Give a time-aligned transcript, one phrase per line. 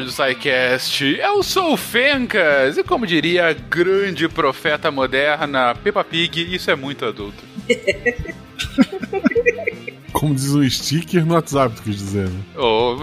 [0.00, 1.04] episódio do SciCast.
[1.18, 6.74] Eu sou o Fencas, e como diria a grande profeta moderna, Peppa Pig, isso é
[6.74, 7.42] muito adulto.
[10.20, 12.40] Como diz um sticker no WhatsApp, tu quis dizer, né?
[12.54, 12.98] Ou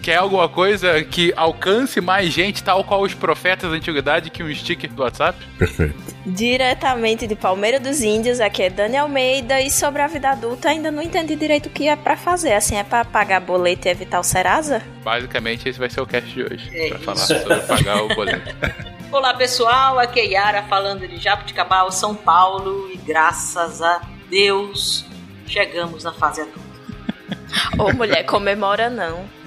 [0.00, 4.54] quer alguma coisa que alcance mais gente, tal qual os profetas da antiguidade, que um
[4.54, 5.36] sticker do WhatsApp?
[5.58, 5.96] Perfeito.
[6.24, 10.92] Diretamente de Palmeira dos Índios, aqui é Dani Almeida, e sobre a vida adulta ainda
[10.92, 12.52] não entendi direito o que é pra fazer.
[12.52, 14.80] Assim, é pra pagar boleto e evitar o Serasa?
[15.02, 17.04] Basicamente, esse vai ser o cast de hoje, é pra isso.
[17.04, 18.54] falar sobre pagar o boleto.
[19.10, 25.10] Olá pessoal, aqui é Yara falando de Jabuticabal, São Paulo, e graças a Deus
[25.50, 26.69] chegamos na fase adulta.
[27.78, 29.24] Ô mulher, comemora não.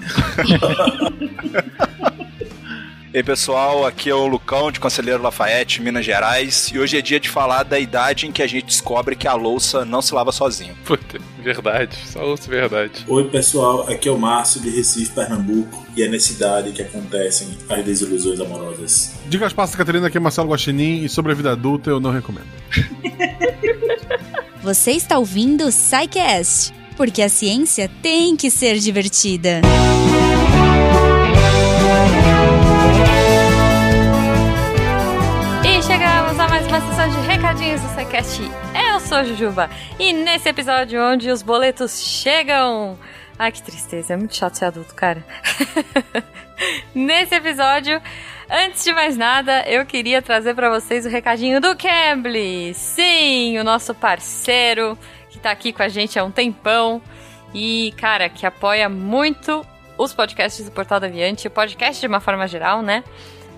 [3.14, 7.00] E aí pessoal, aqui é o Lucão de Conselheiro Lafayette, Minas Gerais, e hoje é
[7.00, 10.12] dia de falar da idade em que a gente descobre que a louça não se
[10.12, 10.74] lava sozinho.
[10.84, 13.04] Puta, verdade, só ouço verdade.
[13.06, 17.56] Oi pessoal, aqui é o Márcio de Recife, Pernambuco, e é nessa idade que acontecem
[17.68, 19.14] as desilusões amorosas.
[19.28, 22.10] Diga as passas, Catarina, aqui é Marcelo Guaxinim, e sobre a vida adulta eu não
[22.10, 22.48] recomendo.
[24.60, 25.70] Você está ouvindo o
[26.96, 29.60] porque a ciência tem que ser divertida.
[35.64, 38.42] E chegamos a mais uma sessão de recadinhos do SciCast.
[38.92, 42.98] Eu sou a Jujuba, e nesse episódio onde os boletos chegam...
[43.36, 45.24] Ai, que tristeza, é muito chato ser adulto, cara.
[46.94, 48.00] nesse episódio...
[48.50, 52.74] Antes de mais nada, eu queria trazer para vocês o recadinho do Cambly.
[52.74, 54.98] Sim, o nosso parceiro
[55.44, 57.02] tá aqui com a gente há um tempão
[57.52, 59.64] e, cara, que apoia muito
[59.96, 63.04] os podcasts do Portal da Aviante, o podcast de uma forma geral, né?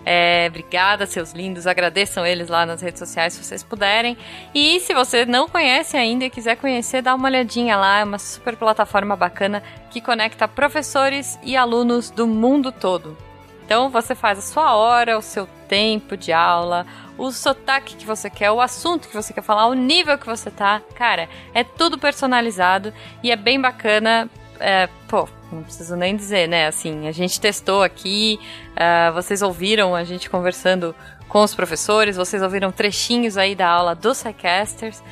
[0.04, 1.66] É, obrigada, seus lindos.
[1.66, 4.16] Agradeçam eles lá nas redes sociais se vocês puderem.
[4.54, 8.00] E se você não conhece ainda e quiser conhecer, dá uma olhadinha lá.
[8.00, 13.16] É uma super plataforma bacana que conecta professores e alunos do mundo todo.
[13.64, 16.86] Então você faz a sua hora, o seu tempo de aula,
[17.18, 20.50] o sotaque que você quer, o assunto que você quer falar, o nível que você
[20.50, 20.82] tá.
[20.94, 24.28] Cara, é tudo personalizado e é bem bacana.
[24.58, 26.66] É, pô, não preciso nem dizer, né?
[26.66, 28.38] Assim, a gente testou aqui,
[28.72, 30.94] uh, vocês ouviram a gente conversando
[31.28, 35.02] com os professores, vocês ouviram trechinhos aí da aula dos Psycasters.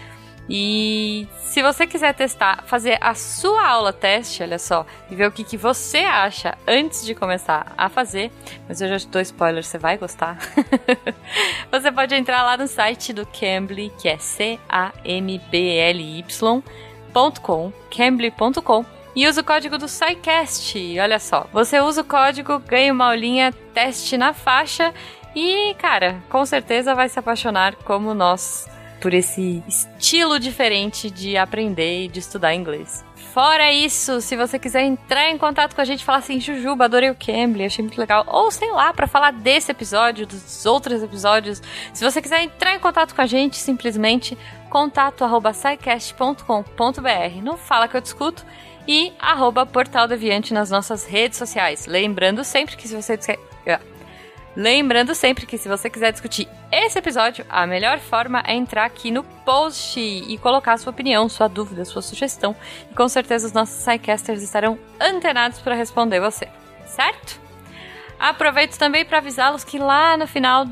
[0.49, 5.33] E se você quiser testar, fazer a sua aula teste, olha só, e ver o
[5.33, 8.31] que, que você acha antes de começar a fazer,
[8.69, 10.37] mas eu já te dou spoiler, você vai gostar.
[11.73, 14.93] você pode entrar lá no site do Cambly, que é C-A-M-B-L-Y.com,
[17.91, 18.85] cambly.com,
[19.17, 20.99] e usa o código do SciCast.
[20.99, 24.93] Olha só, você usa o código, ganha uma aulinha teste na faixa
[25.35, 28.69] e, cara, com certeza vai se apaixonar como nós
[29.01, 33.05] por esse estilo diferente de aprender e de estudar inglês.
[33.35, 37.11] Fora isso, se você quiser entrar em contato com a gente falar assim, Jujuba, adorei
[37.11, 41.61] o Cambly, achei muito legal, ou sei lá, para falar desse episódio, dos outros episódios,
[41.93, 44.39] se você quiser entrar em contato com a gente, simplesmente
[44.71, 47.43] contato@scicast.com.br.
[47.43, 48.47] Não fala que eu discuto
[48.87, 51.87] e arroba Portal Deviante nas nossas redes sociais.
[51.87, 53.19] Lembrando sempre que se você
[54.57, 59.11] Lembrando sempre que se você quiser discutir esse episódio, a melhor forma é entrar aqui
[59.11, 62.55] no post e colocar sua opinião, sua dúvida, sua sugestão.
[62.91, 66.49] E com certeza os nossos sidecasters estarão antenados para responder você,
[66.87, 67.41] certo?
[68.19, 70.67] Aproveito também para avisá-los que lá no final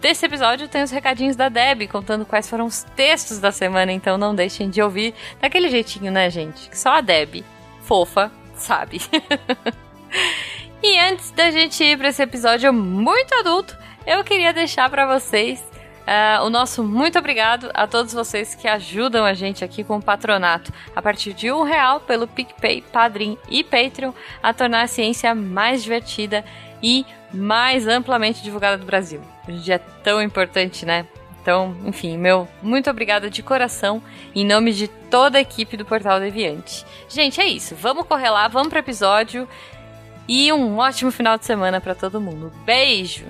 [0.00, 4.16] desse episódio tem os recadinhos da Deb contando quais foram os textos da semana, então
[4.16, 6.68] não deixem de ouvir daquele jeitinho, né, gente?
[6.68, 7.42] Que só a Deb,
[7.82, 9.00] fofa, sabe.
[10.86, 13.74] E antes da gente ir para esse episódio muito adulto,
[14.06, 15.58] eu queria deixar para vocês
[16.02, 20.02] uh, o nosso muito obrigado a todos vocês que ajudam a gente aqui com o
[20.02, 24.12] patronato a partir de um real pelo PicPay, Padrim e Patreon
[24.42, 26.44] a tornar a ciência mais divertida
[26.82, 29.22] e mais amplamente divulgada do Brasil.
[29.48, 31.06] Hoje é tão importante, né?
[31.40, 34.02] Então, enfim, meu muito obrigada de coração
[34.34, 36.86] em nome de toda a equipe do Portal Deviante.
[37.06, 37.74] Gente, é isso.
[37.74, 39.48] Vamos correr lá, vamos pro episódio
[40.28, 42.52] e um ótimo final de semana para todo mundo.
[42.64, 43.24] Beijo!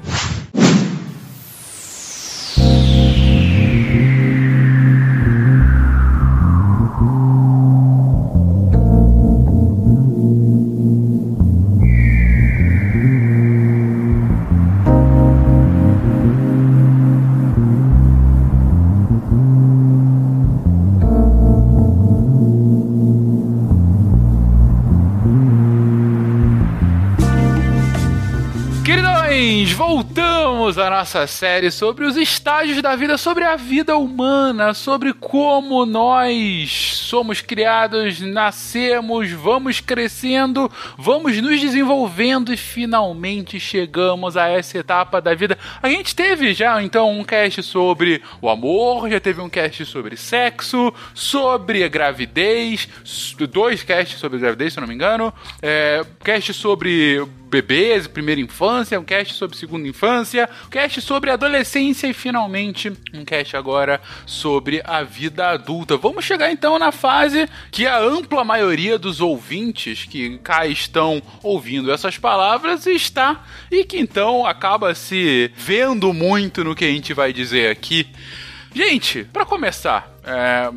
[29.75, 35.85] voltamos à nossa série sobre os estágios da vida, sobre a vida humana, sobre como
[35.85, 45.21] nós somos criados, nascemos, vamos crescendo, vamos nos desenvolvendo e finalmente chegamos a essa etapa
[45.21, 45.59] da vida.
[45.83, 50.17] A gente teve já então um cast sobre o amor, já teve um cast sobre
[50.17, 52.89] sexo, sobre gravidez,
[53.51, 59.05] dois casts sobre gravidez, se não me engano, é, cast sobre bebês, primeira infância, um
[59.05, 65.05] cast sobre segunda infância, um cast sobre adolescência e finalmente um cast agora sobre a
[65.05, 65.97] vida adulta.
[65.97, 71.93] Vamos chegar então na fase que a ampla maioria dos ouvintes que cá estão ouvindo
[71.93, 77.33] essas palavras está e que então acaba se vendo muito no que a gente vai
[77.33, 78.09] dizer aqui.
[78.75, 80.73] Gente, para começar, é,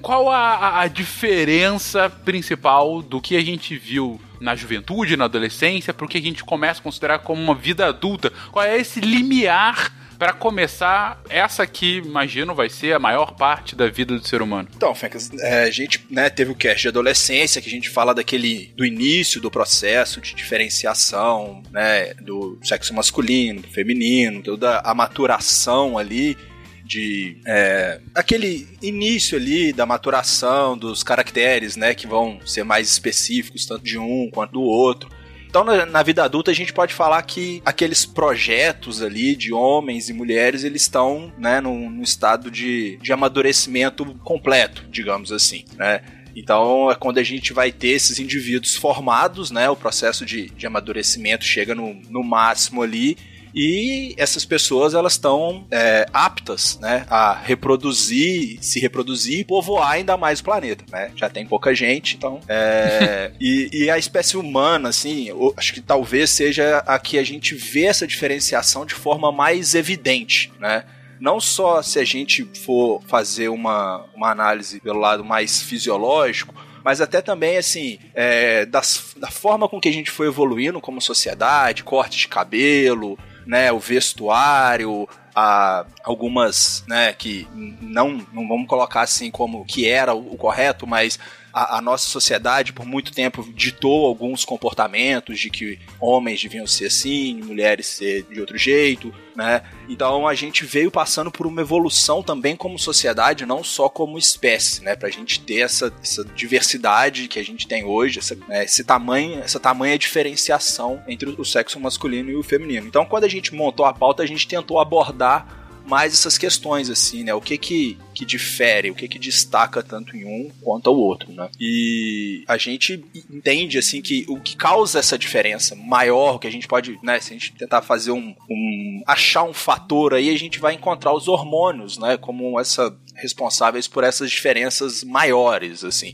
[0.00, 6.18] qual a, a diferença principal do que a gente viu na juventude, na adolescência, porque
[6.18, 8.32] a gente começa a considerar como uma vida adulta?
[8.50, 13.88] Qual é esse limiar para começar, essa aqui, imagino, vai ser a maior parte da
[13.88, 14.68] vida do ser humano.
[14.74, 18.14] Então, Fencas, é, a gente né, teve o cast de adolescência, que a gente fala
[18.14, 24.94] daquele do início do processo de diferenciação, né, do sexo masculino, do feminino, toda a
[24.94, 26.36] maturação ali
[26.84, 33.66] de é, aquele início ali da maturação dos caracteres, né, que vão ser mais específicos
[33.66, 35.08] tanto de um quanto do outro.
[35.48, 40.12] Então, na, vida adulta, a gente pode falar que aqueles projetos ali de homens e
[40.12, 46.00] mulheres, eles estão, né, num, num estado de, de amadurecimento completo, digamos assim, né?
[46.36, 49.70] Então é quando a gente vai ter esses indivíduos formados, né?
[49.70, 53.16] O processo de, de amadurecimento chega no, no máximo ali
[53.54, 60.16] e essas pessoas elas estão é, aptas né, a reproduzir, se reproduzir e povoar ainda
[60.16, 60.84] mais o planeta.
[60.90, 61.12] Né?
[61.14, 62.40] Já tem pouca gente, então.
[62.48, 67.54] É, e, e, a espécie humana, assim, acho que talvez seja a que a gente
[67.54, 70.84] vê essa diferenciação de forma mais evidente, né?
[71.20, 76.54] não só se a gente for fazer uma, uma análise pelo lado mais fisiológico,
[76.84, 81.00] mas até também, assim, é, das, da forma com que a gente foi evoluindo como
[81.00, 87.46] sociedade, corte de cabelo, né, o vestuário, a algumas, né, que
[87.80, 91.18] não, não vamos colocar assim como que era o, o correto, mas
[91.52, 96.86] a, a, nossa sociedade por muito tempo ditou alguns comportamentos de que homens deviam ser
[96.86, 99.62] assim, mulheres ser de outro jeito, né?
[99.88, 104.82] Então a gente veio passando por uma evolução também como sociedade, não só como espécie,
[104.82, 104.94] né?
[104.96, 109.40] Pra gente ter essa, essa diversidade que a gente tem hoje, essa, né, esse tamanho,
[109.40, 112.86] essa tamanha diferenciação entre o sexo masculino e o feminino.
[112.86, 117.24] Então quando a gente montou a pauta, a gente tentou abordar mais essas questões, assim,
[117.24, 117.34] né?
[117.34, 121.32] O que que, que difere, o que que destaca tanto em um quanto ao outro,
[121.32, 121.48] né?
[121.60, 126.66] E a gente entende, assim, que o que causa essa diferença maior, que a gente
[126.66, 127.20] pode, né?
[127.20, 131.12] Se a gente tentar fazer um, um achar um fator aí, a gente vai encontrar
[131.12, 132.16] os hormônios, né?
[132.16, 136.12] Como essa responsáveis por essas diferenças maiores, assim.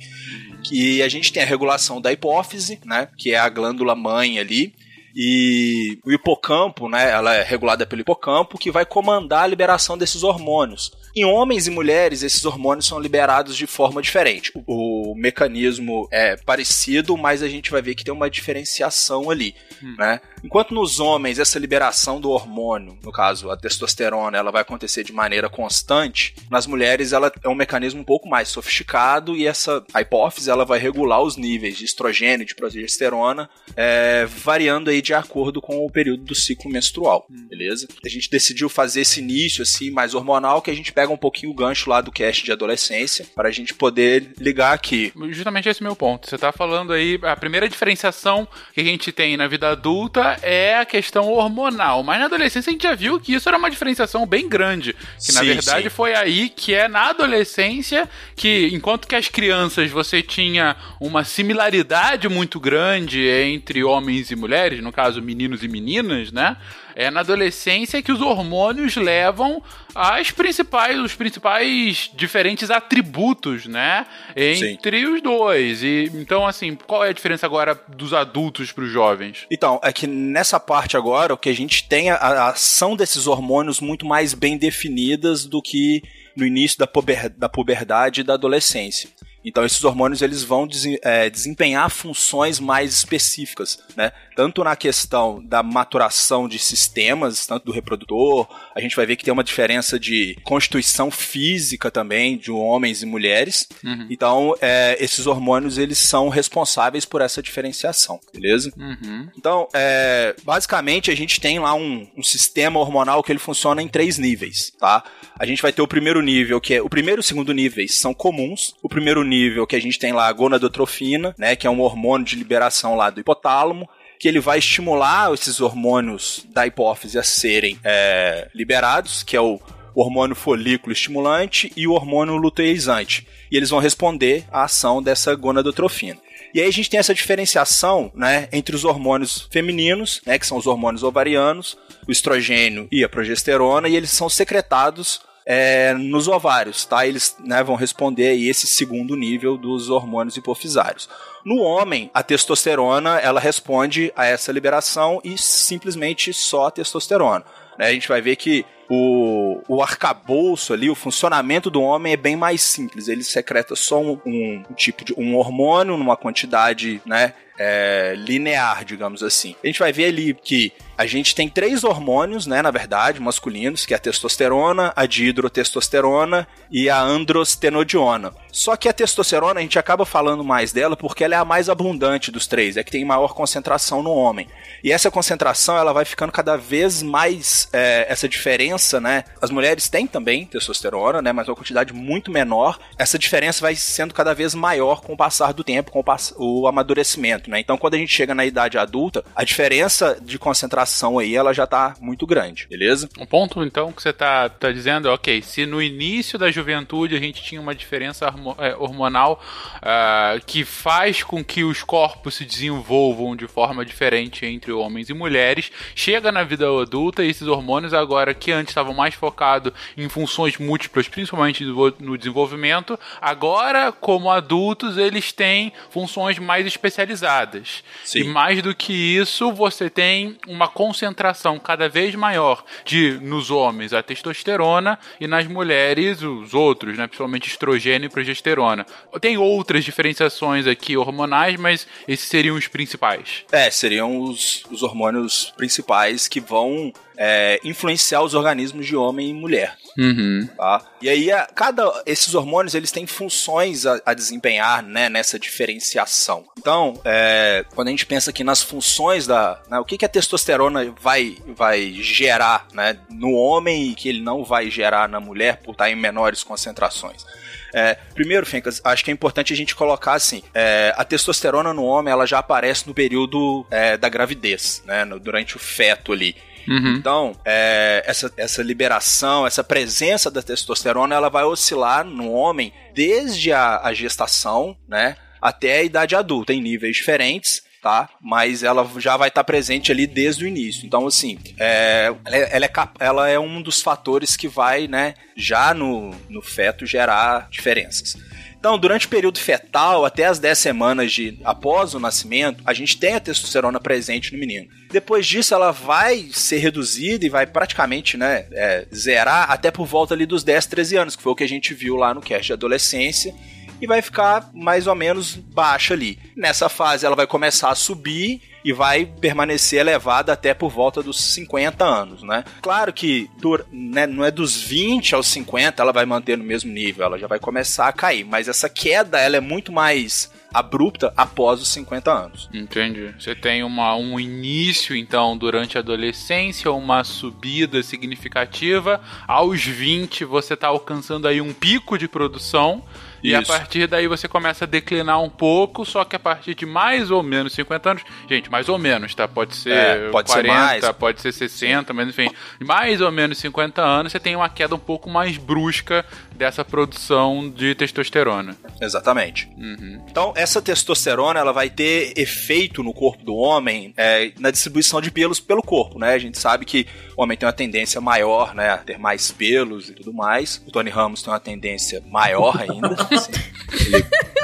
[0.64, 3.08] Que a gente tem a regulação da hipófise, né?
[3.16, 4.74] Que é a glândula mãe ali,
[5.14, 10.22] e o hipocampo, né, ela é regulada pelo hipocampo, que vai comandar a liberação desses
[10.22, 10.92] hormônios.
[11.14, 14.52] Em homens e mulheres, esses hormônios são liberados de forma diferente.
[14.54, 19.54] O, o mecanismo é parecido, mas a gente vai ver que tem uma diferenciação ali,
[19.82, 19.94] hum.
[19.98, 20.20] né?
[20.42, 25.12] Enquanto nos homens essa liberação do hormônio, no caso a testosterona, ela vai acontecer de
[25.12, 30.00] maneira constante, nas mulheres ela é um mecanismo um pouco mais sofisticado e essa a
[30.00, 35.12] hipófise ela vai regular os níveis de estrogênio e de progesterona, é, variando aí de
[35.12, 37.46] acordo com o período do ciclo menstrual, hum.
[37.48, 37.86] beleza?
[38.04, 41.50] A gente decidiu fazer esse início assim mais hormonal que a gente pega um pouquinho
[41.50, 45.10] o gancho lá do cast de adolescência para a gente poder ligar aqui.
[45.30, 46.28] Justamente esse é meu ponto.
[46.28, 50.76] Você está falando aí, a primeira diferenciação que a gente tem na vida adulta é
[50.76, 54.26] a questão hormonal, mas na adolescência a gente já viu que isso era uma diferenciação
[54.26, 55.88] bem grande, que na verdade sim.
[55.88, 62.28] foi aí que é na adolescência que enquanto que as crianças você tinha uma similaridade
[62.28, 66.58] muito grande entre homens e mulheres, no caso meninos e meninas, né?
[66.94, 69.62] É na adolescência que os hormônios levam
[69.94, 74.06] às principais, os principais diferentes atributos, né?
[74.36, 75.12] Entre Sim.
[75.12, 75.82] os dois.
[75.82, 79.46] E então, assim, qual é a diferença agora dos adultos para os jovens?
[79.50, 83.26] Então, é que nessa parte agora, o que a gente tem a, a ação desses
[83.26, 86.02] hormônios muito mais bem definidas do que
[86.36, 89.10] no início da, puber, da puberdade e da adolescência.
[89.44, 90.68] Então esses hormônios eles vão
[91.02, 94.12] é, desempenhar funções mais específicas, né?
[94.40, 99.22] Tanto na questão da maturação de sistemas, tanto do reprodutor, a gente vai ver que
[99.22, 103.68] tem uma diferença de constituição física também de homens e mulheres.
[103.84, 104.06] Uhum.
[104.08, 108.72] Então, é, esses hormônios eles são responsáveis por essa diferenciação, beleza?
[108.78, 109.28] Uhum.
[109.36, 113.88] Então, é, basicamente, a gente tem lá um, um sistema hormonal que ele funciona em
[113.88, 115.04] três níveis, tá?
[115.38, 118.00] A gente vai ter o primeiro nível, que é o primeiro e o segundo níveis
[118.00, 118.74] são comuns.
[118.82, 122.24] O primeiro nível que a gente tem lá a gonadotrofina, né, que é um hormônio
[122.24, 123.86] de liberação lá do hipotálamo,
[124.20, 129.58] que ele vai estimular esses hormônios da hipófise a serem é, liberados, que é o
[129.94, 133.26] hormônio folículo estimulante e o hormônio luteizante.
[133.50, 136.18] E eles vão responder à ação dessa gonadotrofina.
[136.52, 140.58] E aí a gente tem essa diferenciação, né, entre os hormônios femininos, né, que são
[140.58, 145.22] os hormônios ovarianos, o estrogênio e a progesterona, e eles são secretados
[145.52, 147.04] é, nos ovários, tá?
[147.04, 151.08] Eles né, vão responder aí esse segundo nível dos hormônios hipofisários.
[151.44, 157.44] No homem, a testosterona ela responde a essa liberação e simplesmente só a testosterona.
[157.76, 157.88] Né?
[157.88, 162.36] A gente vai ver que o, o arcabouço ali, o funcionamento do homem é bem
[162.36, 163.08] mais simples.
[163.08, 167.34] Ele secreta só um, um, tipo de um hormônio numa quantidade, né?
[167.58, 169.54] É, linear, digamos assim.
[169.62, 173.86] A gente vai ver ali que a gente tem três hormônios, né, na verdade, masculinos,
[173.86, 178.34] que é a testosterona, a dihidrotestosterona e a androstenodiona.
[178.52, 181.70] Só que a testosterona, a gente acaba falando mais dela porque ela é a mais
[181.70, 184.46] abundante dos três, é que tem maior concentração no homem.
[184.84, 189.24] E essa concentração, ela vai ficando cada vez mais, é, essa diferença, né?
[189.40, 192.78] As mulheres têm também testosterona, né, mas uma quantidade muito menor.
[192.98, 196.68] Essa diferença vai sendo cada vez maior com o passar do tempo, com o, o
[196.68, 197.58] amadurecimento, né?
[197.58, 201.66] Então, quando a gente chega na idade adulta, a diferença de concentração aí, ela já
[201.66, 203.08] tá muito grande, beleza?
[203.18, 207.14] Um ponto, então, que você tá, tá dizendo é, ok, se no início da juventude
[207.14, 209.42] a gente tinha uma diferença é, hormonal
[209.76, 215.14] uh, que faz com que os corpos se desenvolvam de forma diferente entre homens e
[215.14, 220.08] mulheres, chega na vida adulta e esses hormônios agora que antes estavam mais focados em
[220.08, 227.82] funções múltiplas, principalmente no desenvolvimento, agora como adultos eles têm funções mais especializadas.
[228.04, 228.20] Sim.
[228.20, 233.92] E mais do que isso, você tem uma concentração cada vez maior de nos homens
[233.92, 238.86] a testosterona e nas mulheres os outros, né, principalmente estrogênio e progesterona.
[239.20, 243.44] Tem outras diferenciações aqui hormonais, mas esses seriam os principais.
[243.52, 246.90] É, seriam os, os hormônios principais que vão
[247.22, 249.76] é, influenciar os organismos de homem e mulher.
[249.98, 250.48] Uhum.
[250.56, 250.80] Tá?
[251.02, 256.46] E aí, a, cada esses hormônios eles têm funções a, a desempenhar né, nessa diferenciação.
[256.58, 259.60] Então, é, quando a gente pensa aqui nas funções da.
[259.68, 264.22] Né, o que, que a testosterona vai, vai gerar né, no homem e que ele
[264.22, 267.26] não vai gerar na mulher por estar em menores concentrações.
[267.72, 271.84] É, primeiro, Fencas, acho que é importante a gente colocar assim: é, a testosterona no
[271.84, 276.34] homem ela já aparece no período é, da gravidez, né, no, durante o feto ali.
[276.68, 276.94] Uhum.
[276.94, 283.52] Então, é, essa, essa liberação, essa presença da testosterona, ela vai oscilar no homem desde
[283.52, 288.08] a, a gestação, né, até a idade adulta, em níveis diferentes tá?
[288.20, 290.86] Mas ela já vai estar presente ali desde o início.
[290.86, 295.14] Então, assim, é, ela, é, ela, é, ela é um dos fatores que vai, né,
[295.36, 298.16] já no, no feto gerar diferenças.
[298.60, 302.98] Então, durante o período fetal, até as 10 semanas de após o nascimento, a gente
[302.98, 304.68] tem a testosterona presente no menino.
[304.92, 310.12] Depois disso, ela vai ser reduzida e vai praticamente né, é, zerar até por volta
[310.12, 312.48] ali dos 10, 13 anos, que foi o que a gente viu lá no cast
[312.48, 313.34] de adolescência
[313.80, 316.18] e vai ficar mais ou menos baixa ali.
[316.36, 321.18] Nessa fase ela vai começar a subir e vai permanecer elevada até por volta dos
[321.18, 322.44] 50 anos, né?
[322.60, 323.30] Claro que
[323.72, 327.26] né, não é dos 20 aos 50 ela vai manter no mesmo nível, ela já
[327.26, 332.12] vai começar a cair, mas essa queda ela é muito mais abrupta após os 50
[332.12, 332.50] anos.
[332.52, 333.14] Entendi.
[333.18, 339.00] Você tem uma, um início, então, durante a adolescência, uma subida significativa.
[339.26, 342.82] Aos 20, você está alcançando aí um pico de produção.
[343.22, 343.52] E Isso.
[343.52, 347.10] a partir daí você começa a declinar um pouco, só que a partir de mais
[347.10, 349.28] ou menos 50 anos, gente, mais ou menos, tá?
[349.28, 350.96] Pode ser É, pode ser 40, mais.
[350.96, 354.78] pode ser 60, mas enfim, mais ou menos 50 anos você tem uma queda um
[354.78, 358.56] pouco mais brusca dessa produção de testosterona.
[358.80, 359.48] Exatamente.
[359.58, 360.02] Uhum.
[360.10, 365.10] Então, essa testosterona ela vai ter efeito no corpo do homem é, na distribuição de
[365.10, 366.14] pelos pelo corpo, né?
[366.14, 366.86] A gente sabe que
[367.16, 370.62] o homem tem uma tendência maior, né, a ter mais pelos e tudo mais.
[370.66, 372.96] O Tony Ramos tem uma tendência maior ainda.
[373.10, 373.30] les,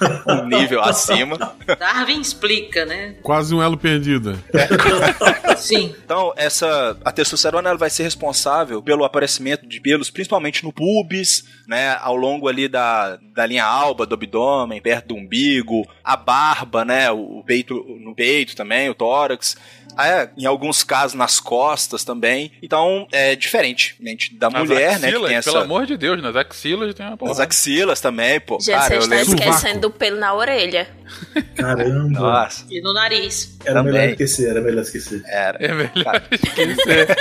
[0.26, 1.36] um nível acima.
[1.78, 3.16] Darwin explica, né?
[3.22, 4.38] Quase um elo perdido.
[5.56, 5.94] Sim.
[6.04, 11.44] Então, essa a testosterona ela vai ser responsável pelo aparecimento de pelos, principalmente no pubis,
[11.66, 16.84] né, ao longo ali da, da linha alba do abdômen, perto do umbigo, a barba,
[16.84, 19.56] né, o peito no peito também, o tórax.
[19.98, 22.52] É, em alguns casos nas costas também.
[22.62, 25.08] Então, é diferentemente da Nas mulher, né?
[25.08, 25.52] Que axilas, tem essa.
[25.52, 27.30] Pelo amor de Deus, nas axilas tem uma porra.
[27.30, 28.58] Nas axilas também, pô.
[28.60, 29.34] Gente, Cara, você eu está lembro.
[29.34, 30.88] esquecendo do pelo na orelha.
[31.56, 32.20] Caramba.
[32.20, 33.58] Nossa, E no nariz.
[33.64, 33.92] Era Também.
[33.92, 35.22] melhor esquecer, era melhor esquecer.
[35.26, 35.58] era.
[35.60, 36.22] É melhor Cara.
[36.30, 37.16] esquecer.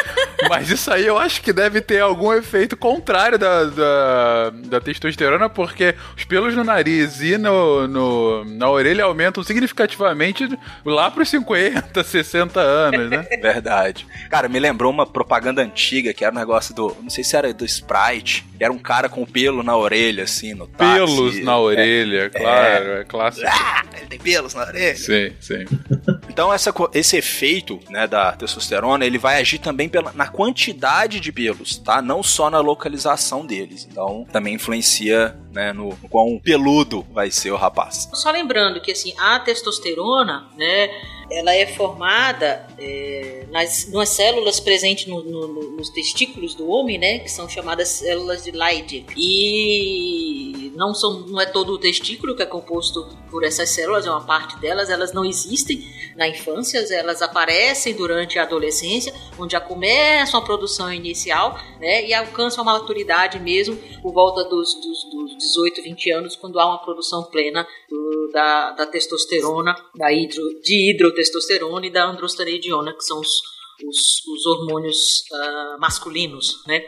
[0.48, 5.50] Mas isso aí eu acho que deve ter algum efeito contrário da, da, da testosterona,
[5.50, 10.48] porque os pelos no nariz e no, no, na orelha aumentam significativamente
[10.86, 13.28] lá pros 50, 60 anos, né?
[13.42, 14.06] Verdade.
[14.30, 16.96] Cara, me lembrou uma propaganda antiga que era um negócio do.
[17.02, 18.46] Não sei se era do Sprite.
[18.58, 20.94] Que era um cara com pelo na orelha, assim, no táxi.
[21.00, 22.59] Pelos na orelha, claro, é
[23.08, 23.48] clássico.
[23.48, 24.96] Ah, ele tem pelos na orelha.
[24.96, 25.66] Sim, sim.
[26.30, 31.32] Então essa, esse efeito né, da testosterona ele vai agir também pela, na quantidade de
[31.32, 32.02] pelos, tá?
[32.02, 33.88] Não só na localização deles.
[33.90, 38.10] Então também influencia né, no, no quão peludo vai ser o rapaz.
[38.14, 40.90] Só lembrando que assim, a testosterona, né,
[41.32, 46.98] ela é formada é, nas, nas células presentes no- no- no- nos testículos do homem,
[46.98, 49.06] né, que são chamadas células de Leydig.
[49.18, 54.12] E não são, não é todo o testículo que é composto por essas células, é
[54.12, 55.84] uma parte delas, elas não existem
[56.16, 62.14] na infância, elas aparecem durante a adolescência, onde já começam a produção inicial, né, e
[62.14, 66.80] alcançam a maturidade mesmo por volta dos, dos, dos 18, 20 anos, quando há uma
[66.80, 71.19] produção plena do- da, da testosterona, da hidro, de hidrotestosterona
[71.86, 73.30] e da androstenediona, que são os,
[73.86, 76.84] os, os hormônios ah, masculinos, né,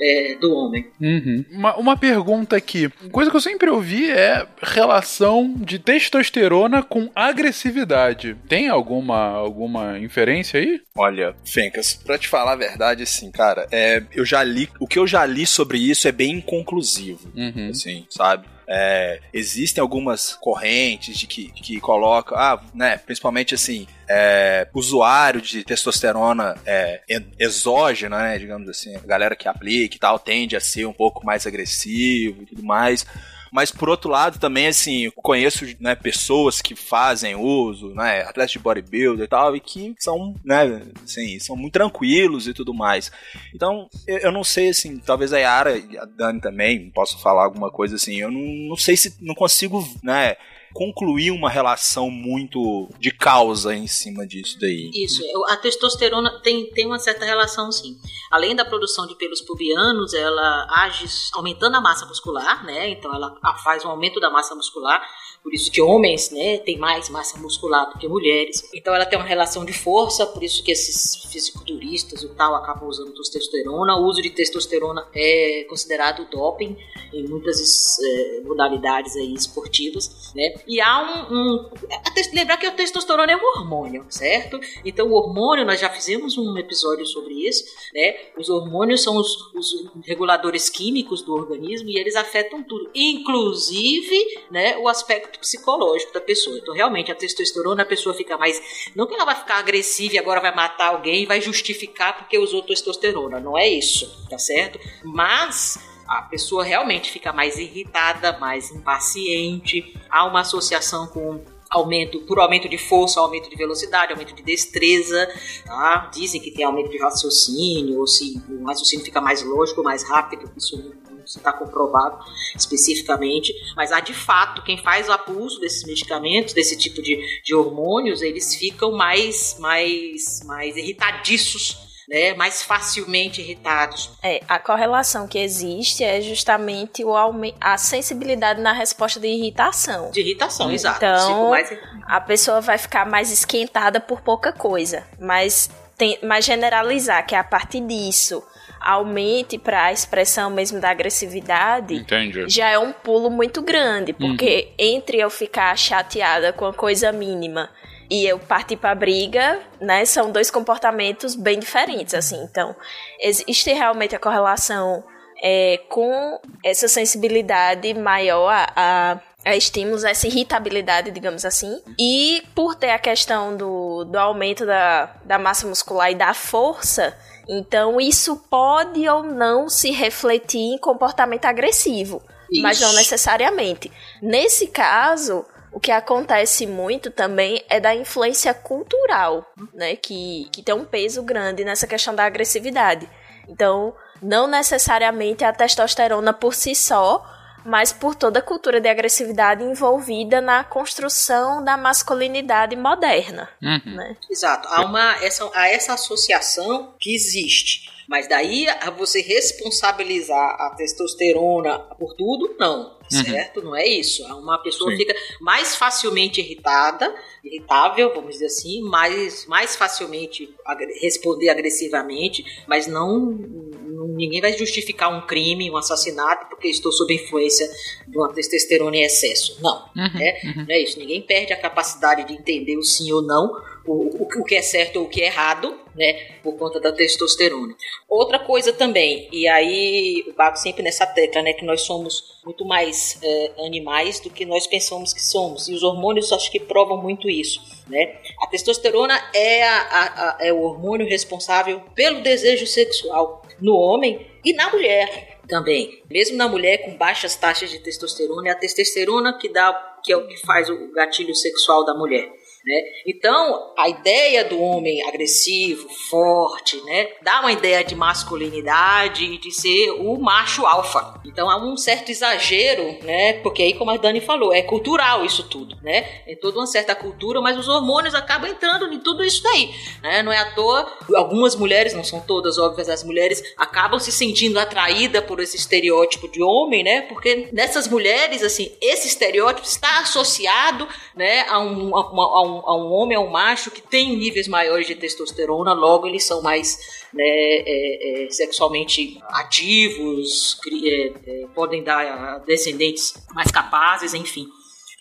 [0.00, 0.86] é, do homem.
[1.00, 1.44] Uhum.
[1.50, 2.88] Uma, uma pergunta aqui.
[3.10, 8.36] Coisa que eu sempre ouvi é relação de testosterona com agressividade.
[8.48, 10.80] Tem alguma, alguma inferência aí?
[10.96, 14.68] Olha, Fencas, pra te falar a verdade, assim, cara, é, eu já li.
[14.80, 17.30] O que eu já li sobre isso é bem inconclusivo.
[17.34, 17.70] Uhum.
[17.70, 18.46] assim, sabe?
[18.68, 25.62] É, existem algumas correntes de que, que colocam, ah, né, principalmente assim, é, usuário de
[25.62, 30.60] testosterona é, en- exógena, né, digamos assim, a galera que aplica e tal, tende a
[30.60, 33.06] ser um pouco mais agressivo e tudo mais.
[33.52, 38.58] Mas por outro lado também, assim, conheço né, pessoas que fazem uso, né, atletas de
[38.58, 43.10] bodybuilder e tal, e que são, né, assim, são muito tranquilos e tudo mais.
[43.54, 47.44] Então, eu, eu não sei, assim, talvez a Yara e a Dani também possam falar
[47.44, 48.16] alguma coisa assim.
[48.16, 50.36] Eu não, não sei se não consigo, né,
[50.76, 54.90] concluir uma relação muito de causa em cima disso daí.
[54.92, 57.98] Isso, a testosterona tem, tem uma certa relação sim.
[58.30, 62.90] Além da produção de pelos pubianos, ela age aumentando a massa muscular, né?
[62.90, 63.34] Então ela
[63.64, 65.02] faz um aumento da massa muscular.
[65.46, 68.68] Por isso que homens, né, têm mais massa muscular do que mulheres.
[68.74, 72.88] Então ela tem uma relação de força, por isso que esses fisiculturistas e tal acabam
[72.88, 73.94] usando testosterona.
[73.94, 76.76] O uso de testosterona é considerado doping
[77.14, 80.52] em muitas eh, modalidades aí esportivas, né?
[80.66, 84.58] E há um, um a lembrar que o testosterona é um hormônio, certo?
[84.84, 88.16] Então o hormônio nós já fizemos um episódio sobre isso, né?
[88.36, 94.16] Os hormônios são os, os reguladores químicos do organismo e eles afetam tudo, inclusive,
[94.50, 96.58] né, o aspecto psicológico da pessoa.
[96.58, 100.18] Então realmente a testosterona a pessoa fica mais, não que ela vai ficar agressiva e
[100.18, 104.78] agora vai matar alguém e vai justificar porque usou testosterona, não é isso, tá certo?
[105.04, 109.94] Mas a pessoa realmente fica mais irritada, mais impaciente.
[110.08, 115.28] Há uma associação com aumento, por aumento de força, aumento de velocidade, aumento de destreza,
[115.64, 116.10] tá?
[116.14, 120.50] Dizem que tem aumento de raciocínio, ou se o raciocínio fica mais lógico, mais rápido,
[120.56, 120.94] isso
[121.34, 126.76] não está comprovado especificamente, mas há de fato, quem faz o abuso desses medicamentos, desse
[126.76, 131.76] tipo de, de hormônios, eles ficam mais, mais, mais irritadiços,
[132.08, 132.34] né?
[132.34, 134.10] mais facilmente irritados.
[134.22, 137.14] É, a correlação que existe é justamente o
[137.60, 140.10] a sensibilidade na resposta de irritação.
[140.10, 140.96] De irritação, exato.
[140.98, 141.70] Então, mais
[142.06, 147.42] A pessoa vai ficar mais esquentada por pouca coisa, mas, tem, mas generalizar que a
[147.42, 148.42] partir disso
[148.86, 152.48] aumente para a expressão mesmo da agressividade, Entendi.
[152.48, 157.68] já é um pulo muito grande, porque entre eu ficar chateada com a coisa mínima
[158.08, 162.40] e eu partir pra briga, né, são dois comportamentos bem diferentes, assim.
[162.44, 162.76] Então,
[163.20, 165.02] existe realmente a correlação
[165.42, 171.80] é, com essa sensibilidade maior a, a, a estímulos, essa irritabilidade, digamos assim.
[171.98, 177.16] E por ter a questão do, do aumento da, da massa muscular e da força,
[177.48, 182.22] então isso pode ou não se refletir em comportamento agressivo.
[182.62, 183.90] mas não necessariamente.
[184.22, 189.96] Nesse caso, o que acontece muito também é da influência cultural, né?
[189.96, 193.08] Que, que tem um peso grande nessa questão da agressividade.
[193.48, 197.24] Então, não necessariamente a testosterona por si só,
[197.66, 203.94] mas por toda a cultura de agressividade envolvida na construção da masculinidade moderna, Uhum.
[203.96, 204.16] né?
[204.30, 204.68] Exato.
[204.68, 207.94] Há, uma, essa, há essa associação que existe.
[208.08, 212.94] Mas daí a você responsabilizar a testosterona por tudo, não.
[213.08, 213.62] Certo?
[213.62, 214.24] Não é isso.
[214.24, 214.96] Uma pessoa Sim.
[214.96, 217.12] fica mais facilmente irritada,
[217.44, 220.52] irritável, vamos dizer assim, mais, mais facilmente
[221.00, 223.65] responder agressivamente, mas não-
[224.08, 227.68] ninguém vai justificar um crime, um assassinato, porque estou sob influência
[228.06, 229.58] de uma testosterona em excesso.
[229.62, 229.86] Não.
[229.96, 230.18] Uhum.
[230.18, 230.54] né?
[230.56, 230.98] Não é isso.
[230.98, 233.52] Ninguém perde a capacidade de entender o sim ou não,
[233.86, 236.12] o, o, o que é certo ou o que é errado, né?
[236.42, 237.74] Por conta da testosterona.
[238.08, 241.52] Outra coisa também, e aí eu bato sempre nessa tecla, né?
[241.52, 245.68] Que nós somos muito mais é, animais do que nós pensamos que somos.
[245.68, 248.18] E os hormônios acho que provam muito isso, né?
[248.42, 254.26] A testosterona é, a- a- a- é o hormônio responsável pelo desejo sexual no homem
[254.44, 256.02] e na mulher também.
[256.10, 259.72] Mesmo na mulher com baixas taxas de testosterona, é a testosterona que dá
[260.04, 262.30] que é o que faz o gatilho sexual da mulher.
[262.66, 262.82] Né?
[263.06, 269.52] Então, a ideia do homem agressivo, forte, né, dá uma ideia de masculinidade e de
[269.52, 271.20] ser o macho alfa.
[271.24, 275.48] Então, há um certo exagero, né, porque aí, como a Dani falou, é cultural isso
[275.48, 276.22] tudo, né?
[276.26, 279.70] É toda uma certa cultura, mas os hormônios acabam entrando em tudo isso daí,
[280.02, 280.22] né?
[280.24, 284.58] Não é à toa, algumas mulheres, não são todas, óbvias, as mulheres acabam se sentindo
[284.58, 287.02] atraídas por esse estereótipo de homem, né?
[287.02, 292.76] Porque nessas mulheres, assim, esse estereótipo está associado, né, a um, a, a um, a
[292.76, 296.78] um homem, a um macho que tem níveis maiores de testosterona, logo eles são mais
[297.12, 304.46] né, é, é, sexualmente ativos, é, é, podem dar descendentes mais capazes, enfim.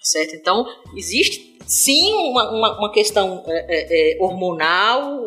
[0.02, 0.36] Certo?
[0.36, 5.20] Então, existe sim uma, uma, uma questão é, é, hormonal,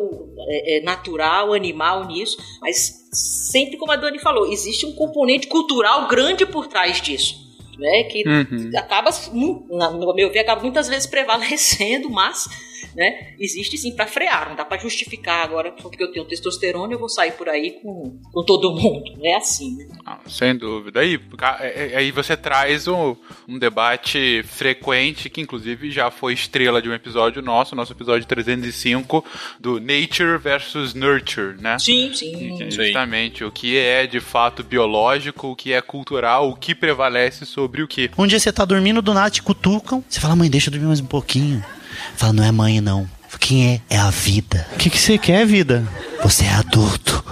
[0.83, 6.67] natural, animal nisso, mas sempre como a Dani falou, existe um componente cultural grande por
[6.67, 7.48] trás disso.
[7.79, 8.71] Né, que Uhum.
[8.77, 12.45] acaba, no meu ver, acaba muitas vezes prevalecendo, mas
[12.95, 16.99] né, existe sim para frear, não dá para justificar agora porque eu tenho testosterona eu
[16.99, 19.77] vou sair por aí com, com todo mundo, não é assim.
[19.77, 19.87] Né?
[20.05, 20.99] Ah, sem dúvida.
[21.01, 21.19] Aí,
[21.59, 23.15] é- é- aí você traz um,
[23.47, 29.23] um debate frequente, que inclusive já foi estrela de um episódio nosso, nosso episódio 305,
[29.59, 31.77] do Nature versus Nurture, né?
[31.79, 32.63] Sim, sim.
[32.63, 37.45] É Justamente o que é de fato biológico, o que é cultural, o que prevalece
[37.45, 38.09] sobre o que.
[38.17, 40.03] Um dia você tá dormindo, do nada te cutucam.
[40.07, 41.63] Você fala, mãe, deixa eu dormir mais um pouquinho.
[42.15, 43.09] Fala, não é mãe, não.
[43.39, 43.81] Quem é?
[43.89, 44.67] É a vida.
[44.73, 45.87] O que, que você quer, vida?
[46.23, 47.23] Você é adulto.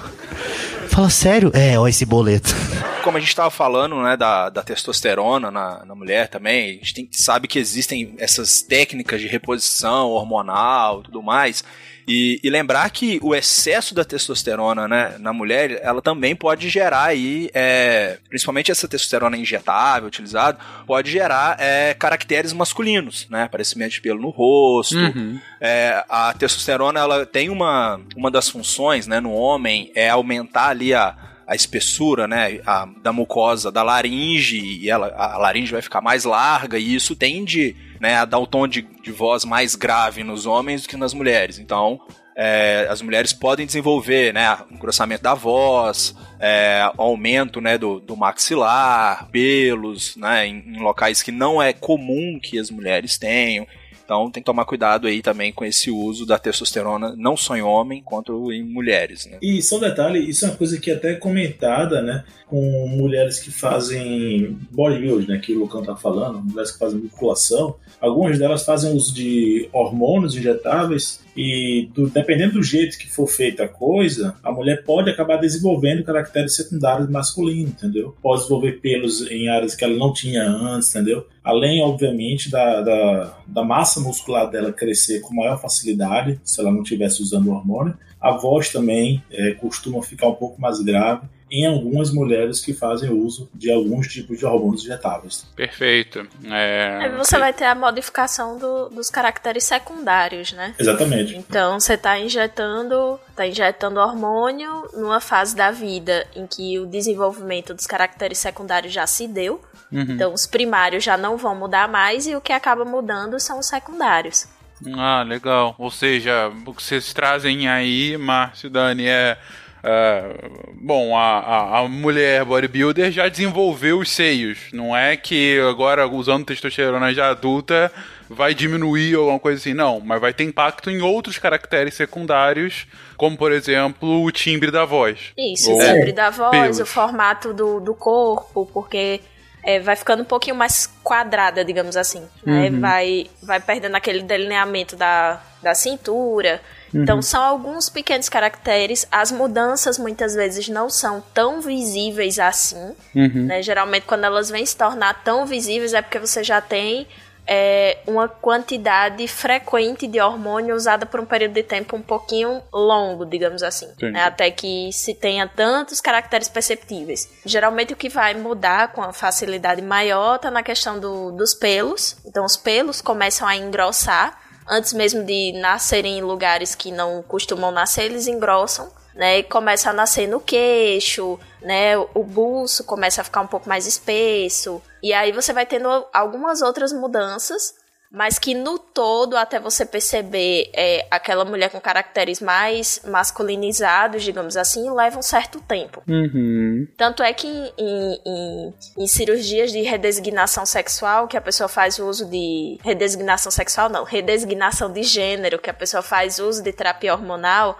[0.88, 1.52] Fala, sério?
[1.54, 2.56] É, ó esse boleto.
[3.04, 6.93] Como a gente estava falando, né, da, da testosterona na, na mulher também, a gente
[6.93, 11.63] tem, sabe que existem essas técnicas de reposição hormonal e tudo mais.
[12.08, 17.04] E, e lembrar que o excesso da testosterona né, na mulher, ela também pode gerar
[17.04, 23.43] aí, é, principalmente essa testosterona injetável utilizada, pode gerar é, caracteres masculinos, né?
[23.43, 25.38] Aparecimento de pelo no rosto, Uhum.
[25.60, 30.93] é, a testosterona ela tem uma, uma das funções né, no homem é aumentar ali
[30.93, 31.13] a,
[31.46, 36.24] a espessura né, a- da mucosa da laringe e ela, a laringe vai ficar mais
[36.24, 40.46] larga e isso tende né, a dar o tom de, de voz mais grave nos
[40.46, 41.60] homens do que nas mulheres.
[41.60, 42.00] Então
[42.40, 49.28] é, as mulheres podem desenvolver né, engrossamento da voz, é, aumento né, do, do maxilar,
[49.32, 53.66] pelos né, em, em locais que não é comum que as mulheres tenham.
[54.08, 57.62] Então tem que tomar cuidado aí também com esse uso da testosterona, não só em
[57.62, 59.38] homem, quanto em mulheres, né?
[59.41, 63.38] E só um detalhe, isso é uma coisa que é até comentada, né, com mulheres
[63.38, 68.63] que fazem bodybuilding, né, que o Lucão tá falando, mulheres que fazem musculação, algumas delas
[68.63, 74.36] fazem uso de hormônios injetáveis e do- dependendo do jeito que for feita a coisa,
[74.43, 78.15] a mulher pode acabar desenvolvendo caracteres secundários masculinos, entendeu?
[78.21, 81.28] Pode desenvolver pelos em áreas que ela não tinha antes, entendeu?
[81.43, 86.82] Além, obviamente, da, da, da massa muscular dela crescer com maior facilidade, se ela não
[86.82, 92.12] estivesse usando hormônio, a voz também é, costuma ficar um pouco mais grave em algumas
[92.12, 95.46] mulheres que fazem uso de alguns tipos de hormônios injetáveis.
[95.56, 96.28] Perfeito.
[96.46, 100.76] É, Aí você vai ter a modificação do- dos caracteres secundários, né?
[100.78, 101.36] Exatamente.
[101.38, 107.74] Então você está injetando, tá injetando hormônio numa fase da vida em que o desenvolvimento
[107.74, 109.62] dos caracteres secundários já se deu.
[109.92, 110.02] Uhum.
[110.02, 113.68] Então os primários já não vão mudar mais e o que acaba mudando são os
[113.68, 114.48] secundários.
[114.96, 115.74] Ah, legal.
[115.80, 119.38] Ou seja, o que vocês trazem aí, Márcio e Dani, é
[119.84, 124.60] Uh, bom, a, a, a, mulher bodybuilder já desenvolveu os seios.
[124.74, 127.92] Não é que agora, usando testosterona já adulta,
[128.30, 129.74] vai diminuir ou alguma coisa assim.
[129.74, 134.84] Não, mas vai ter impacto em outros caracteres secundários, como, por exemplo, o timbre da
[134.84, 135.32] voz.
[135.38, 136.80] Isso, o timbre da voz, pelos.
[136.80, 139.22] o formato do, do corpo, porque
[139.68, 142.24] é, vai ficando um pouquinho mais quadrada, digamos assim.
[142.46, 142.70] Né?
[142.70, 142.80] Uhum.
[142.80, 147.04] Vai, vai perdendo aquele delineamento da, da cintura então, uhum.
[147.04, 149.08] Então, são alguns pequenos caracteres.
[149.12, 152.96] As mudanças muitas vezes não são tão visíveis assim.
[153.16, 153.46] Uhum.
[153.46, 153.62] Né?
[153.62, 157.08] Geralmente, quando elas vêm se tornar tão visíveis, é porque você já tem
[157.48, 163.26] é, uma quantidade frequente de hormônio usada por um período de tempo um pouquinho longo,
[163.26, 163.88] digamos assim.
[164.02, 164.24] Né?
[164.24, 167.30] Até que se tenha tantos caracteres perceptíveis.
[167.46, 172.18] Geralmente, o que vai mudar com a facilidade maior está na questão do, dos pelos.
[172.26, 174.38] Então, os pelos começam a engrossar
[174.70, 179.40] antes mesmo de nascerem em lugares que não costumam nascer, eles engrossam, né?
[179.40, 181.98] E começa a nascer no queixo, né?
[181.98, 184.82] O buço começa a ficar um pouco mais espesso.
[185.04, 187.74] E aí você vai tendo algumas outras mudanças
[188.10, 194.56] mas que no todo, até você perceber é, aquela mulher com caracteres mais masculinizados, digamos
[194.56, 196.02] assim, leva um certo tempo.
[196.08, 196.88] Uhum.
[196.96, 202.26] Tanto é que em, em, em, cirurgias de redesignação sexual, que a pessoa faz uso
[202.26, 202.80] de.
[202.82, 207.78] Redesignação sexual, não, redesignação de gênero, que a pessoa faz uso de terapia hormonal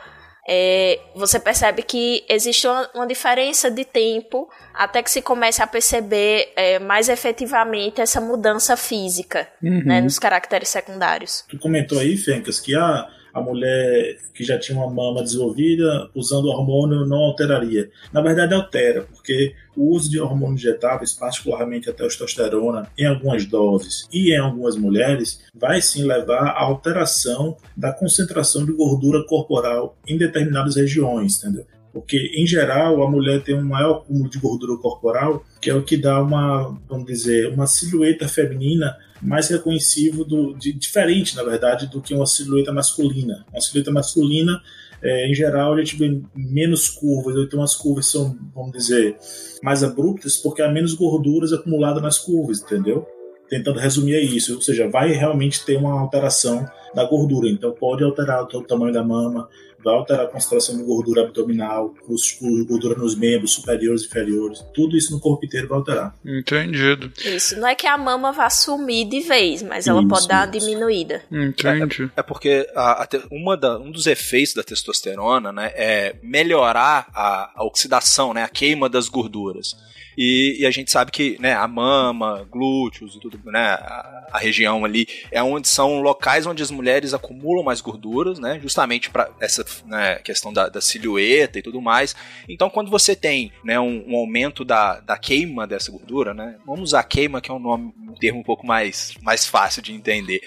[0.48, 5.68] é, você percebe que existe uma, uma, diferença de tempo até que se comece a
[5.68, 9.84] perceber é, mais efetivamente essa mudança física uhum.
[9.84, 11.44] né, nos caracteres secundários.
[11.50, 16.48] Tu comentou aí, Fencas, que a, a mulher que já tinha uma mama desenvolvida usando
[16.48, 17.90] hormônio não alteraria.
[18.12, 24.08] Na verdade, altera, porque o uso de hormônios injetáveis, particularmente a testosterona, em algumas doses
[24.12, 30.18] e em algumas mulheres, vai sim levar à alteração da concentração de gordura corporal em
[30.18, 31.66] determinadas regiões, entendeu?
[31.94, 35.84] Porque, em geral, a mulher tem um maior acúmulo de gordura corporal, que é o
[35.84, 41.88] que dá uma, vamos dizer, uma silhueta feminina mais reconhecível, do, de, diferente, na verdade,
[41.88, 43.46] do que uma silhueta masculina.
[43.52, 44.62] Uma silhueta masculina
[45.02, 49.16] é, em geral, a gente vê menos curvas, então as curvas são, vamos dizer,
[49.62, 53.06] mais abruptas porque há menos gorduras acumuladas nas curvas, entendeu?
[53.48, 58.04] Tentando resumir é isso, ou seja, vai realmente ter uma alteração da gordura, então pode
[58.04, 59.48] alterar o tamanho da mama,
[59.88, 64.64] vai alterar a concentração de gordura abdominal, os, gordura nos membros superiores e inferiores.
[64.74, 66.16] Tudo isso no corpo inteiro vai alterar.
[66.26, 67.12] Entendido.
[67.24, 67.58] Isso.
[67.60, 70.52] Não é que a mama vá sumir de vez, mas ela isso, pode dar uma
[70.52, 71.24] diminuída.
[71.32, 72.12] Entendi.
[72.16, 77.08] É, é porque a, a, uma da, um dos efeitos da testosterona né, é melhorar
[77.14, 79.76] a, a oxidação, né, a queima das gorduras.
[80.18, 84.40] E, e, a gente sabe que né, a mama, glúteos e tudo, né, a, a,
[84.40, 89.30] região ali é onde são locais onde as mulheres acumulam mais gorduras, né, justamente para
[89.40, 92.16] essa né, questão da, da, silhueta e tudo mais.
[92.50, 96.90] Então, quando você tem né, um, um, aumento da, da queima dessa gordura, né, vamos
[96.90, 100.42] usar queima que é um nome, um termo um pouco mais, mais fácil de entender.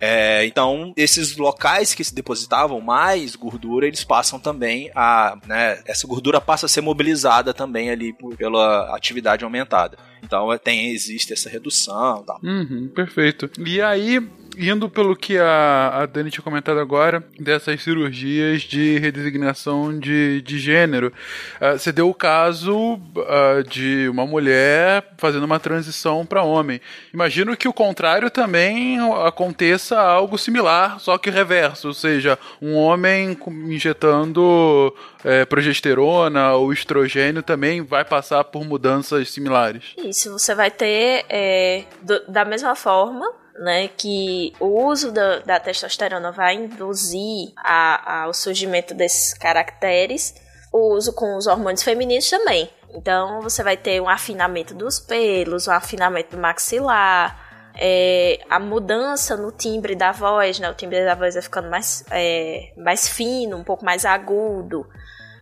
[0.00, 5.38] É, então, esses locais que se depositavam mais gordura, eles passam também a.
[5.46, 9.96] Né, essa gordura passa a ser mobilizada também ali por, pela atividade aumentada.
[10.22, 12.40] Então, é, tem, existe essa redução tal.
[12.42, 13.50] Uhum, perfeito.
[13.64, 14.20] E aí,
[14.58, 20.58] indo pelo que a, a Dani tinha comentado agora, dessas cirurgias de redesignação de, de
[20.58, 21.12] gênero,
[21.60, 26.80] uh, você deu o caso uh, de uma mulher fazendo uma transição para homem.
[27.12, 33.36] Imagino que o contrário também aconteça algo similar, só que reverso, ou seja, um homem
[33.68, 39.94] injetando é, progesterona ou estrogênio também vai passar por mudanças similares.
[39.96, 45.60] Isso, você vai ter é, do, da mesma forma né, que o uso da, da
[45.60, 50.34] testosterona vai induzir a, ao surgimento desses caracteres,
[50.72, 52.68] o uso com os hormônios femininos também.
[52.94, 57.44] Então você vai ter um afinamento dos pelos, um afinamento do maxilar,
[57.76, 60.70] é, a mudança no timbre da voz, né?
[60.70, 64.86] O timbre da voz vai ficando mais, é, mais fino, um pouco mais agudo.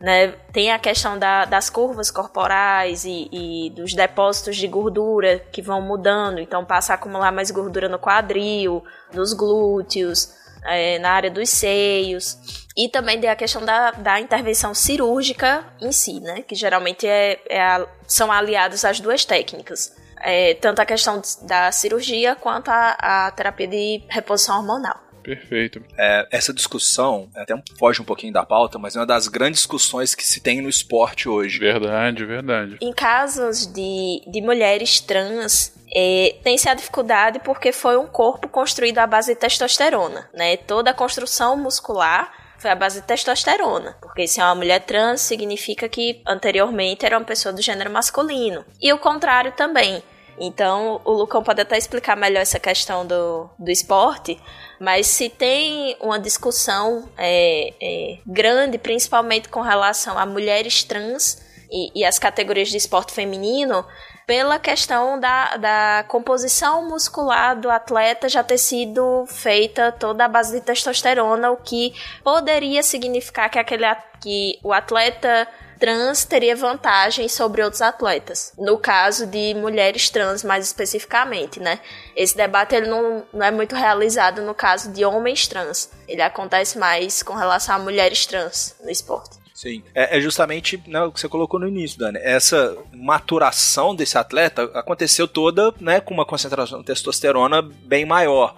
[0.03, 0.35] Né?
[0.53, 5.81] Tem a questão da, das curvas corporais e, e, dos depósitos de gordura que vão
[5.81, 8.83] mudando, então passa a acumular mais gordura no quadril,
[9.15, 10.35] nos glúteos,
[10.65, 12.67] é, na área dos seios.
[12.77, 16.43] E também tem a questão da, da intervenção cirúrgica em si, né?
[16.43, 19.95] que geralmente é, é a, são aliados às duas técnicas.
[20.21, 25.12] É, tanto a questão da cirurgia quanto a, a terapia de reposição hormonal.
[25.23, 25.83] Perfeito.
[25.99, 30.15] É, essa discussão até foge um pouquinho da pauta, mas é uma das grandes discussões
[30.15, 31.59] que se tem no esporte hoje.
[31.59, 32.79] Verdade, verdade.
[32.81, 38.99] Em casos de, de mulheres trans, é, tem-se a dificuldade porque foi um corpo construído
[38.99, 40.57] à base de testosterona, né?
[40.57, 43.97] Toda a construção muscular foi a base de testosterona.
[44.01, 48.65] Porque se é uma mulher trans, significa que anteriormente era uma pessoa do gênero masculino.
[48.81, 50.03] E o contrário também.
[50.39, 54.41] Então, o Lucão pode até explicar melhor essa questão do, do esporte,
[54.83, 61.41] mas se tem uma discussão é, é, grande, principalmente com relação a mulheres trans
[61.71, 63.87] e, e as categorias de esporte feminino,
[64.27, 70.59] pela questão da, da composição muscular do atleta já ter sido feita toda a base
[70.59, 73.85] de testosterona, o que poderia significar que, aquele,
[74.21, 75.47] que o atleta
[75.83, 78.53] trans teria vantagem sobre outros atletas.
[78.57, 81.81] No caso de mulheres trans, mais especificamente, né?
[82.15, 85.91] Esse debate ele não, não é muito realizado no caso de homens trans.
[86.07, 89.39] Ele acontece mais com relação a mulheres trans no esporte.
[89.53, 89.83] Sim.
[89.93, 92.21] É, é justamente né, o que você colocou no início, Dani.
[92.23, 98.57] Essa maturação desse atleta aconteceu toda né, com uma concentração de testosterona bem maior.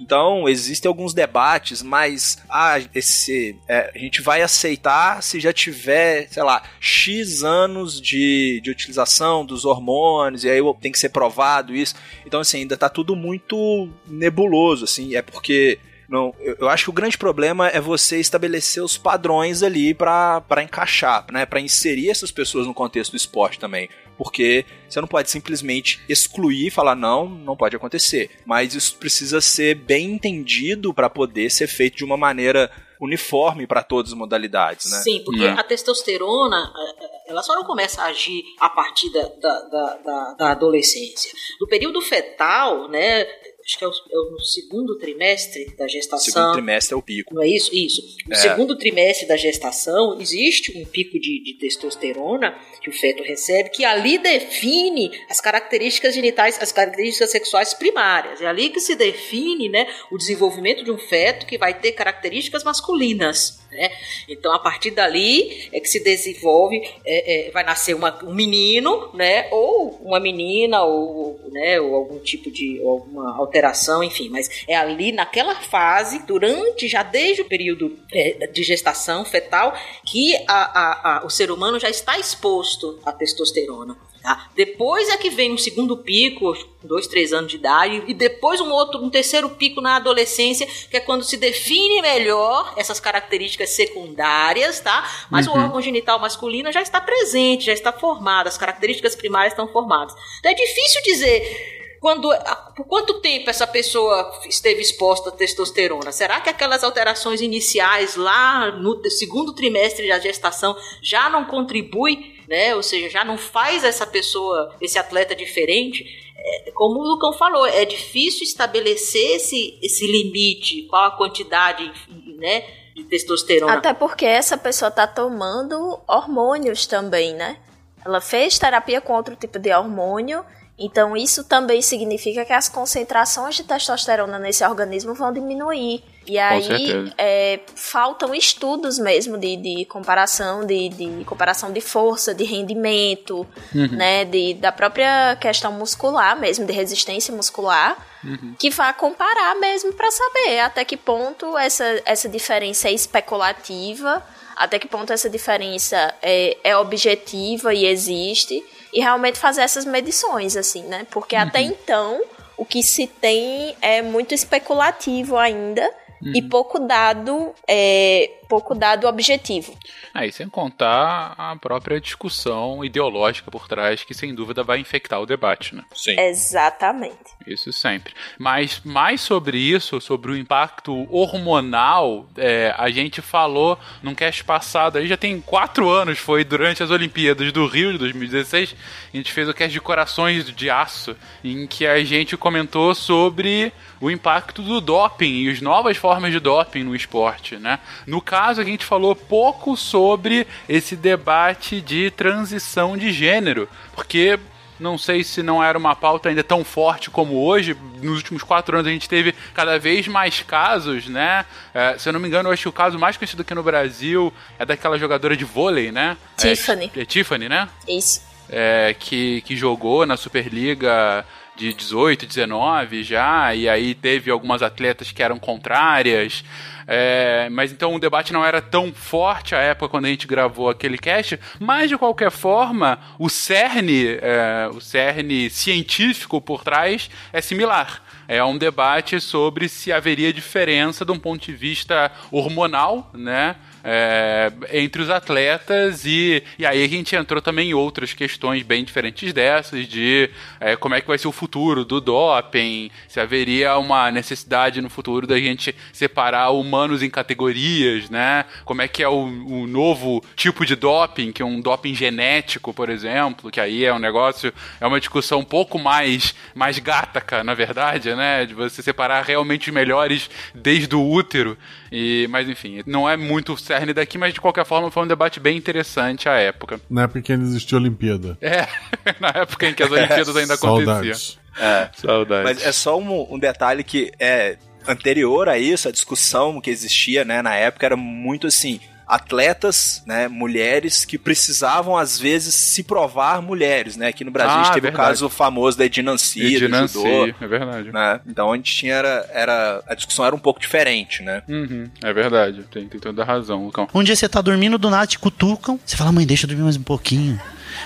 [0.00, 6.26] Então, existem alguns debates, mas ah, esse, é, a gente vai aceitar se já tiver,
[6.30, 11.74] sei lá, X anos de, de utilização dos hormônios, e aí tem que ser provado
[11.74, 11.94] isso.
[12.24, 16.92] Então, assim, ainda tá tudo muito nebuloso, assim, é porque não, eu, acho que o
[16.92, 22.66] grande problema é você estabelecer os padrões ali para encaixar, né, para inserir essas pessoas
[22.66, 23.88] no contexto do esporte também
[24.20, 28.30] porque você não pode simplesmente excluir e falar não, não pode acontecer.
[28.44, 33.82] Mas isso precisa ser bem entendido para poder ser feito de uma maneira uniforme para
[33.82, 34.98] todas as modalidades, né?
[34.98, 35.48] Sim, porque é.
[35.52, 40.34] a testosterona é, é, ela só não começa a agir a partir da, da, da,
[40.34, 41.32] da adolescência.
[41.58, 43.24] No período fetal, né,
[43.70, 46.32] acho que é o, é o, segundo trimestre da gestação.
[46.32, 47.34] Segundo trimestre é o pico.
[47.34, 47.70] Não é isso?
[47.72, 48.02] Isso.
[48.26, 48.38] No é.
[48.38, 53.84] segundo trimestre da gestação, existe um pico de, de, testosterona que o feto recebe, que
[53.84, 58.40] ali define as características genitais, as características sexuais primárias.
[58.40, 62.64] É ali que se define né, o desenvolvimento de um feto que vai ter características
[62.64, 63.60] masculinas.
[63.70, 63.90] Né?
[64.28, 69.10] Então, a partir dali é que se desenvolve, é, é, vai nascer uma, um menino,
[69.14, 69.48] né?
[69.50, 71.80] ou uma menina, ou, né?
[71.80, 73.59] ou algum tipo de alguma alteração,
[74.02, 74.28] enfim.
[74.28, 80.34] Mas é ali, naquela fase, durante, já desde o período é, de gestação fetal, que
[80.46, 83.96] a, a, a, o ser humano já está exposto à testosterona.
[84.22, 84.50] Tá?
[84.54, 88.70] Depois é que vem um segundo pico, dois, três anos de idade, e depois um
[88.70, 94.78] outro, um terceiro pico na adolescência, que é quando se define melhor essas características secundárias,
[94.80, 95.08] tá?
[95.30, 95.54] Mas uhum.
[95.54, 100.14] o órgão genital masculino já está presente, já está formado, as características primárias estão formadas.
[100.38, 102.30] Então é difícil dizer quando,
[102.74, 106.10] por quanto tempo essa pessoa esteve exposta à testosterona?
[106.10, 112.74] Será que aquelas alterações iniciais lá no segundo trimestre da gestação já não contribui, né?
[112.74, 116.06] Ou seja, já não faz essa pessoa, esse atleta diferente?
[116.38, 121.92] É, como o Lucão falou, é difícil estabelecer esse, esse limite, qual a quantidade,
[122.38, 122.64] né?
[122.96, 123.74] De testosterona.
[123.74, 127.58] Até porque essa pessoa está tomando hormônios também, né?
[128.02, 130.42] Ela fez terapia com outro tipo de hormônio
[130.82, 136.02] então, isso também significa que as concentrações de testosterona nesse organismo vão diminuir.
[136.26, 142.44] E aí é, faltam estudos mesmo de, de comparação, de, de, comparação de força, de
[142.44, 143.88] rendimento, uhum.
[143.88, 144.24] né?
[144.24, 148.54] De, da própria questão muscular mesmo, de resistência muscular, uhum.
[148.58, 154.24] que vá comparar mesmo para saber até que ponto essa, essa diferença é especulativa,
[154.56, 160.56] até que ponto essa diferença é, é objetiva e existe e realmente fazer essas medições,
[160.56, 161.06] assim, né?
[161.10, 161.42] Porque uhum.
[161.42, 162.20] até então
[162.56, 165.82] o que se tem é muito especulativo ainda
[166.22, 166.32] uhum.
[166.34, 169.72] e pouco dado é, pouco dado objetivo.
[170.12, 175.26] Aí, sem contar a própria discussão ideológica por trás, que sem dúvida vai infectar o
[175.26, 175.84] debate, né?
[175.94, 176.18] Sim.
[176.18, 177.30] Exatamente.
[177.46, 178.12] Isso sempre.
[178.36, 184.98] Mas mais sobre isso, sobre o impacto hormonal, é, a gente falou num cast passado,
[184.98, 188.74] aí já tem quatro anos, foi durante as Olimpíadas do Rio de 2016,
[189.14, 193.72] a gente fez o cast de Corações de Aço, em que a gente comentou sobre
[194.00, 197.78] o impacto do doping e as novas formas de doping no esporte, né?
[198.06, 204.40] No caso caso, a gente falou pouco sobre esse debate de transição de gênero, porque
[204.78, 207.76] não sei se não era uma pauta ainda tão forte como hoje.
[208.02, 211.44] Nos últimos quatro anos a gente teve cada vez mais casos, né?
[211.74, 213.62] É, se eu não me engano, eu acho que o caso mais conhecido aqui no
[213.62, 216.16] Brasil é daquela jogadora de vôlei, né?
[216.38, 216.90] Tiffany.
[216.96, 217.68] É, é Tiffany, né?
[217.86, 218.22] Isso.
[218.48, 221.26] É, que, que jogou na Superliga
[221.60, 226.42] de 18, 19 já, e aí teve algumas atletas que eram contrárias.
[226.86, 230.70] É, mas então o debate não era tão forte à época quando a gente gravou
[230.70, 237.42] aquele cast, mas de qualquer forma, o cerne, é, o cerne científico por trás é
[237.42, 238.02] similar.
[238.26, 243.56] É um debate sobre se haveria diferença de um ponto de vista hormonal, né?
[243.82, 248.84] É, entre os atletas e, e aí a gente entrou também em outras questões bem
[248.84, 253.76] diferentes dessas, de é, como é que vai ser o futuro do doping, se haveria
[253.78, 258.44] uma necessidade no futuro da gente separar humanos em categorias, né?
[258.64, 262.72] Como é que é o, o novo tipo de doping, que é um doping genético,
[262.74, 267.42] por exemplo, que aí é um negócio, é uma discussão um pouco mais, mais gataca,
[267.42, 268.46] na verdade, né?
[268.46, 271.56] De você separar realmente os melhores desde o útero.
[271.90, 275.40] E, mas enfim, não é muito cerne daqui, mas de qualquer forma foi um debate
[275.40, 276.80] bem interessante à época.
[276.88, 278.38] Na época em que ainda existia Olimpíada.
[278.40, 278.68] É,
[279.18, 281.14] na época em que as Olimpíadas ainda aconteciam.
[281.14, 281.38] Saudades.
[281.58, 281.90] É.
[281.94, 282.44] Saudades.
[282.44, 287.24] Mas é só um, um detalhe que é anterior a isso, a discussão que existia,
[287.24, 288.80] né, na época era muito assim,
[289.14, 294.08] atletas, né, mulheres que precisavam às vezes se provar mulheres, né?
[294.08, 295.02] Aqui no Brasil Ah, a gente teve verdade.
[295.02, 297.92] o caso famoso da Edinancy, do Edinancy, judô, é verdade.
[297.92, 298.20] né?
[298.26, 301.42] Então a gente tinha era, era a discussão era um pouco diferente, né?
[301.48, 303.88] Uhum, é verdade, tem, tem toda a razão, Lucão.
[303.94, 305.78] Um dia você tá dormindo, do nada te cutucam.
[305.84, 307.40] Você fala, mãe, deixa eu dormir mais um pouquinho.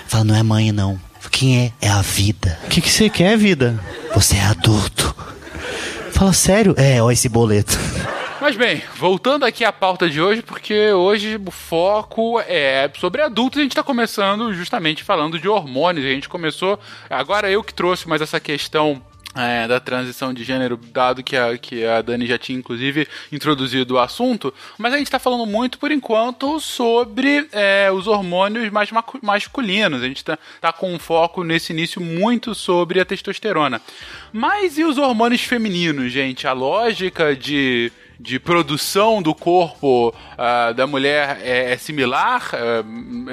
[0.07, 0.99] Fala, não é mãe, não.
[1.31, 1.87] Quem é?
[1.87, 2.59] É a vida.
[2.65, 3.79] O que, que você quer, vida?
[4.13, 5.15] Você é adulto.
[6.11, 6.75] Fala, sério?
[6.77, 7.77] É, ó esse boleto.
[8.41, 13.59] Mas bem, voltando aqui à pauta de hoje, porque hoje o foco é sobre adultos,
[13.59, 16.05] a gente está começando justamente falando de hormônios.
[16.05, 16.77] A gente começou,
[17.09, 19.01] agora eu que trouxe mais essa questão
[19.35, 23.95] é, da transição de gênero, dado que a, que a Dani já tinha inclusive introduzido
[23.95, 28.89] o assunto, mas a gente está falando muito por enquanto sobre é, os hormônios mais
[29.21, 30.03] masculinos.
[30.03, 33.81] A gente está tá com um foco nesse início muito sobre a testosterona.
[34.31, 36.45] Mas e os hormônios femininos, gente?
[36.47, 42.83] A lógica de de produção do corpo ah, da mulher é, é similar ah,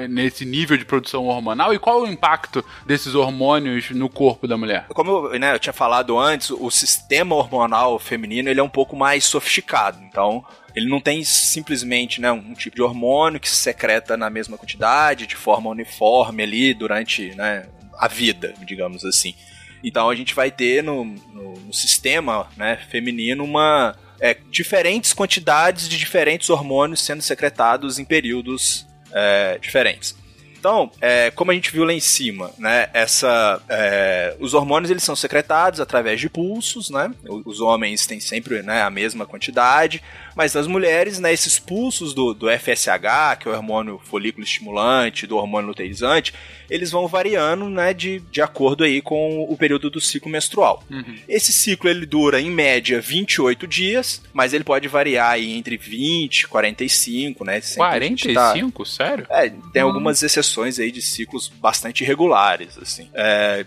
[0.07, 1.73] nesse nível de produção hormonal?
[1.73, 4.85] E qual é o impacto desses hormônios no corpo da mulher?
[4.89, 8.95] Como eu, né, eu tinha falado antes, o sistema hormonal feminino ele é um pouco
[8.95, 9.99] mais sofisticado.
[10.03, 10.43] Então,
[10.75, 15.27] ele não tem simplesmente né, um tipo de hormônio que se secreta na mesma quantidade,
[15.27, 17.67] de forma uniforme ali durante né,
[17.97, 19.35] a vida, digamos assim.
[19.83, 25.87] Então a gente vai ter no, no, no sistema né, feminino uma é, diferentes quantidades
[25.87, 30.15] de diferentes hormônios sendo secretados em períodos é, diferentes.
[30.63, 35.03] Então, é, como a gente viu lá em cima, né, essa, é, os hormônios eles
[35.03, 37.13] são secretados através de pulsos, né?
[37.43, 40.01] Os homens têm sempre né, a mesma quantidade,
[40.37, 45.27] mas nas mulheres, né, esses pulsos do, do FSH, que é o hormônio folículo estimulante,
[45.27, 46.33] do hormônio luteinizante,
[46.69, 50.81] eles vão variando, né, de, de acordo aí com o período do ciclo menstrual.
[51.27, 56.47] Esse ciclo ele dura em média 28 dias, mas ele pode variar aí entre 20,
[56.47, 57.59] 45, né?
[57.59, 58.85] sempre a gente tá- 45?
[58.85, 59.27] Sério?
[59.29, 63.09] é, tem algumas exceções aí de ciclos bastante irregulares, assim.
[63.13, 63.65] É,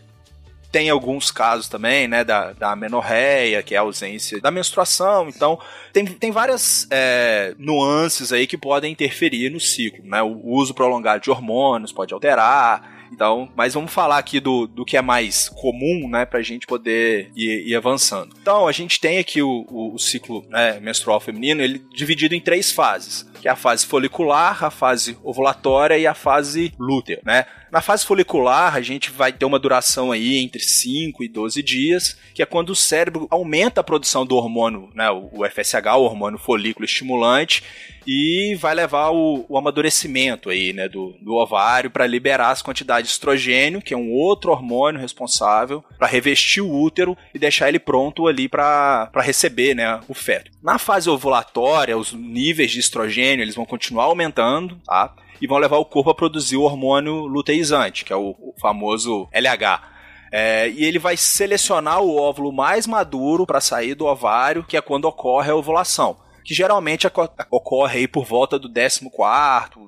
[0.71, 5.29] tem alguns casos também, né, da, da amenorreia, que é a ausência da menstruação.
[5.29, 5.59] Então,
[5.93, 10.23] tem, tem várias é, nuances aí que podem interferir no ciclo, né?
[10.23, 12.96] O uso prolongado de hormônios pode alterar.
[13.13, 17.31] Então, mas vamos falar aqui do, do que é mais comum, né, pra gente poder
[17.35, 18.35] ir, ir avançando.
[18.41, 22.41] Então, a gente tem aqui o, o, o ciclo né, menstrual feminino, ele dividido em
[22.41, 27.47] três fases, que é a fase folicular, a fase ovulatória e a fase lútea, né?
[27.77, 32.17] Na fase folicular, a gente vai ter uma duração aí entre 5 e 12 dias,
[32.33, 36.39] que é quando o cérebro aumenta a produção do hormônio, né, o FSH, o hormônio
[36.39, 37.63] folículo estimulante,
[38.07, 43.11] e vai levar o, o amadurecimento aí, né, do, do ovário para liberar as quantidades
[43.11, 47.79] de estrogênio, que é um outro hormônio responsável para revestir o útero e deixar ele
[47.79, 50.51] pronto ali para receber, né, o feto.
[50.63, 55.15] Na fase ovulatória, os níveis de estrogênio eles vão continuar aumentando, tá?
[55.41, 59.29] E vão levar o corpo a produzir o hormônio luteizante, que é o, o famoso
[59.33, 59.97] LH.
[60.33, 64.81] É, e ele vai selecionar o óvulo mais maduro para sair do ovário, que é
[64.81, 66.17] quando ocorre a ovulação.
[66.45, 67.07] Que geralmente
[67.51, 69.01] ocorre aí por volta do 14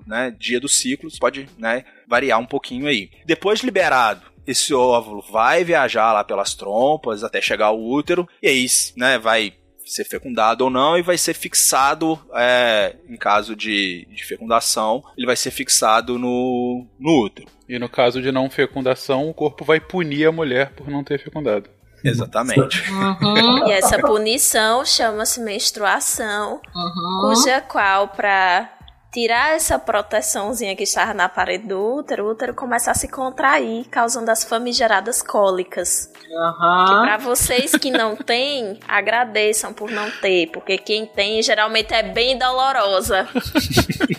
[0.06, 3.10] né, dia do ciclo, pode né, variar um pouquinho aí.
[3.24, 8.48] Depois de liberado, esse óvulo vai viajar lá pelas trompas até chegar ao útero, e
[8.48, 9.52] aí né, vai
[9.92, 15.26] ser fecundado ou não, e vai ser fixado, é, em caso de, de fecundação, ele
[15.26, 17.48] vai ser fixado no, no útero.
[17.68, 21.18] E no caso de não fecundação, o corpo vai punir a mulher por não ter
[21.22, 21.68] fecundado.
[22.04, 22.82] Exatamente.
[22.90, 23.66] Uhum.
[23.68, 27.20] E essa punição chama-se menstruação, Uhum.
[27.22, 28.77] cuja qual, para
[29.12, 33.86] tirar essa proteçãozinha que estava na parede do útero, o útero começa a se contrair,
[33.90, 36.12] causando as famigeradas cólicas.
[36.30, 37.02] Aham.
[37.02, 42.36] Para vocês que não têm, agradeçam por não ter, porque quem tem geralmente é bem
[42.38, 43.26] dolorosa.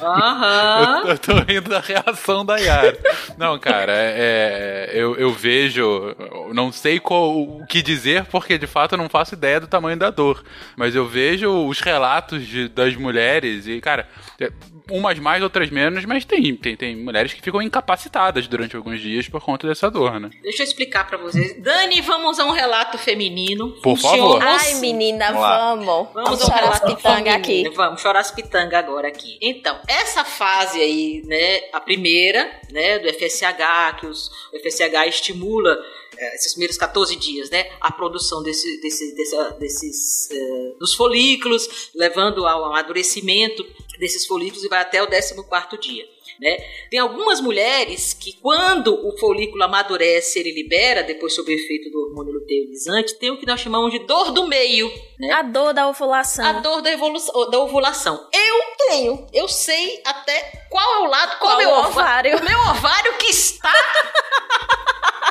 [0.02, 1.02] Aham.
[1.04, 2.98] Eu, eu tô rindo da reação da Yara.
[3.38, 5.82] Não, cara, é, é, eu, eu vejo.
[6.20, 9.68] eu Não sei qual, o que dizer, porque de fato eu não faço ideia do
[9.68, 10.44] tamanho da dor.
[10.76, 14.08] Mas eu vejo os relatos de- das mulheres e, cara.
[14.40, 14.52] é,
[14.92, 19.28] Umas mais, outras menos, mas tem, tem, tem mulheres que ficam incapacitadas durante alguns dias
[19.28, 20.30] por conta dessa dor, né?
[20.42, 21.62] Deixa eu explicar pra vocês.
[21.62, 23.72] Dani, vamos a um relato feminino.
[23.82, 24.42] Por favor.
[24.42, 26.14] Ai, menina, Vamos vamos.
[26.14, 27.70] Vamos chorar as relato pitangas aqui.
[27.70, 29.38] Vamos chorar as pitangas agora aqui.
[29.42, 35.78] Então, essa fase aí, né, a primeira, né, do FSH, que os, o FSH estimula
[36.18, 41.90] eh, esses primeiros 14 dias, né, a produção desse, desse, dessa- desses, eh, dos folículos,
[41.96, 43.66] levando ao amadurecimento
[44.00, 46.06] desses folículos e vai até o 14º dia.
[46.40, 46.58] Né?
[46.90, 52.00] Tem algumas mulheres que, quando o folículo amadurece, ele libera, depois sob o efeito do
[52.00, 54.90] hormônio luteinizante, tem o que nós chamamos de dor do meio.
[55.20, 55.32] Né?
[55.34, 56.46] A dor da ovulação.
[56.46, 58.30] A dor da, evolução, da ovulação.
[58.32, 59.28] Eu tenho.
[59.34, 62.38] Eu sei até qual é o lado, qual, Qual é o meu ovário.
[62.38, 63.74] O meu ovário que está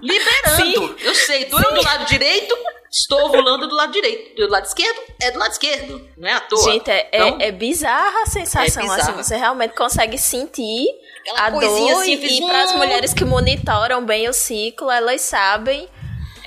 [0.00, 0.96] liberando.
[1.00, 1.44] Eu sei.
[1.46, 2.54] Doeu do lado direito,
[2.90, 4.34] estou ovulando do lado direito.
[4.36, 6.08] Do lado esquerdo, é do lado esquerdo.
[6.16, 6.62] Não é à toa.
[6.62, 9.02] Gente, é, é- Então, é bizarra a sensação, É bizarra.
[9.10, 10.86] assim, você realmente consegue sentir
[11.30, 11.64] Aquela a dor
[11.98, 15.88] assim, e, e para as um- mulheres que monitoram bem o ciclo, elas sabem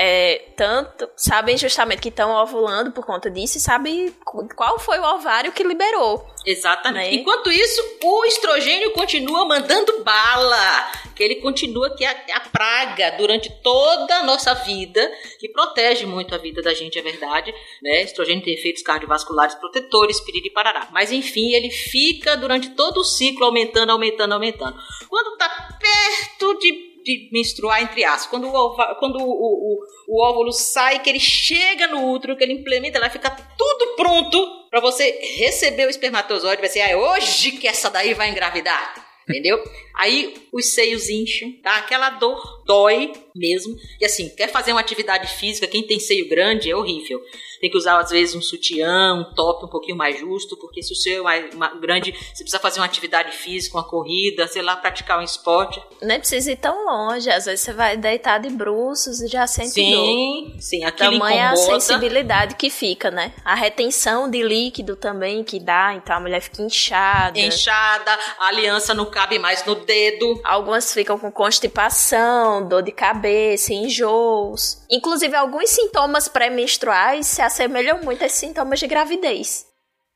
[0.03, 4.11] é, tanto, sabem justamente que estão ovulando por conta disso e sabem
[4.55, 6.27] qual foi o ovário que liberou.
[6.43, 7.11] Exatamente.
[7.11, 7.21] Né?
[7.21, 10.91] Enquanto isso, o estrogênio continua mandando bala.
[11.15, 15.07] Que ele continua que é a, a praga durante toda a nossa vida,
[15.39, 17.53] que protege muito a vida da gente, é verdade.
[17.83, 18.01] Né?
[18.01, 20.87] Estrogênio tem efeitos cardiovasculares protetores, piriri parará.
[20.91, 24.75] Mas enfim, ele fica durante todo o ciclo aumentando, aumentando, aumentando.
[25.07, 30.51] Quando tá perto de de menstruar, entre aspas, quando o, quando o, o, o- óvulo
[30.51, 35.09] sai, que ele chega no útero, que ele implementa, lá fica tudo pronto pra você
[35.37, 39.09] receber o espermatozoide, vai ser, ah, é hoje que essa daí vai engravidar.
[39.29, 39.63] Entendeu?
[39.97, 41.77] Aí os seios incham, tá?
[41.77, 43.73] Aquela dor dói mesmo.
[44.01, 47.21] E assim, quer fazer uma atividade física, quem tem seio grande é horrível.
[47.61, 50.91] Tem que usar, às vezes, um sutiã, um top um pouquinho mais justo, porque se
[50.93, 54.63] o seu é mais, mais grande, você precisa fazer uma atividade física, uma corrida, sei
[54.63, 55.81] lá, praticar um esporte.
[56.01, 59.79] Nem precisa ir tão longe, às vezes você vai deitar de bruços e já sente
[59.91, 60.05] dor.
[60.05, 63.33] Sim, sim, aquilo Tamanha a sensibilidade que fica, né?
[63.45, 67.39] A retenção de líquido também que dá, então a mulher fica inchada.
[67.39, 70.41] Inchada, a aliança não cabe mais no dedo.
[70.43, 74.81] Algumas ficam com constipação, dor de cabeça, enjoos.
[74.89, 79.65] Inclusive, alguns sintomas pré-menstruais se assemelham muito a esses sintomas de gravidez.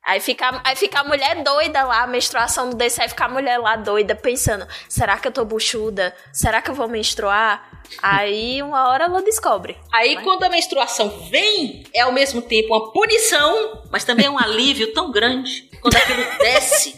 [0.07, 3.29] Aí fica, aí fica a mulher doida lá, a menstruação não desce, aí fica a
[3.29, 6.15] mulher lá doida pensando: será que eu tô buchuda?
[6.31, 7.81] Será que eu vou menstruar?
[8.03, 9.75] Aí uma hora ela descobre.
[9.91, 14.37] Aí, quando a menstruação vem, é ao mesmo tempo uma punição, mas também é um
[14.39, 15.69] alívio tão grande.
[15.81, 16.95] Quando aquilo desce,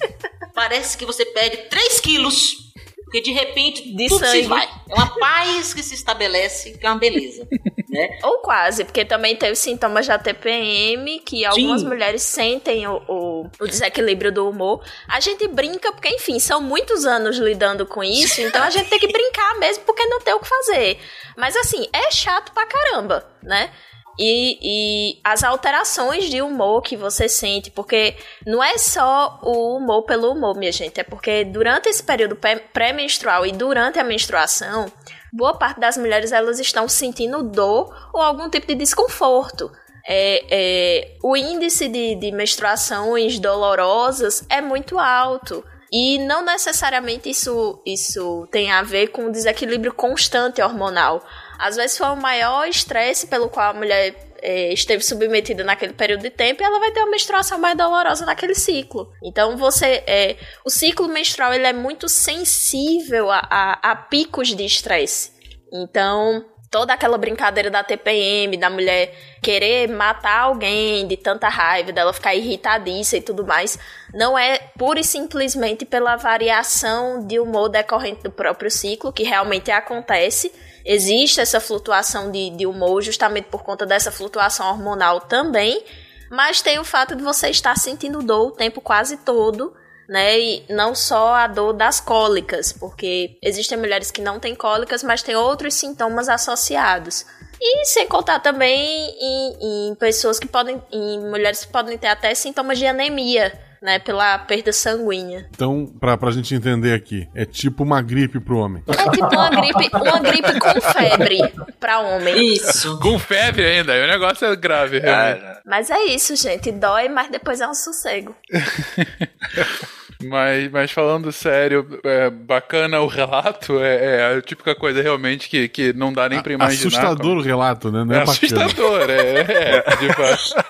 [0.54, 2.68] parece que você perde 3 quilos.
[3.06, 4.42] Porque de repente De tudo sangue.
[4.42, 4.68] se vai.
[4.90, 7.48] É uma paz que se estabelece, que é uma beleza.
[7.90, 8.20] Né?
[8.24, 11.88] Ou quase, porque também tem os sintomas da TPM, que algumas Sim.
[11.88, 14.84] mulheres sentem o, o, o desequilíbrio do humor.
[15.08, 19.00] A gente brinca, porque, enfim, são muitos anos lidando com isso, então a gente tem
[19.00, 21.00] que brincar mesmo, porque não tem o que fazer.
[21.38, 23.72] Mas, assim, é chato pra caramba, né?
[24.20, 28.16] E, e as alterações de humor que você sente, porque
[28.48, 32.56] não é só o humor pelo humor, minha gente, é porque durante esse período pré-
[32.74, 34.92] pré-menstrual e durante a menstruação,
[35.32, 39.72] boa parte das mulheres elas estão sentindo dor ou algum tipo de desconforto.
[40.10, 45.64] É, é, o índice de, de menstruações dolorosas é muito alto.
[45.92, 51.24] E não necessariamente isso, isso tem a ver com desequilíbrio constante hormonal.
[51.58, 56.22] Às vezes foi o maior estresse pelo qual a mulher é, esteve submetida naquele período
[56.22, 59.12] de tempo e ela vai ter uma menstruação mais dolorosa naquele ciclo.
[59.24, 60.36] Então você, é,
[60.66, 65.32] o ciclo menstrual ele é muito sensível a, a, a picos de estresse.
[65.72, 72.14] Então toda aquela brincadeira da TPM, da mulher querer matar alguém de tanta raiva, dela
[72.14, 73.80] ficar irritadiça e tudo mais,
[74.14, 79.72] não é pura e simplesmente pela variação de humor decorrente do próprio ciclo, que realmente
[79.72, 80.52] acontece.
[80.88, 85.84] Existe essa flutuação de, de humor justamente por conta dessa flutuação hormonal também,
[86.32, 89.74] mas tem o fato de você estar sentindo dor o tempo quase todo
[90.08, 90.40] né?
[90.40, 95.22] E não só a dor das cólicas, porque existem mulheres que não têm cólicas, mas
[95.22, 97.26] têm outros sintomas associados.
[97.60, 102.34] E sem contar também em, em pessoas que podem, em mulheres que podem ter até
[102.34, 105.48] sintomas de anemia, né, pela perda sanguínea.
[105.50, 108.84] Então, pra, pra gente entender aqui, é tipo uma gripe pro homem.
[108.86, 112.54] É tipo uma gripe, uma gripe com febre pra homem.
[112.54, 113.00] Isso.
[113.00, 115.40] Com febre ainda, o negócio é grave, realmente.
[115.42, 116.70] Cara, Mas é isso, gente.
[116.70, 118.36] Dói, mas depois é um sossego.
[120.24, 125.68] Mas, mas falando sério, é bacana o relato, é, é a típica coisa realmente que,
[125.68, 126.88] que não dá nem pra imaginar.
[126.88, 128.04] Assustador o relato, né?
[128.04, 130.66] Não é, É assustador, é, é, de fato.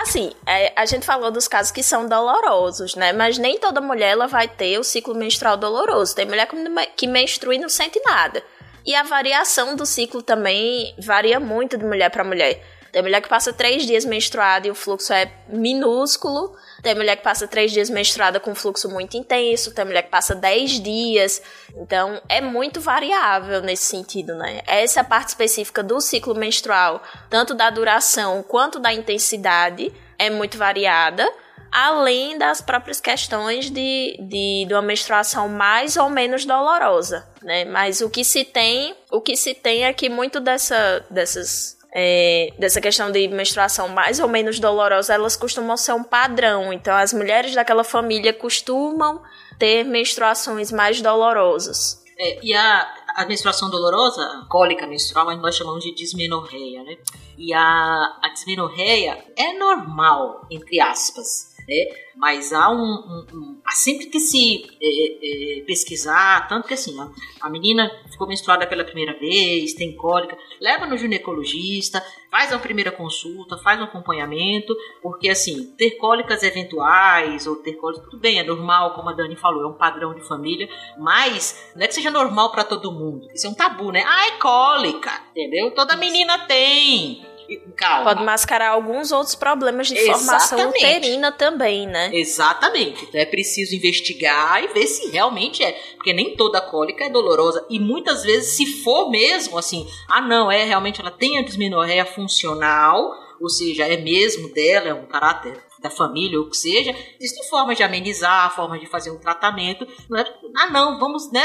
[0.00, 3.12] Assim, é, a gente falou dos casos que são dolorosos, né?
[3.12, 6.14] Mas nem toda mulher ela vai ter o ciclo menstrual doloroso.
[6.14, 6.56] Tem mulher que,
[6.96, 8.42] que menstrua e não sente nada.
[8.86, 12.62] E a variação do ciclo também varia muito de mulher para mulher.
[12.92, 16.56] Tem mulher que passa três dias menstruada e o fluxo é minúsculo.
[16.82, 19.72] Tem mulher que passa três dias menstruada com fluxo muito intenso.
[19.74, 21.40] Tem mulher que passa dez dias.
[21.76, 24.60] Então, é muito variável nesse sentido, né?
[24.66, 30.58] Essa é parte específica do ciclo menstrual, tanto da duração quanto da intensidade, é muito
[30.58, 31.30] variada.
[31.72, 37.64] Além das próprias questões de, de, de uma menstruação mais ou menos dolorosa, né?
[37.64, 42.52] Mas o que se tem, o que se tem é que muito dessa, dessas é,
[42.58, 46.72] dessa questão de menstruação mais ou menos dolorosa, elas costumam ser um padrão.
[46.72, 49.22] Então, as mulheres daquela família costumam
[49.58, 52.00] ter menstruações mais dolorosas.
[52.18, 56.96] É, e a, a menstruação dolorosa, cólica menstrual, nós chamamos de dismenorreia, né?
[57.38, 61.86] E a, a dismenorreia é normal, entre aspas, né?
[62.16, 67.08] Mas há um, um, um sempre que se é, é, pesquisar, tanto que assim, a,
[67.46, 72.90] a menina ficou menstruada pela primeira vez, tem cólica, leva no ginecologista, faz a primeira
[72.90, 78.42] consulta, faz um acompanhamento, porque assim, ter cólicas eventuais ou ter cólicas, tudo bem, é
[78.42, 80.68] normal, como a Dani falou, é um padrão de família,
[80.98, 84.00] mas não é que seja normal para todo mundo, isso é um tabu, né?
[84.00, 85.70] É cólica, entendeu?
[85.70, 87.29] Toda menina tem.
[87.76, 88.04] Calma.
[88.04, 90.84] Pode mascarar alguns outros problemas de formação Exatamente.
[90.84, 92.10] uterina também, né?
[92.12, 93.04] Exatamente.
[93.04, 95.72] Então é preciso investigar e ver se realmente é.
[95.96, 97.64] Porque nem toda cólica é dolorosa.
[97.68, 102.04] E muitas vezes, se for mesmo assim, ah, não, é realmente ela tem a dismenorreia
[102.04, 106.94] funcional, ou seja, é mesmo dela, é um caráter da família ou o que seja,
[107.18, 109.86] existem formas de amenizar, formas de fazer um tratamento.
[110.08, 110.24] Não é,
[110.56, 111.40] ah, não, vamos, né?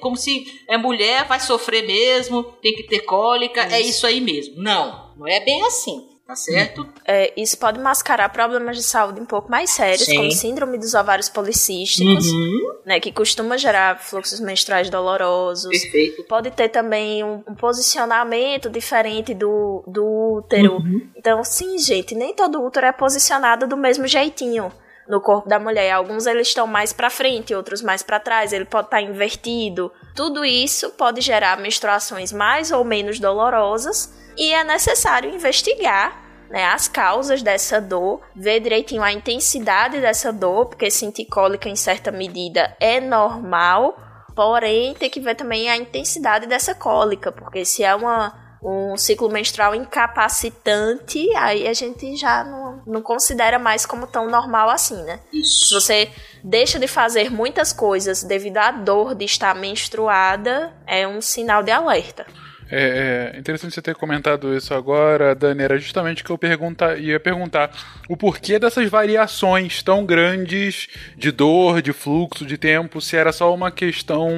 [0.00, 4.54] como se é mulher, vai sofrer mesmo, tem que ter cólica, é isso aí mesmo.
[4.62, 6.86] Não, não é bem assim, tá certo?
[7.06, 10.16] É, isso pode mascarar problemas de saúde um pouco mais sérios, Sim.
[10.16, 15.70] como síndrome dos ovários policísticos, Uhum, né, que costuma gerar fluxos menstruais dolorosos.
[15.70, 16.22] perfeito.
[16.24, 20.04] Pode ter também um, um posicionamento diferente do, do
[20.36, 20.74] útero.
[20.74, 21.08] Uhum.
[21.16, 24.70] Então, sim, gente, nem todo útero é posicionado do mesmo jeitinho
[25.08, 25.92] no corpo da mulher.
[25.92, 29.90] Alguns eles estão mais para frente, outros mais para trás, ele pode estar invertido.
[30.14, 36.88] Tudo isso pode gerar menstruações mais ou menos dolorosas e é necessário investigar né, as
[36.88, 42.74] causas dessa dor, ver direitinho a intensidade dessa dor, porque sentir cólica em certa medida
[42.80, 43.98] é normal,
[44.34, 48.32] porém tem que ver também a intensidade dessa cólica, porque se é uma,
[48.62, 54.70] um ciclo menstrual incapacitante, aí a gente já não, não considera mais como tão normal
[54.70, 55.20] assim, né?
[55.42, 56.10] Se você
[56.42, 61.70] deixa de fazer muitas coisas devido à dor de estar menstruada, é um sinal de
[61.70, 62.24] alerta.
[62.70, 65.62] É, é interessante você ter comentado isso agora, Dani.
[65.62, 67.70] Era justamente que eu pergunta, ia perguntar.
[68.08, 73.52] O porquê dessas variações tão grandes de dor, de fluxo, de tempo, se era só
[73.54, 74.30] uma questão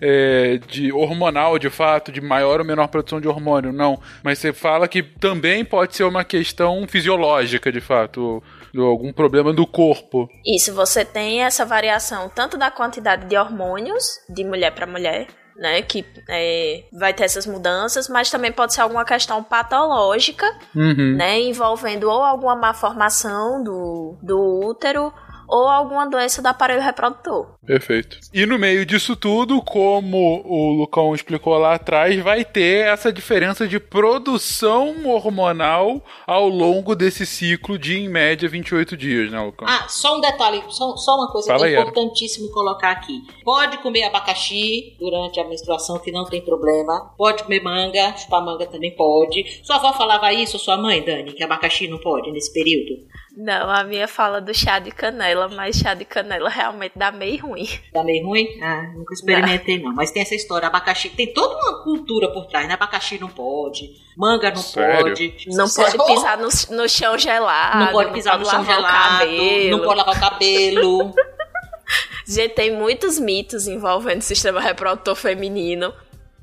[0.00, 3.72] é, de hormonal, de fato, de maior ou menor produção de hormônio.
[3.72, 4.00] Não.
[4.22, 8.42] Mas você fala que também pode ser uma questão fisiológica, de fato.
[8.72, 10.28] de algum problema do corpo.
[10.46, 15.26] Isso, você tem essa variação tanto da quantidade de hormônios de mulher para mulher,
[15.58, 21.16] né, que é, vai ter essas mudanças, mas também pode ser alguma questão patológica, Uhum.
[21.16, 25.12] né, envolvendo ou alguma malformação do, do útero
[25.48, 27.54] ou alguma doença do aparelho reprodutor.
[27.66, 28.18] Perfeito.
[28.32, 33.66] E no meio disso tudo, como o Lucão explicou lá atrás, vai ter essa diferença
[33.66, 39.66] de produção hormonal ao longo desse ciclo de, em média, 28 dias, né, Lucão?
[39.68, 43.22] Ah, só um detalhe, só, só uma coisa Fala que aí, é importantíssimo colocar aqui.
[43.44, 47.12] Pode comer abacaxi durante a menstruação, que não tem problema.
[47.16, 49.60] Pode comer manga, chupar manga também pode.
[49.64, 53.06] Sua avó falava isso, sua mãe, Dani, que abacaxi não pode nesse período?
[53.36, 57.46] Não, a minha fala do chá de canela, mas chá de canela realmente dá meio
[57.46, 57.68] ruim.
[57.92, 58.48] Tá meio ruim?
[58.62, 59.94] Ah, nunca experimentei não.
[59.94, 62.74] Mas tem essa história, abacaxi, tem toda uma cultura por trás, né?
[62.74, 65.04] Abacaxi não pode, manga não Sério?
[65.04, 65.36] pode.
[65.48, 67.84] Não pode pisar no, no chão gelado.
[67.84, 71.14] Não pode pisar no chão lavar o gelado, não pode lavar o cabelo.
[72.26, 75.94] Gente, tem muitos mitos envolvendo o sistema reprodutor feminino.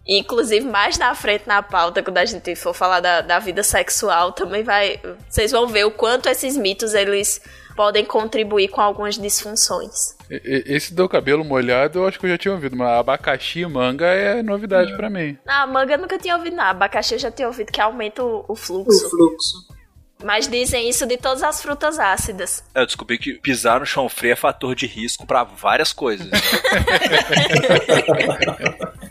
[0.08, 4.32] Inclusive, mais na frente na pauta, quando a gente for falar da, da vida sexual,
[4.32, 5.00] também vai.
[5.28, 7.42] Vocês vão ver o quanto esses mitos eles
[7.76, 10.16] podem contribuir com algumas disfunções.
[10.30, 14.06] Esse do cabelo molhado eu acho que eu já tinha ouvido, mas abacaxi e manga
[14.06, 15.38] é novidade pra mim.
[15.46, 16.72] Na manga eu nunca tinha ouvido nada.
[16.72, 19.06] Abacaxi eu já tinha ouvido que aumenta o, o fluxo.
[19.06, 19.75] O fluxo.
[20.24, 22.64] Mas dizem isso de todas as frutas ácidas.
[22.74, 26.26] É, Eu descobri que pisar no chão frio é fator de risco pra várias coisas.
[26.28, 26.38] né?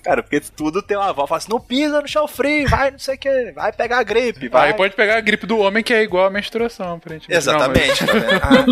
[0.03, 2.99] Cara, porque tudo tem uma avó, fala assim, não pisa no chão frio, vai não
[2.99, 4.69] sei o que, vai pegar gripe, vai.
[4.69, 7.37] Aí pode pegar a gripe do homem, que é igual a menstruação, aparentemente.
[7.39, 8.25] Exatamente, tá vendo?
[8.45, 8.65] Ah,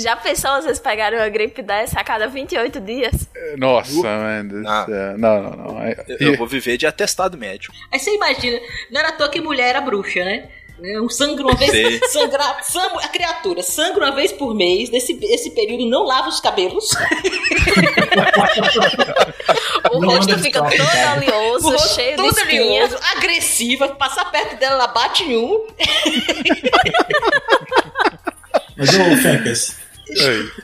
[0.00, 3.28] Já pensou vocês pegarem uma gripe dessa a cada 28 dias?
[3.58, 4.86] Não, mas- Nossa, mano do Ah.
[5.18, 5.82] Não, não, não.
[6.08, 7.74] Eu, eu vou viver de atestado médico.
[7.92, 8.58] Aí você imagina,
[8.90, 10.48] não era à toa que mulher era bruxa, né?
[10.76, 15.50] Um sangra uma vez, sangra, sam- a criatura sangra uma vez por mês, nesse esse
[15.52, 16.88] período não lava os cabelos,
[19.92, 21.16] O Não rosto fica descalço, todo cara.
[21.20, 22.92] oleoso, o rosto cheio de todo espinhas.
[22.92, 25.64] oleoso, agressiva, passar perto dela, ela bate em um.
[28.76, 29.76] Mas, ô, Fencas,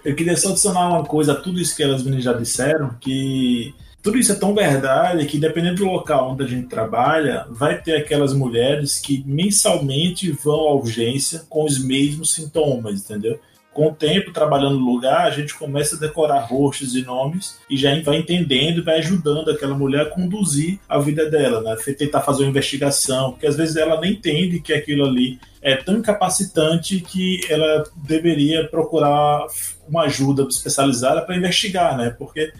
[0.04, 3.72] eu queria só adicionar uma coisa a tudo isso que elas meninas já disseram, que
[4.02, 7.96] tudo isso é tão verdade que dependendo do local onde a gente trabalha, vai ter
[7.96, 13.38] aquelas mulheres que mensalmente vão à urgência com os mesmos sintomas, entendeu?
[13.72, 17.76] Com o tempo, trabalhando no lugar, a gente começa a decorar rostos e nomes e
[17.76, 21.76] já vai entendendo e vai ajudando aquela mulher a conduzir a vida dela, né?
[21.94, 25.98] Tentar fazer uma investigação, porque às vezes ela nem entende que aquilo ali é tão
[25.98, 29.46] incapacitante que ela deveria procurar
[29.88, 32.14] uma ajuda especializada para investigar, né?
[32.16, 32.52] Porque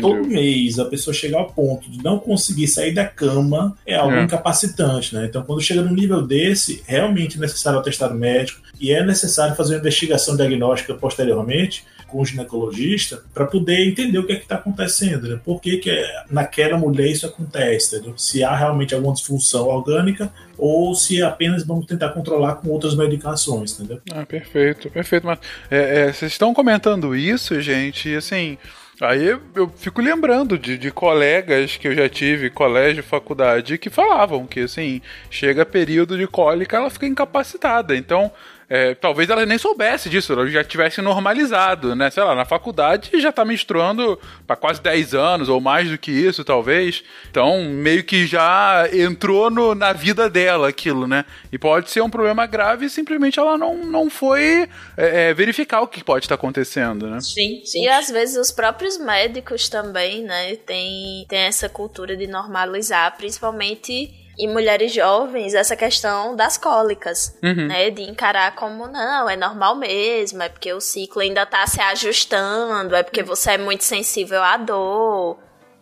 [0.00, 4.14] todo mês a pessoa chegar ao ponto de não conseguir sair da cama é algo
[4.14, 4.22] É.
[4.22, 5.26] incapacitante, né?
[5.26, 9.74] Então, quando chega num nível desse, realmente é necessário o médico e é necessário fazer
[9.74, 11.84] uma investigação diagnóstica posteriormente
[12.14, 15.40] com o ginecologista para poder entender o que é que está acontecendo, né?
[15.44, 18.00] Por que, que é- naquela mulher isso acontece?
[18.16, 23.72] Se há realmente alguma disfunção orgânica ou se apenas vamos tentar controlar com outras medicações,
[23.72, 24.00] entendeu?
[24.12, 25.26] Ah, perfeito, perfeito.
[25.26, 28.56] Mas é, é, vocês estão comentando isso, gente, assim.
[29.00, 33.90] Aí eu, eu fico lembrando de, de colegas que eu já tive, colégio, faculdade, que
[33.90, 37.96] falavam que, assim, chega período de cólica, ela fica incapacitada.
[37.96, 38.30] Então,
[38.68, 42.10] é, talvez ela nem soubesse disso, ela já tivesse normalizado, né?
[42.10, 46.10] Sei lá, na faculdade já tá menstruando para quase 10 anos ou mais do que
[46.10, 47.02] isso, talvez.
[47.30, 51.24] Então, meio que já entrou no- na vida dela aquilo, né?
[51.52, 55.80] E pode ser um problema grave e simplesmente ela não, não foi é, é, verificar
[55.80, 57.20] o que pode estar acontecendo, né?
[57.20, 57.84] Sim, sim.
[57.84, 64.12] E às vezes os próprios médicos também, né, tem, tem essa cultura de normalizar, principalmente
[64.38, 67.68] em mulheres jovens, essa questão das cólicas, Uhum.
[67.68, 71.80] né, de encarar como não, é normal mesmo, é porque o ciclo ainda tá se
[71.80, 75.38] ajustando, é porque você é muito sensível à dor.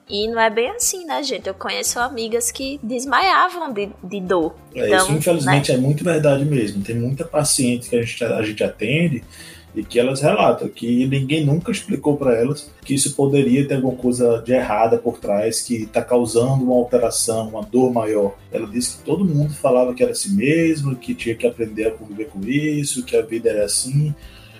[0.09, 1.47] E não é bem assim, né, gente?
[1.49, 4.55] Eu conheço amigas que desmaiavam de, de dor.
[4.75, 6.83] É, Então, isso infelizmente é muito verdade mesmo.
[6.83, 9.25] Tem muita paciente que a gente, a gente atende
[9.75, 13.97] e que elas relatam que ninguém nunca explicou para elas que isso poderia ter alguma
[13.97, 18.35] coisa de errada por trás, que está causando uma alteração, uma dor maior.
[18.51, 21.91] Ela disse que todo mundo falava que era assim mesmo, que tinha que aprender a
[21.91, 24.15] conviver com isso, que a vida era assim.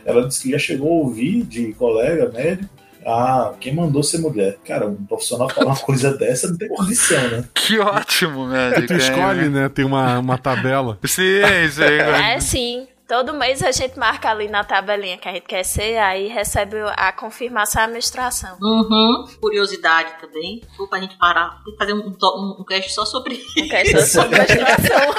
[0.05, 2.71] Ela disse que já chegou a ouvir de colega médico.
[3.05, 4.59] Ah, quem mandou ser mulher?
[4.65, 7.45] Cara, um profissional falar uma coisa dessa não tem condição, né?
[7.53, 8.87] Que ótimo, médico.
[8.87, 9.69] Tu escolhe, né?
[9.69, 10.99] Tem uma, uma tabela.
[11.05, 11.83] Sim, sim.
[11.83, 12.87] É sim.
[13.13, 16.77] Todo mês a gente marca ali na tabelinha que a gente quer ser, aí recebe
[16.97, 18.57] a confirmação e a menstruação.
[18.59, 19.27] Uhum.
[19.39, 20.63] Curiosidade também.
[20.79, 24.01] Vou pra gente parar e fazer um, um, um cast só sobre Não quer ser
[24.07, 25.15] sobre menstruação.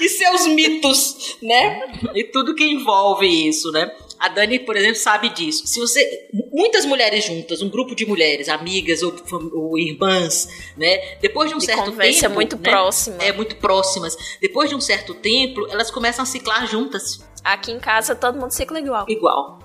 [0.00, 1.80] e seus mitos, né?
[2.14, 3.90] E tudo que envolve isso, né?
[4.20, 5.66] A Dani, por exemplo, sabe disso.
[5.66, 6.28] Se você.
[6.52, 9.14] Muitas mulheres juntas, um grupo de mulheres, amigas ou,
[9.54, 10.46] ou irmãs,
[10.76, 11.16] né?
[11.22, 12.34] Depois de um De certo tempo.
[12.34, 12.62] muito né?
[12.70, 13.16] próxima.
[13.22, 14.14] É, muito próximas.
[14.38, 17.20] Depois de um certo tempo, elas começam a ciclar juntas.
[17.42, 19.06] Aqui em casa todo mundo cicla igual.
[19.08, 19.58] Igual.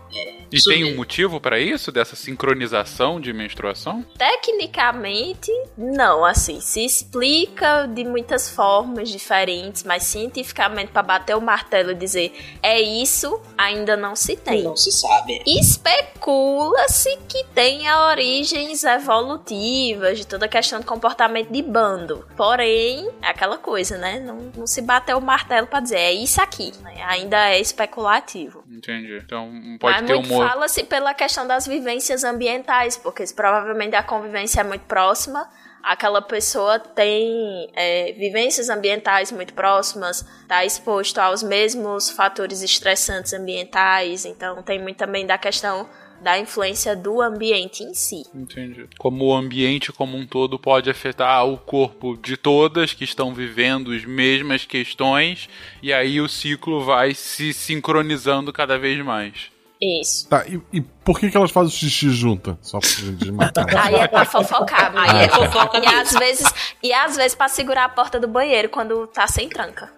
[0.51, 4.05] E tem um motivo pra isso, dessa sincronização de menstruação?
[4.17, 11.91] Tecnicamente, não, assim, se explica de muitas formas diferentes, mas cientificamente para bater o martelo
[11.91, 14.63] e dizer é isso, ainda não se tem.
[14.63, 15.41] Não se sabe.
[15.45, 22.25] Especula-se que tenha origens evolutivas de toda a questão de comportamento de bando.
[22.35, 24.19] Porém, é aquela coisa, né?
[24.19, 26.71] Não, não se bateu o martelo para dizer é isso aqui.
[26.81, 27.03] né?
[27.07, 28.63] Ainda é especulativo.
[28.69, 29.17] Entendi.
[29.23, 30.44] Então pode Mas ter um.
[30.47, 35.47] Fala-se pela questão das vivências ambientais, porque provavelmente a convivência é muito próxima,
[35.85, 44.25] aquela pessoa tem é, vivências ambientais muito próximas, está exposto aos mesmos fatores estressantes ambientais,
[44.25, 45.87] então tem muito também da questão
[46.21, 48.23] da influência do ambiente em si.
[48.33, 48.87] Entendi.
[48.97, 53.91] Como o ambiente como um todo pode afetar o corpo de todas que estão vivendo
[53.91, 55.47] as mesmas questões,
[55.83, 59.54] e aí o ciclo vai se sincronizando cada vez mais.
[59.81, 60.27] Isso.
[60.29, 62.57] Tá, e, e por que, que elas fazem xixi junta?
[62.61, 63.65] Só pra gente matar.
[63.77, 67.47] Aí é pra fofocar, Aí aí é fofoca E às vezes, e às vezes pra
[67.47, 69.89] segurar a porta do banheiro quando tá sem tranca.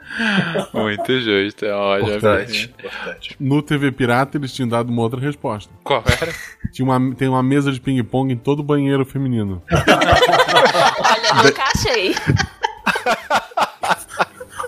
[0.74, 2.10] Muito justo, é ótimo.
[2.10, 3.36] Importante, importante.
[3.40, 5.72] No TV Pirata eles tinham dado uma outra resposta.
[5.84, 6.34] Qual era?
[6.72, 9.62] Tinha uma, tem uma mesa de ping-pong em todo banheiro feminino.
[9.72, 12.16] Olha, nunca achei.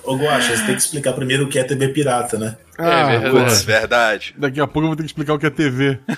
[0.10, 2.57] Ô, Guaxa, você tem que explicar primeiro o que é TV pirata, né?
[2.80, 3.32] Ah, verdade.
[3.32, 3.43] porra.
[3.45, 4.36] Putz, verdade.
[4.36, 5.99] Daqui a pouco eu vou ter que explicar o que é TV.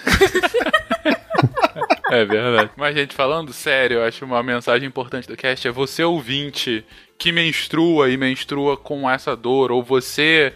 [2.12, 2.72] É verdade.
[2.76, 6.84] Mas, gente, falando sério, eu acho uma mensagem importante do cast é você ouvinte
[7.18, 10.52] que menstrua e menstrua com essa dor, ou você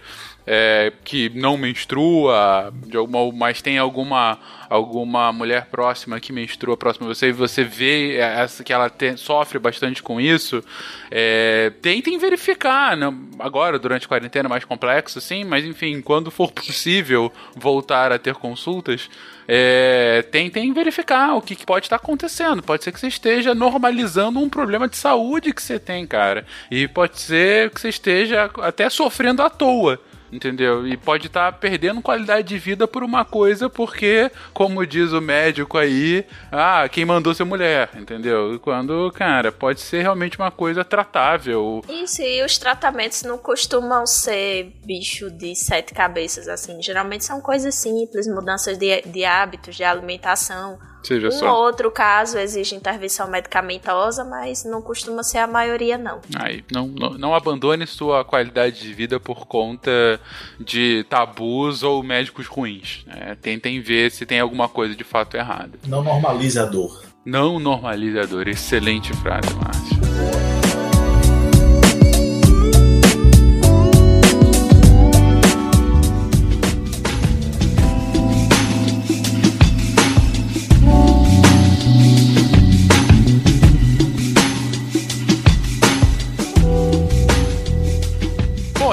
[0.45, 4.37] é, que não menstrua, de alguma, mas tem alguma,
[4.69, 9.17] alguma mulher próxima que menstrua próxima de você e você vê essa, que ela te-
[9.17, 10.63] sofre bastante com isso,
[11.09, 12.95] é, tentem verificar.
[12.95, 13.11] né?
[13.39, 18.19] Agora, durante a quarentena, é mais complexo, sim, mas enfim, quando for possível voltar a
[18.19, 19.09] ter consultas,
[19.47, 22.63] é, tentem verificar o que, que pode estar acontecendo.
[22.63, 26.45] Pode ser que você esteja normalizando um problema de saúde que você tem, cara.
[26.69, 29.99] E pode ser que você esteja até sofrendo à toa.
[30.35, 30.85] Entendeu?
[30.85, 35.77] E pode estar perdendo qualidade de vida por uma coisa, porque, como diz o médico
[35.77, 38.59] aí, ah, quem mandou ser mulher, entendeu?
[38.61, 41.81] Quando, cara, pode ser realmente uma coisa tratável.
[41.87, 46.81] Isso, e os tratamentos não costumam ser bicho de sete cabeças, assim.
[46.81, 50.77] Geralmente são coisas simples, mudanças de, de hábitos, de alimentação.
[51.05, 51.51] Seja Um só.
[51.53, 56.19] ou outro caso exige intervenção medicamentosa, mas não costuma ser a maioria, não.
[56.37, 60.19] Aí, não, não, não abandone sua qualidade de vida por conta
[60.59, 63.03] de tabus ou médicos ruins.
[63.05, 63.37] né?
[63.41, 65.77] Tentem ver se tem alguma coisa de fato errada.
[65.87, 67.03] Não normalize a dor.
[67.25, 68.47] Não normalize a dor.
[68.47, 70.44] Excelente frase, Márcio.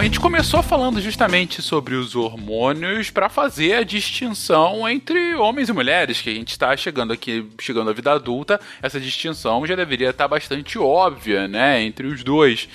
[0.02, 5.72] A gente começou falando justamente sobre os hormônios para fazer a distinção entre homens e
[5.72, 10.10] mulheres, que a gente está chegando aqui, chegando à vida adulta, essa distinção já deveria
[10.10, 12.68] estar bastante óbvia, né, entre os dois.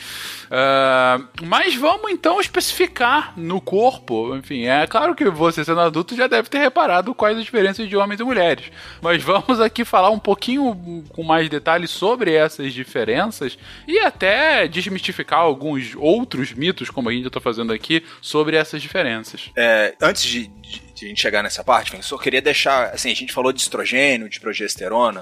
[0.49, 4.35] Ah, mas vamos então especificar no corpo.
[4.35, 7.95] Enfim, é claro que você sendo adulto já deve ter reparado quais as diferenças de
[7.97, 8.65] homens e mulheres.
[9.01, 15.39] Mas vamos aqui falar um pouquinho com mais detalhes sobre essas diferenças e até desmistificar
[15.39, 19.49] alguns outros mitos, como a gente está fazendo aqui, sobre essas diferenças.
[19.55, 23.11] É, antes de, de- de a gente chegar nessa parte, eu só queria deixar, assim,
[23.11, 25.21] a gente falou de estrogênio, de progesterona,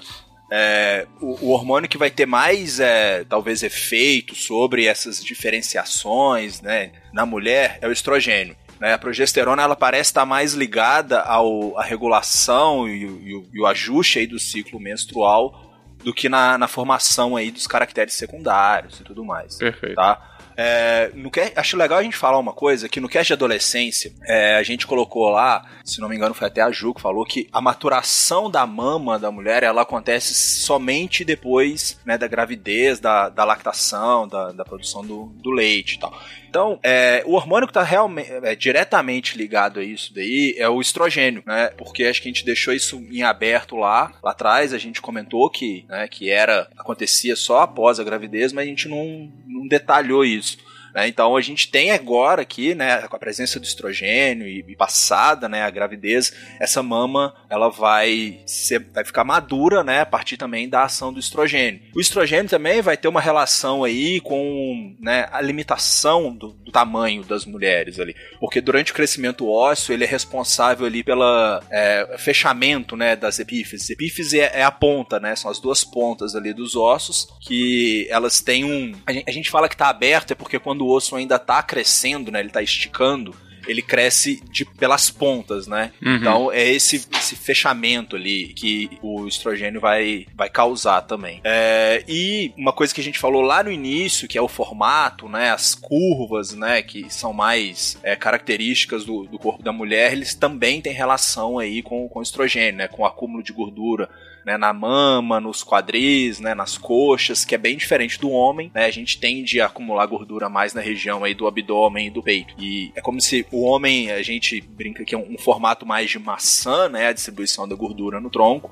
[0.52, 6.92] é, o, o hormônio que vai ter mais, é, talvez, efeito sobre essas diferenciações, né,
[7.14, 8.56] na mulher é o estrogênio.
[8.80, 8.94] né?
[8.94, 13.66] A progesterona ela parece estar mais ligada ao, à regulação e, o- e e o
[13.66, 15.62] ajuste aí do ciclo menstrual
[16.04, 19.96] do que na, na formação aí dos caracteres secundários e tudo mais Perfeito.
[19.96, 20.35] tá?
[20.58, 24.56] É, no acho legal a gente falar uma coisa, que no cast de adolescência, é,
[24.56, 27.48] a gente colocou lá, se não me engano foi até a Ju que falou, que
[27.52, 33.44] a maturação da mama da mulher, ela acontece somente depois né, da gravidez, da, da
[33.44, 36.18] lactação, da, da produção do, do leite e tal.
[36.56, 40.80] Então, é, o hormônio que está realmente é, diretamente ligado a isso daí é o
[40.80, 41.68] estrogênio, né?
[41.78, 45.50] Porque acho que a gente deixou isso em aberto lá, lá atrás, a gente comentou
[45.50, 50.24] que, né, que era acontecia só após a gravidez, mas a gente não, não detalhou
[50.24, 50.58] isso.
[50.96, 51.10] Né?
[51.10, 55.50] Então a gente tem agora aqui, né, com a presença do estrogênio e, e passada,
[55.50, 60.70] né, a gravidez, essa mama ela vai ser, vai ficar madura, né, a partir também
[60.70, 61.82] da ação do estrogênio.
[61.94, 67.24] O estrogênio também vai ter uma relação aí com, né, a limitação do, do tamanho
[67.24, 72.96] das mulheres ali, porque durante o crescimento ósseo ele é responsável ali pela é, fechamento,
[72.96, 73.90] né, das epífises.
[73.90, 78.40] Epífise é, é a ponta, né, são as duas pontas ali dos ossos que elas
[78.40, 81.16] têm um, a gente, a gente fala que tá aberto é porque quando o osso
[81.16, 83.36] ainda tá crescendo, né, ele tá esticando,
[83.68, 85.92] ele cresce de, pelas pontas, né?
[86.04, 86.16] Uhum.
[86.16, 91.42] Então é esse, esse fechamento ali que o estrogênio vai, vai causar também.
[91.44, 95.28] É, e uma coisa que a gente falou lá no início, que é o formato,
[95.28, 95.52] né?
[95.52, 96.82] As curvas, né?
[96.82, 101.82] Que são mais é, características do, do corpo da mulher, eles também têm relação aí
[101.82, 102.88] com, com o estrogênio, né?
[102.88, 104.10] Com o acúmulo de gordura
[104.46, 108.86] né, na mama, nos quadris, né, nas coxas, que é bem diferente do homem, né?
[108.86, 112.54] A gente tende a acumular gordura mais na região aí do abdômen e do peito.
[112.60, 116.12] E é como se o homem, a gente brinca que é um, um formato mais
[116.12, 118.70] de maçã, né, a distribuição da gordura no tronco,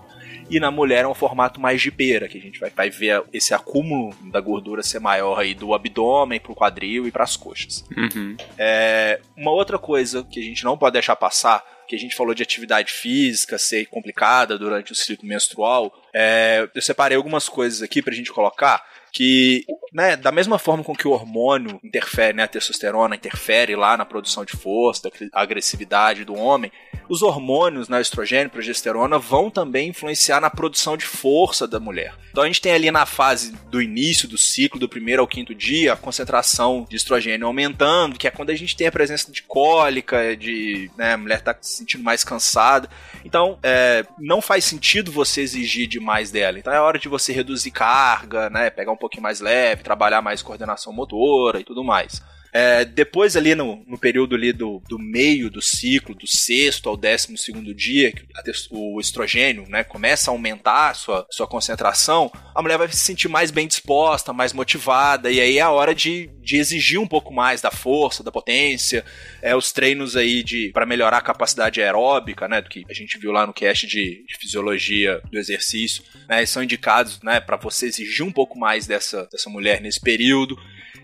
[0.49, 3.23] e na mulher é um formato mais de pera, que a gente vai, vai ver
[3.33, 7.83] esse acúmulo da gordura ser maior aí do abdômen pro quadril e para as coxas.
[7.95, 8.35] Uhum.
[8.57, 12.33] É, uma outra coisa que a gente não pode deixar passar que a gente falou
[12.33, 18.01] de atividade física ser complicada durante o ciclo menstrual, é, eu separei algumas coisas aqui
[18.01, 22.47] pra gente colocar que, né, da mesma forma com que o hormônio interfere, né, a
[22.47, 26.71] testosterona interfere lá na produção de força, da agressividade do homem,
[27.07, 32.15] os hormônios, né, estrogênio, progesterona, vão também influenciar na produção de força da mulher.
[32.31, 35.53] Então a gente tem ali na fase do início do ciclo, do primeiro ao quinto
[35.53, 39.43] dia, a concentração de estrogênio aumentando, que é quando a gente tem a presença de
[39.43, 42.89] cólica, de né, a mulher tá se sentindo mais cansada.
[43.23, 46.57] Então, é, não faz sentido você exigir demais dela.
[46.57, 50.41] Então é hora de você reduzir carga, né, pegar um pouquinho mais leve, trabalhar mais
[50.41, 52.23] coordenação motora e tudo mais.
[52.53, 56.95] É, depois ali no, no, período ali do, do meio do ciclo, do sexto ao
[56.95, 58.23] décimo segundo dia, que
[58.69, 63.27] o estrogênio né, começa a aumentar a sua, sua concentração, a mulher vai se sentir
[63.27, 67.33] mais bem disposta, mais motivada, e aí é a hora de, de exigir um pouco
[67.33, 69.03] mais da força, da potência,
[69.41, 73.17] é, os treinos aí de para melhorar a capacidade aeróbica, né, do que a gente
[73.17, 77.87] viu lá no cast de, de fisiologia do exercício, né, são indicados né, para você
[77.87, 80.55] exigir um pouco mais dessa, dessa mulher nesse período.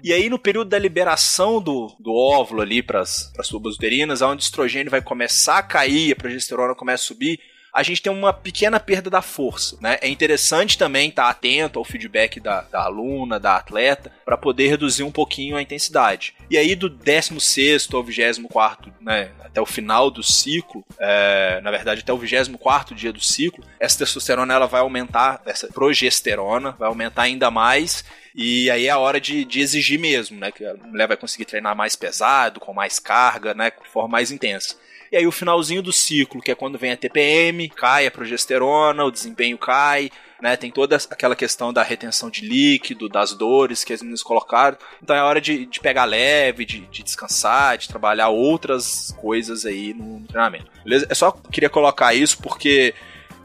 [0.04, 4.42] E aí, no período da liberação do, do óvulo ali para as tubas uterinas, onde
[4.42, 7.40] o estrogênio vai começar a cair, a progesterona começa a subir,
[7.74, 9.98] a gente tem uma pequena perda da força, né?
[10.02, 15.04] É interessante também estar atento ao feedback da, da aluna, da atleta, para poder reduzir
[15.04, 16.36] um pouquinho a intensidade.
[16.50, 22.02] E aí, do 16 ao 24, né, até o final do ciclo, é, na verdade,
[22.02, 27.24] até o 24 dia do ciclo, essa testosterona ela vai aumentar, essa progesterona vai aumentar
[27.24, 28.04] ainda mais
[28.36, 30.52] e aí é a hora de, de, exigir mesmo, né?
[30.52, 33.72] Que a mulher vai conseguir treinar mais pesado, com mais carga, né?
[33.72, 34.76] De forma mais intensa.
[35.12, 39.04] E aí o finalzinho do ciclo, que é quando vem a TPM, cai a progesterona,
[39.04, 40.56] o desempenho cai, né?
[40.56, 44.78] Tem toda aquela questão da retenção de líquido, das dores que as meninas colocaram.
[45.02, 49.94] Então é hora de, de pegar leve, de, de, descansar, de trabalhar outras coisas aí
[49.94, 50.72] no treinamento.
[50.84, 51.08] Beleza?
[51.10, 52.94] Eu só queria colocar isso porque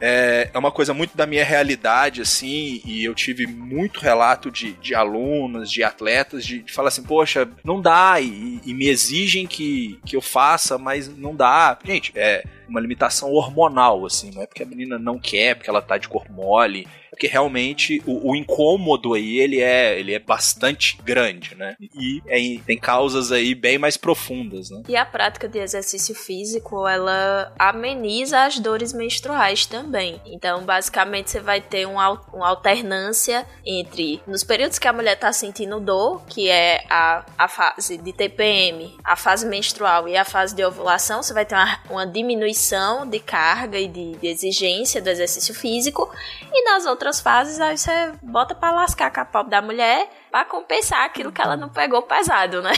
[0.00, 4.72] é, é uma coisa muito da minha realidade, assim, e eu tive muito relato de,
[4.74, 9.46] de alunos, de atletas, de, de falar assim, poxa, não dá, e, e, me exigem
[9.46, 11.78] que, que eu faça, mas não dá.
[11.84, 15.82] Gente, é uma limitação hormonal, assim, não é porque a menina não quer, porque ela
[15.82, 20.98] tá de corpo mole, porque realmente o, o, incômodo aí ele é, ele é bastante
[21.02, 21.76] grande, né?
[21.80, 24.82] E é, tem causas aí bem mais profundas, né?
[24.88, 30.20] E a prática de exercício físico, ela ameniza as dores menstruais também.
[30.26, 35.32] Então, basicamente, você vai ter uma, uma alternância entre nos períodos que a mulher tá
[35.32, 40.54] sentindo dor, que é a, a fase de TPM, a fase menstrual e a fase
[40.54, 45.08] de ovulação, você vai ter uma, uma diminuição de carga e de, de exigência do
[45.08, 46.12] exercício físico,
[46.52, 50.08] e nas outras outras fases, aí você bota pra lascar com a pobre da mulher
[50.30, 52.72] para compensar aquilo que ela não pegou pesado, né?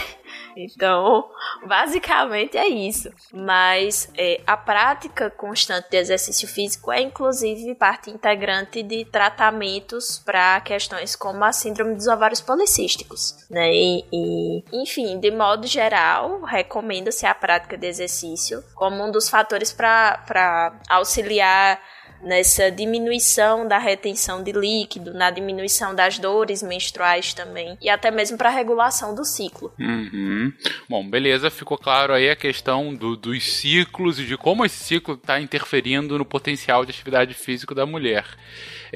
[0.57, 1.31] Então,
[1.67, 3.11] basicamente é isso.
[3.33, 10.61] Mas é, a prática constante de exercício físico é, inclusive, parte integrante de tratamentos para
[10.63, 13.47] questões como a síndrome dos ovários policísticos.
[13.51, 13.71] Né?
[13.73, 19.73] E, e, enfim, de modo geral, recomenda-se a prática de exercício como um dos fatores
[19.73, 21.81] para auxiliar
[22.23, 28.37] nessa diminuição da retenção de líquido, na diminuição das dores menstruais também, e até mesmo
[28.37, 29.73] para a regulação do ciclo.
[29.79, 30.53] Uhum.
[30.89, 35.15] Bom, beleza, ficou claro aí a questão do, dos ciclos e de como esse ciclo
[35.15, 38.25] está interferindo no potencial de atividade física da mulher.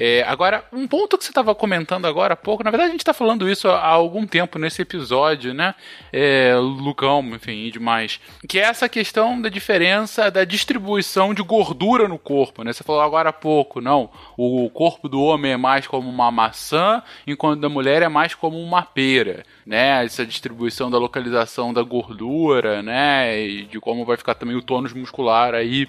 [0.03, 3.01] É, agora, um ponto que você estava comentando agora há pouco, na verdade a gente
[3.01, 5.75] está falando isso há algum tempo nesse episódio, né?
[6.11, 8.19] É, Lucão, enfim, e demais.
[8.49, 12.73] Que é essa questão da diferença da distribuição de gordura no corpo, né?
[12.73, 14.09] Você falou agora há pouco, não.
[14.35, 18.59] O corpo do homem é mais como uma maçã, enquanto da mulher é mais como
[18.59, 20.03] uma pera, né?
[20.03, 23.39] Essa distribuição da localização da gordura, né?
[23.39, 25.87] E de como vai ficar também o tônus muscular aí.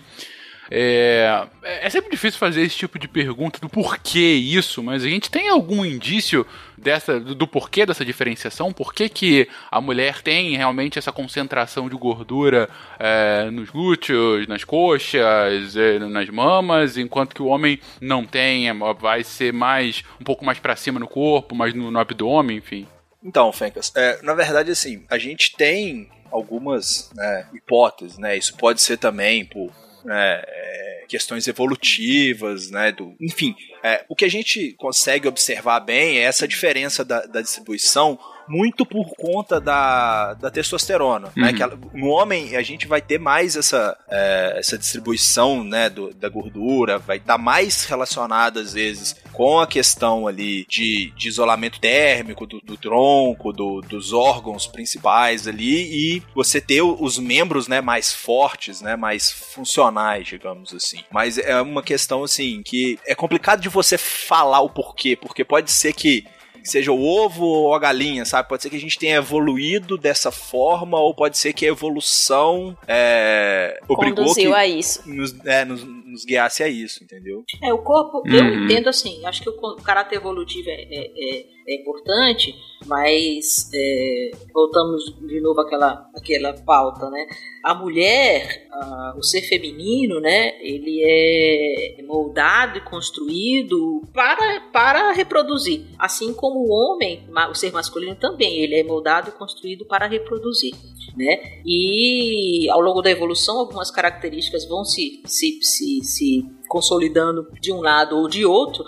[0.70, 5.30] É, é sempre difícil fazer esse tipo de pergunta do porquê isso, mas a gente
[5.30, 6.46] tem algum indício
[6.76, 8.72] dessa do, do porquê dessa diferenciação?
[8.72, 14.64] Por que, que a mulher tem realmente essa concentração de gordura é, nos glúteos, nas
[14.64, 20.24] coxas, é, nas mamas, enquanto que o homem não tem, é, vai ser mais um
[20.24, 22.86] pouco mais para cima no corpo, mais no, no abdômen, enfim?
[23.22, 28.36] Então, Fencas, é, na verdade, assim, a gente tem algumas né, hipóteses, né?
[28.36, 29.70] Isso pode ser também por
[30.04, 32.92] né, é, questões evolutivas, né?
[32.92, 37.42] Do, enfim, é, o que a gente consegue observar bem é essa diferença da, da
[37.42, 38.18] distribuição
[38.48, 41.32] muito por conta da, da testosterona, né?
[41.36, 41.42] uhum.
[41.42, 41.52] né?
[41.52, 46.12] Que ela, no homem a gente vai ter mais essa, é, essa distribuição, né, do,
[46.14, 51.28] da gordura, vai estar tá mais relacionada às vezes com a questão ali de, de
[51.28, 57.66] isolamento térmico do, do tronco, do, dos órgãos principais ali e você ter os membros,
[57.66, 61.00] né, mais fortes, né, mais funcionais, digamos assim.
[61.10, 65.70] Mas é uma questão assim que é complicado de você falar o porquê, porque pode
[65.70, 66.24] ser que
[66.64, 68.48] seja o ovo ou a galinha, sabe?
[68.48, 72.76] Pode ser que a gente tenha evoluído dessa forma, ou pode ser que a evolução
[72.86, 75.02] é, obrigou Conduziu que a isso.
[75.06, 77.44] Nos, é, nos, nos, guiasse a isso, entendeu?
[77.62, 78.34] É, o corpo, uhum.
[78.34, 82.54] eu entendo assim, acho que o caráter evolutivo é, é, é, é importante,
[82.86, 87.26] mas é, voltamos de novo àquela, àquela pauta, né?
[87.64, 90.60] A mulher, a, o ser feminino, né?
[90.60, 95.86] Ele é moldado e construído para, para reproduzir.
[95.98, 100.74] Assim como o homem, o ser masculino também, ele é moldado e construído para reproduzir.
[101.16, 101.60] Né?
[101.64, 107.80] E ao longo da evolução, algumas características vão se, se, se, se consolidando de um
[107.80, 108.84] lado ou de outro,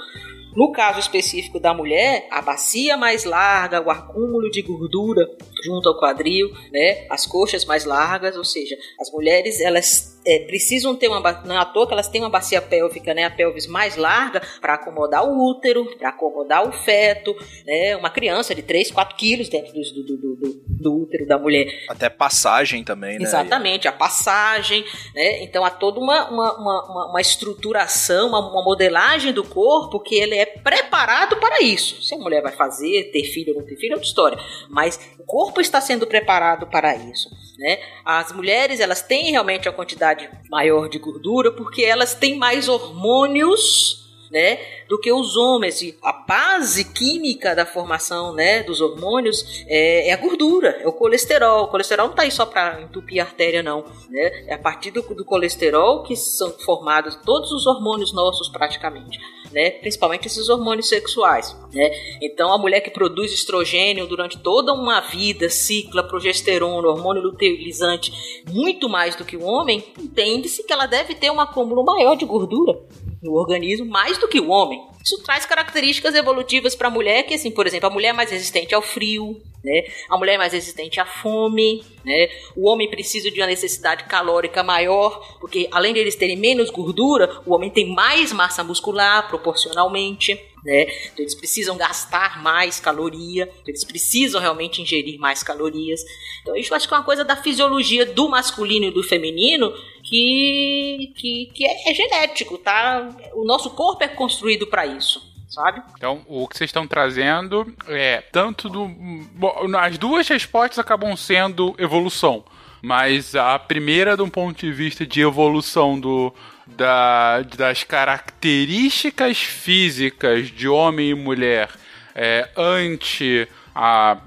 [0.56, 5.28] no caso específico da mulher, a bacia mais larga, o acúmulo de gordura
[5.64, 10.94] junto ao quadril, né, as coxas mais largas, ou seja, as mulheres elas é, precisam
[10.96, 13.66] ter uma não é à toa que elas têm uma bacia pélvica, né, a pelvis
[13.66, 18.90] mais larga para acomodar o útero, para acomodar o feto, né, uma criança de 3,
[18.90, 21.66] 4 quilos dentro do, do, do, do, útero da mulher.
[21.88, 23.24] Até passagem também, né?
[23.24, 29.32] Exatamente, a passagem, né, então há toda uma, uma, uma, uma estruturação, uma, uma, modelagem
[29.32, 32.02] do corpo que ele é preparado para isso.
[32.02, 34.38] Se a mulher vai fazer, ter filho ou não ter filho é outra história,
[34.70, 37.78] mas o corpo está sendo preparado para isso, né?
[38.04, 42.68] As mulheres, elas têm realmente a quantidade quantidade maior de gordura porque elas têm mais
[42.68, 44.03] hormônios
[44.34, 44.58] né,
[44.88, 45.80] do que os homens.
[45.80, 50.92] E a base química da formação né, dos hormônios é, é a gordura, é o
[50.92, 51.64] colesterol.
[51.64, 53.84] O colesterol não está aí só para entupir a artéria, não.
[54.10, 54.44] Né?
[54.48, 59.20] É a partir do, do colesterol que são formados todos os hormônios nossos, praticamente
[59.54, 59.70] né?
[59.70, 61.90] Principalmente esses hormônios sexuais, né?
[62.20, 68.88] Então a mulher que produz estrogênio durante toda uma vida, cicla progesterona, hormônio luteinizante, muito
[68.88, 72.80] mais do que o homem, entende-se que ela deve ter um acúmulo maior de gordura
[73.24, 74.80] no organismo mais do que o homem.
[75.02, 78.30] Isso traz características evolutivas para a mulher, que assim, por exemplo, a mulher é mais
[78.30, 79.82] resistente ao frio, né?
[80.10, 82.28] A mulher é mais resistente à fome, né?
[82.54, 87.40] O homem precisa de uma necessidade calórica maior, porque além de eles terem menos gordura,
[87.46, 90.38] o homem tem mais massa muscular proporcionalmente.
[90.64, 90.82] Né?
[91.12, 96.00] Então eles precisam gastar mais caloria, eles precisam realmente ingerir mais calorias.
[96.40, 101.12] Então isso acho que é uma coisa da fisiologia do masculino e do feminino que,
[101.16, 103.08] que, que é, é genético, tá?
[103.34, 105.80] O nosso corpo é construído para isso sabe?
[105.96, 108.88] Então, o que vocês estão trazendo é tanto do.
[109.34, 112.44] Bom, as duas respostas acabam sendo evolução.
[112.82, 116.34] Mas a primeira, de um ponto de vista de evolução do,
[116.66, 121.68] da, das características físicas de homem e mulher
[122.14, 124.18] é, ante a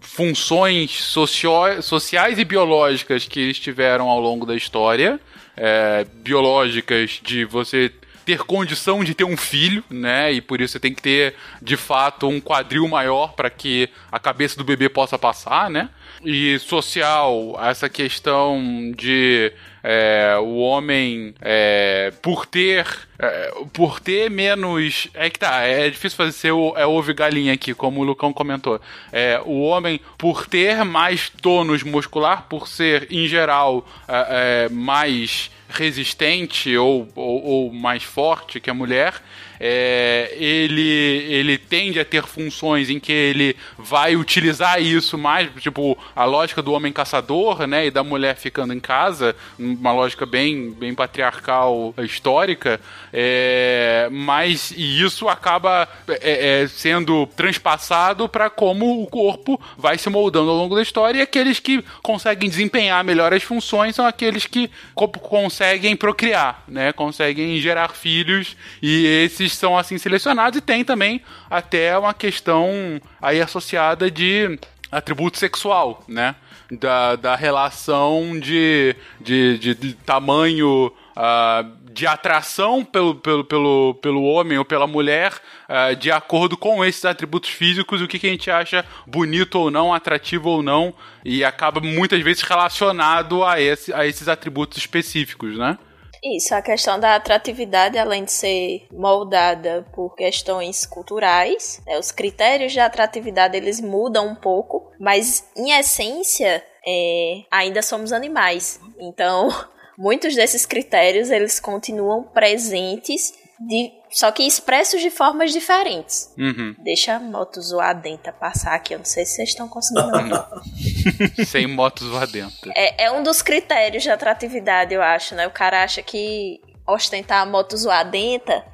[0.00, 1.50] funções socio
[1.82, 5.20] sociais e biológicas que eles tiveram ao longo da história.
[5.56, 7.92] É, biológicas de você
[8.24, 10.30] ter condição de ter um filho, né?
[10.32, 14.18] E por isso você tem que ter, de fato, um quadril maior para que a
[14.18, 15.88] cabeça do bebê possa passar, né?
[16.22, 19.50] E social, essa questão de
[19.82, 25.08] é, o homem, é, por ter é, por ter menos.
[25.12, 28.32] É que tá, é difícil fazer ser o, é ovo galinha aqui, como o Lucão
[28.32, 28.80] comentou.
[29.12, 35.50] É, o homem, por ter mais tônus muscular, por ser, em geral, é, é mais
[35.68, 39.14] resistente ou, ou, ou, mais forte que a mulher,
[39.60, 45.98] é, ele, ele tende a ter funções em que ele vai utilizar isso mais, tipo
[46.14, 50.70] a lógica do homem caçador, né, e da mulher ficando em casa, uma lógica bem,
[50.70, 52.80] bem patriarcal histórica,
[53.12, 60.50] é, mas isso acaba é, é sendo transpassado para como o corpo vai se moldando
[60.50, 64.70] ao longo da história e aqueles que conseguem desempenhar melhor as funções são aqueles que
[64.94, 71.22] conseguem procriar, né, conseguem gerar filhos e esses eles são assim selecionados e tem também
[71.50, 74.58] até uma questão aí associada de
[74.92, 76.34] atributo sexual, né?
[76.70, 84.22] Da, da relação de, de, de, de tamanho uh, de atração pelo, pelo, pelo, pelo
[84.22, 85.32] homem ou pela mulher
[85.66, 89.70] uh, de acordo com esses atributos físicos, o que, que a gente acha bonito ou
[89.70, 90.92] não, atrativo ou não,
[91.24, 95.78] e acaba muitas vezes relacionado a, esse, a esses atributos específicos, né?
[96.22, 102.72] Isso, a questão da atratividade, além de ser moldada por questões culturais, né, os critérios
[102.72, 108.80] de atratividade eles mudam um pouco, mas em essência é, ainda somos animais.
[108.98, 109.48] Então,
[109.96, 116.32] muitos desses critérios eles continuam presentes de, só que expressos de formas diferentes.
[116.38, 116.74] Uhum.
[116.78, 120.44] Deixa a moto zoadenta passar aqui, eu não sei se vocês estão conseguindo.
[121.46, 122.70] Sem motos lá dentro.
[122.76, 125.46] É, é um dos critérios de atratividade, eu acho, né?
[125.46, 128.64] O cara acha que ostentar a moto zoadenta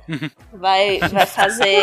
[0.52, 1.82] vai, vai fazer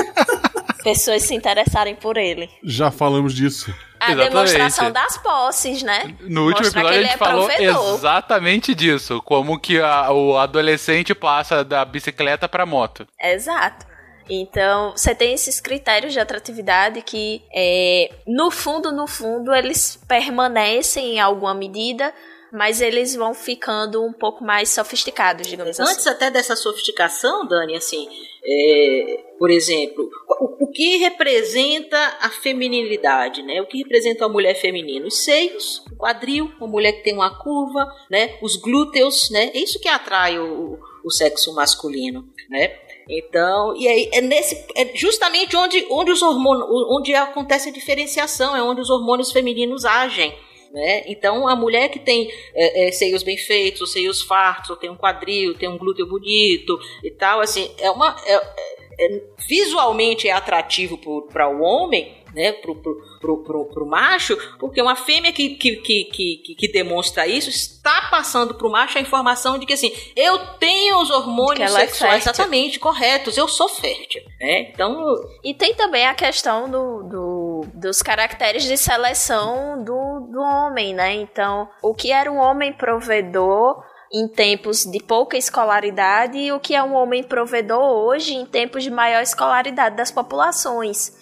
[0.88, 2.48] pessoas se interessarem por ele.
[2.62, 3.74] Já falamos disso.
[4.00, 4.30] A Exatamente.
[4.32, 6.14] demonstração das posses, né?
[6.20, 7.94] No último Mostrar episódio a ele gente é falou provedor.
[7.94, 9.20] exatamente disso.
[9.22, 13.06] Como que a- o adolescente passa da bicicleta pra moto.
[13.20, 13.86] Exato.
[14.30, 21.14] Então, você tem esses critérios de atratividade que, é, no fundo, no fundo, eles permanecem
[21.16, 22.12] em alguma medida,
[22.52, 25.90] mas eles vão ficando um pouco mais sofisticados, digamos assim.
[25.90, 28.08] Antes até dessa sofisticação, Dani, assim,
[28.44, 30.08] é, por exemplo,
[30.40, 33.60] o, o que representa a feminilidade, né?
[33.60, 35.06] O que representa a mulher feminina?
[35.06, 38.38] Os seios, o quadril, uma mulher que tem uma curva, né?
[38.40, 39.50] Os glúteos, né?
[39.54, 42.74] É isso que atrai o, o sexo masculino, né?
[43.08, 48.54] Então, e aí é nesse é justamente onde, onde os hormônios, onde acontece a diferenciação,
[48.54, 50.34] é onde os hormônios femininos agem.
[50.72, 51.04] Né?
[51.06, 54.90] Então, a mulher que tem é, é, seios bem feitos, ou seios fartos, ou tem
[54.90, 58.14] um quadril, tem um glúteo bonito e tal, assim, é uma.
[58.26, 58.68] é-
[59.00, 60.98] é- visualmente é atrativo
[61.32, 65.76] para o homem, né, pro, pro, pro, pro, pro macho, porque uma fêmea que, que,
[65.76, 70.38] que, que, que demonstra isso está passando pro macho a informação de que assim, eu
[70.58, 72.30] tenho os hormônios é sexuais fértil.
[72.30, 74.70] exatamente corretos, eu sou fértil, né?
[74.70, 74.96] Então,
[75.42, 81.14] E tem também a questão do, do- dos caracteres de seleção do, do homem, né?
[81.14, 83.82] Então, o que era um homem provedor
[84.12, 88.82] em tempos de pouca escolaridade e o que é um homem provedor hoje em tempos
[88.82, 91.12] de maior escolaridade das populações.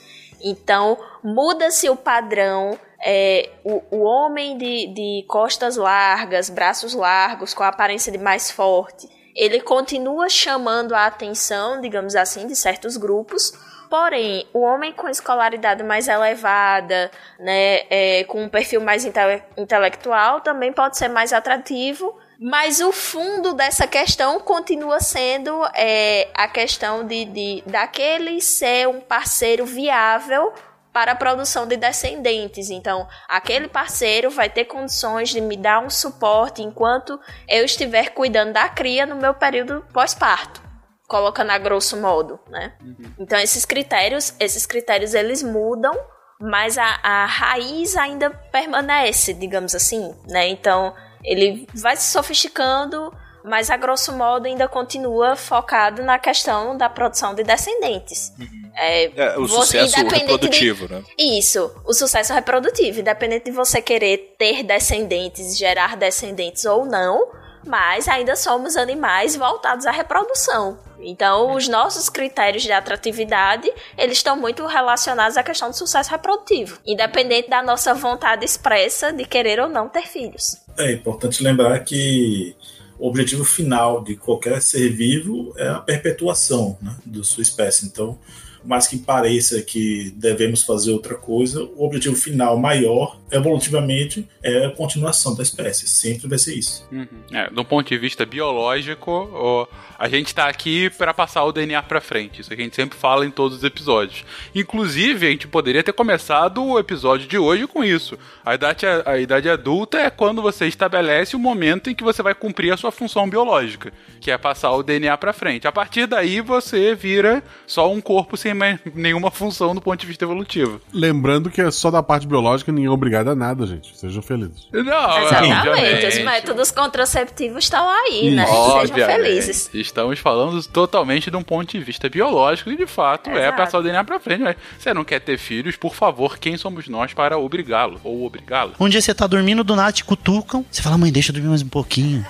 [0.49, 2.79] Então, muda-se o padrão.
[3.05, 8.51] é, o, o homem de, de costas largas, braços largos, com a aparência de mais
[8.51, 13.53] forte, ele continua chamando a atenção, digamos assim, de certos grupos.
[13.91, 20.41] Porém, o homem com escolaridade mais elevada, né, é, com um perfil mais intele- intelectual,
[20.41, 22.19] também pode ser mais atrativo.
[22.39, 29.01] Mas o fundo dessa questão continua sendo é, a questão de, de daquele ser um
[29.01, 30.53] parceiro viável
[30.97, 32.71] para a produção de descendentes.
[32.71, 38.55] Então, aquele parceiro vai ter condições de me dar um suporte enquanto eu estiver cuidando
[38.55, 40.63] da cria no meu período pós-parto,
[41.07, 42.73] colocando a grosso modo, né?
[43.19, 45.95] Então, esses critérios, esses critérios eles mudam,
[46.41, 50.49] mas a, a raiz ainda permanece, digamos assim, né?
[50.49, 50.95] Então,
[51.27, 53.13] ele vai se sofisticando,
[53.45, 58.33] mas a grosso modo ainda continua focado na questão da produção de descendentes.
[58.75, 59.05] É,
[59.35, 61.03] É, o você- sucesso independente de- reprodutivo, né?
[61.19, 67.29] isso, o sucesso reprodutivo, independente de você querer ter descendentes, gerar descendentes ou não,
[67.67, 70.79] mas ainda somos animais voltados à reprodução.
[71.01, 76.79] Então, os nossos critérios de atratividade, eles estão muito relacionados à questão do sucesso reprodutivo,
[76.87, 80.57] independente da nossa vontade expressa de querer ou não ter filhos.
[80.79, 82.55] É importante lembrar que
[82.99, 87.87] o objetivo final de qualquer ser vivo é a perpetuação né, da sua espécie.
[87.87, 88.19] Então,
[88.67, 94.67] por mais que pareça que devemos fazer outra coisa, o objetivo final maior, evolutivamente, é
[94.67, 95.87] a continuação da espécie.
[95.87, 96.85] Sempre vai ser isso.
[96.91, 97.07] Uhum.
[97.33, 99.67] É, do ponto de vista biológico, ó,
[99.99, 102.41] a gente tá aqui para passar o DNA pra frente.
[102.41, 104.25] Isso a gente sempre fala em todos os episódios.
[104.55, 108.19] Inclusive, a gente poderia ter começado o episódio de hoje com isso.
[108.45, 112.35] A idade, a idade adulta é quando você estabelece o momento em que você vai
[112.35, 115.67] cumprir a sua função biológica, que é passar o DNA pra frente.
[115.67, 120.07] A partir daí, você vira só um corpo sem mais nenhuma função do ponto de
[120.07, 120.81] vista evolutivo.
[120.93, 123.97] Lembrando que é só da parte biológica, ninguém é obrigado a nada, gente.
[123.97, 124.69] Sejam felizes.
[124.73, 126.07] Não, Exatamente, obviamente.
[126.07, 128.47] os métodos contraceptivos estão aí, né?
[128.47, 129.17] Sejam Obviamente.
[129.23, 129.71] felizes.
[129.87, 133.57] Estamos falando totalmente de um ponto de vista biológico e de fato é Exato.
[133.57, 134.43] passar o DNA pra frente.
[134.43, 138.75] Mas você não quer ter filhos, por favor, quem somos nós para obrigá-lo ou obrigá-lo?
[138.79, 140.65] Um dia você tá dormindo, do nada te cutucam.
[140.71, 142.27] Você fala, mãe, deixa eu dormir mais um pouquinho.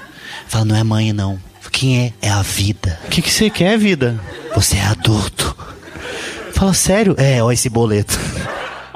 [0.46, 1.40] Fala, não é mãe, não.
[1.72, 2.12] Quem é?
[2.28, 2.98] É a vida.
[3.04, 4.18] O que, que você quer, vida?
[4.54, 5.54] Você é adulto.
[6.52, 7.14] Fala, sério?
[7.18, 8.18] É, ó esse boleto.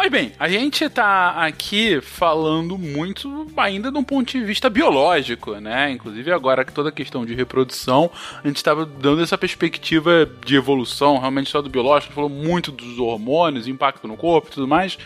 [0.00, 5.56] Mas bem, a gente tá aqui falando muito ainda de um ponto de vista biológico,
[5.56, 5.90] né?
[5.90, 8.10] Inclusive agora que toda a questão de reprodução,
[8.42, 12.98] a gente estava dando essa perspectiva de evolução, realmente só do biológico, falou muito dos
[12.98, 14.96] hormônios, impacto no corpo e tudo mais.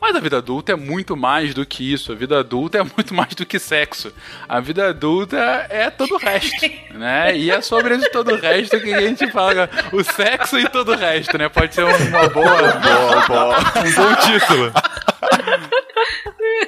[0.00, 2.12] Mas a vida adulta é muito mais do que isso.
[2.12, 4.12] A vida adulta é muito mais do que sexo.
[4.48, 5.36] A vida adulta
[5.68, 7.36] é todo o resto, né?
[7.36, 9.68] E é sobre esse todo o resto que a gente fala.
[9.92, 11.48] O sexo e todo o resto, né?
[11.48, 14.72] Pode ser uma boa, boa, boa um bom título.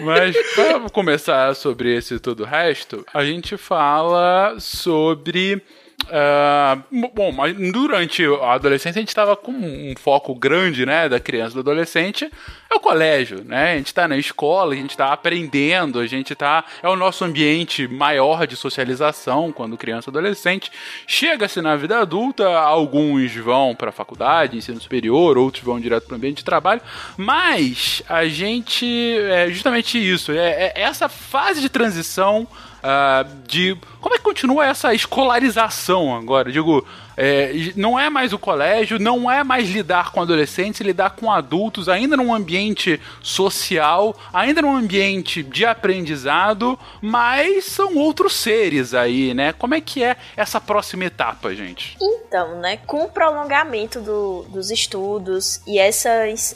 [0.01, 5.63] Mas para começar sobre esse todo o resto, a gente fala sobre
[6.05, 11.21] Uh, bom, mas durante a adolescência a gente estava com um foco grande, né, da
[11.21, 12.31] criança e do adolescente,
[12.71, 13.73] é o colégio, né?
[13.73, 17.25] A gente está na escola, a gente está aprendendo, a gente está é o nosso
[17.25, 20.71] ambiente maior de socialização quando criança e adolescente.
[21.07, 26.15] Chega-se na vida adulta, alguns vão para a faculdade, ensino superior, outros vão direto para
[26.15, 26.81] o ambiente de trabalho,
[27.17, 28.87] mas a gente
[29.31, 32.47] é justamente isso, é, é essa fase de transição
[32.83, 36.51] uh, de como é que continua essa escolarização agora?
[36.51, 36.85] Digo,
[37.17, 41.89] é, não é mais o colégio, não é mais lidar com adolescentes, lidar com adultos,
[41.89, 49.53] ainda num ambiente social, ainda num ambiente de aprendizado, mas são outros seres aí, né?
[49.53, 51.97] Como é que é essa próxima etapa, gente?
[52.01, 56.11] Então, né, com o prolongamento do, dos estudos e essa,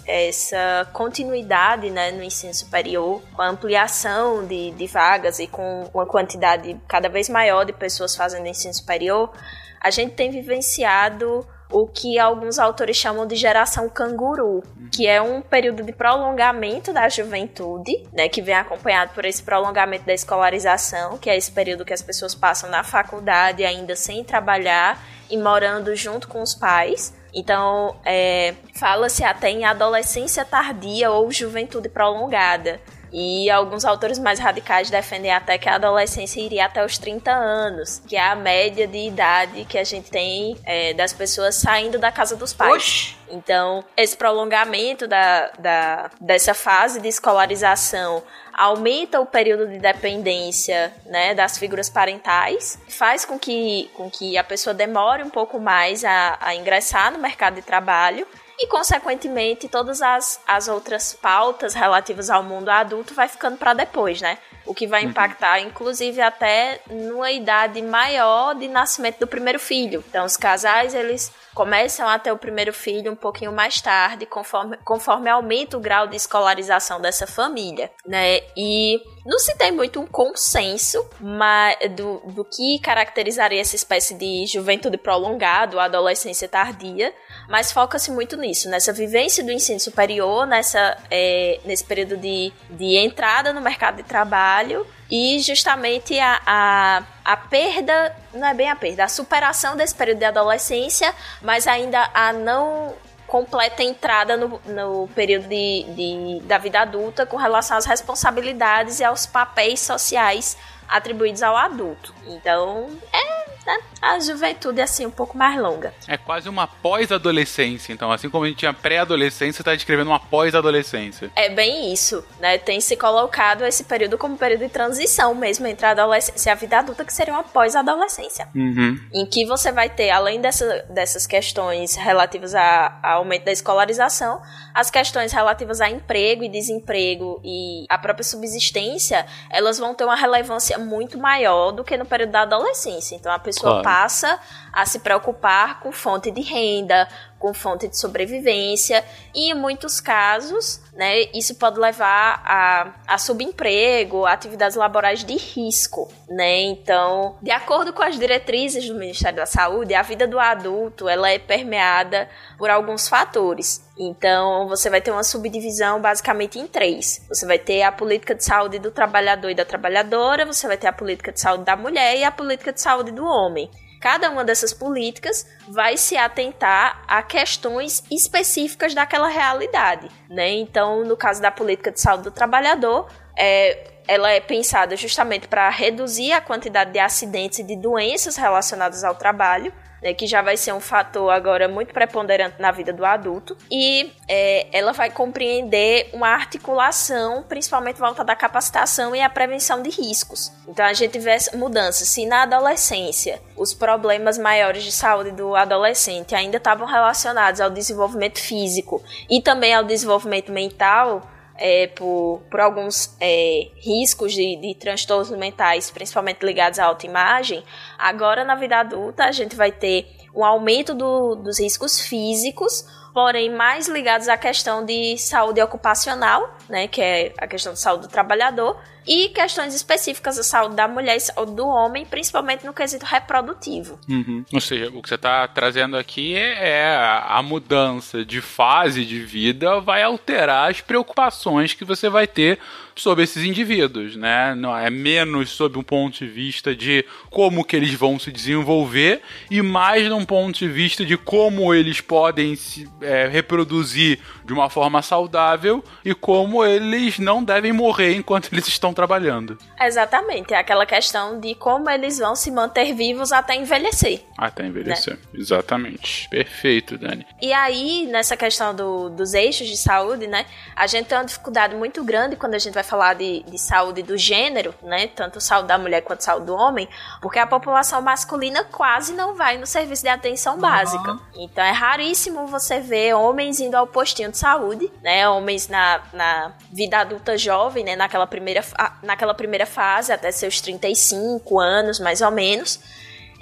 [0.07, 6.07] essa continuidade né, no ensino superior, com a ampliação de, de vagas e com uma
[6.07, 9.31] quantidade cada vez maior de pessoas fazendo ensino superior,
[9.79, 15.43] a gente tem vivenciado o que alguns autores chamam de geração canguru, que é um
[15.43, 21.29] período de prolongamento da juventude, né, que vem acompanhado por esse prolongamento da escolarização, que
[21.29, 24.99] é esse período que as pessoas passam na faculdade ainda sem trabalhar
[25.29, 27.13] e morando junto com os pais.
[27.35, 32.81] Então, é, fala-se até em adolescência tardia ou juventude prolongada.
[33.19, 38.03] E alguns autores mais radicais defendem até que a adolescência iria até os 30 anos,
[38.07, 42.13] que é a média de idade que a gente tem é, das pessoas saindo da
[42.13, 42.75] casa dos pais.
[42.75, 43.17] Oxi.
[43.31, 48.23] Então, esse prolongamento da, da, dessa fase de escolarização
[48.53, 54.45] aumenta o período de dependência né, das figuras parentais, faz com que, com que a
[54.45, 58.27] pessoa demore um pouco mais a, a ingressar no mercado de trabalho
[58.59, 64.21] e, consequentemente, todas as, as outras pautas relativas ao mundo adulto vai ficando para depois,
[64.21, 64.39] né?
[64.65, 65.11] O que vai uhum.
[65.11, 70.03] impactar, inclusive, até numa idade maior de nascimento do primeiro filho.
[70.09, 74.77] Então, os casais, eles começam a ter o primeiro filho um pouquinho mais tarde, conforme,
[74.85, 78.41] conforme aumenta o grau de escolarização dessa família, né?
[78.57, 84.47] E não se tem muito um consenso mas, do, do que caracterizaria essa espécie de
[84.47, 87.15] juventude prolongada, adolescência tardia,
[87.49, 92.97] mas foca-se muito nisso, nessa vivência do ensino superior, nessa, é, nesse período de, de
[92.97, 98.77] entrada no mercado de trabalho e justamente a, a, a perda, não é bem a
[98.77, 102.95] perda, a superação desse período de adolescência, mas ainda a não
[103.27, 109.05] completa entrada no, no período de, de, da vida adulta com relação às responsabilidades e
[109.05, 110.57] aos papéis sociais
[110.89, 112.15] atribuídos ao adulto.
[112.27, 113.79] Então, é né?
[114.01, 115.93] A juventude é assim um pouco mais longa.
[116.07, 121.31] É quase uma pós-adolescência, então, assim como a gente tinha pré-adolescência, está descrevendo uma pós-adolescência.
[121.35, 122.57] É bem isso, né?
[122.59, 126.55] Tem se colocado esse período como período de transição mesmo entre a adolescência e a
[126.55, 128.49] vida adulta, que seria uma pós-adolescência.
[128.55, 128.99] Uhum.
[129.13, 134.41] Em que você vai ter, além dessa, dessas questões relativas a, a aumento da escolarização,
[134.73, 140.15] as questões relativas a emprego e desemprego e a própria subsistência, elas vão ter uma
[140.15, 143.17] relevância muito maior do que no período da adolescência.
[143.17, 143.85] Então a pessoa pessoa claro.
[143.85, 144.39] passa
[144.77, 147.09] a se preocupar com fonte de renda,
[147.39, 149.03] com fonte de sobrevivência,
[149.35, 155.35] e em muitos casos, né, isso pode levar a, a subemprego, a atividades laborais de
[155.35, 156.61] risco, né?
[156.61, 161.31] Então, de acordo com as diretrizes do Ministério da Saúde, a vida do adulto, ela
[161.31, 162.29] é permeada
[162.59, 163.83] por alguns fatores.
[163.99, 167.25] Então, você vai ter uma subdivisão basicamente em três.
[167.31, 170.87] Você vai ter a política de saúde do trabalhador e da trabalhadora, você vai ter
[170.87, 173.71] a política de saúde da mulher e a política de saúde do homem.
[174.01, 180.51] Cada uma dessas políticas vai se atentar a questões específicas daquela realidade, né?
[180.51, 185.69] Então, no caso da política de saúde do trabalhador, é, ela é pensada justamente para
[185.69, 190.57] reduzir a quantidade de acidentes e de doenças relacionadas ao trabalho, né, que já vai
[190.57, 196.11] ser um fator agora muito preponderante na vida do adulto, e é, ela vai compreender
[196.13, 200.53] uma articulação, principalmente voltada à capacitação e à prevenção de riscos.
[200.69, 202.09] Então a gente vê mudanças.
[202.09, 208.41] Se na adolescência os problemas maiores de saúde do adolescente ainda estavam relacionados ao desenvolvimento
[208.41, 211.23] físico e também ao desenvolvimento mental,
[211.59, 217.63] é, por, por alguns é, riscos de, de transtornos mentais, principalmente ligados à autoimagem,
[217.99, 222.85] agora na vida adulta a gente vai ter um aumento do, dos riscos físicos,
[223.17, 228.03] porém mais ligados à questão de saúde ocupacional, né, que é a questão de saúde
[228.03, 232.75] do trabalhador, e questões específicas da saúde da mulher e saúde do homem, principalmente no
[232.75, 233.99] quesito reprodutivo.
[234.07, 234.45] Uhum.
[234.53, 236.95] Ou seja, o que você está trazendo aqui é, é
[237.27, 242.59] a mudança de fase de vida vai alterar as preocupações que você vai ter
[242.97, 244.55] sobre esses indivíduos, né?
[244.55, 249.21] Não é menos sob um ponto de vista de como que eles vão se desenvolver
[249.51, 254.71] e mais num ponto de vista de como eles podem se é, reproduzir de uma
[254.71, 259.59] forma saudável e como eles não devem morrer enquanto eles estão trabalhando.
[259.79, 264.23] Exatamente, é aquela questão de como eles vão se manter vivos até envelhecer.
[264.39, 265.21] Até envelhecer, né?
[265.35, 266.29] exatamente.
[266.31, 267.27] Perfeito, Dani.
[267.43, 270.47] E aí, nessa questão do, dos eixos de saúde, né?
[270.75, 274.03] A gente tem uma dificuldade muito grande quando a gente vai falar de, de saúde
[274.03, 275.09] do gênero, né?
[275.09, 276.89] Tanto saúde da mulher quanto saúde do homem,
[277.21, 281.13] porque a população masculina quase não vai no serviço de atenção básica.
[281.13, 281.21] Uhum.
[281.37, 285.29] Então é raríssimo você ver homens indo ao postinho de saúde, né?
[285.29, 287.97] Homens na, na vida adulta jovem, né?
[287.97, 288.65] Naquela primeira,
[289.03, 292.81] naquela primeira fase, até seus 35 anos, mais ou menos.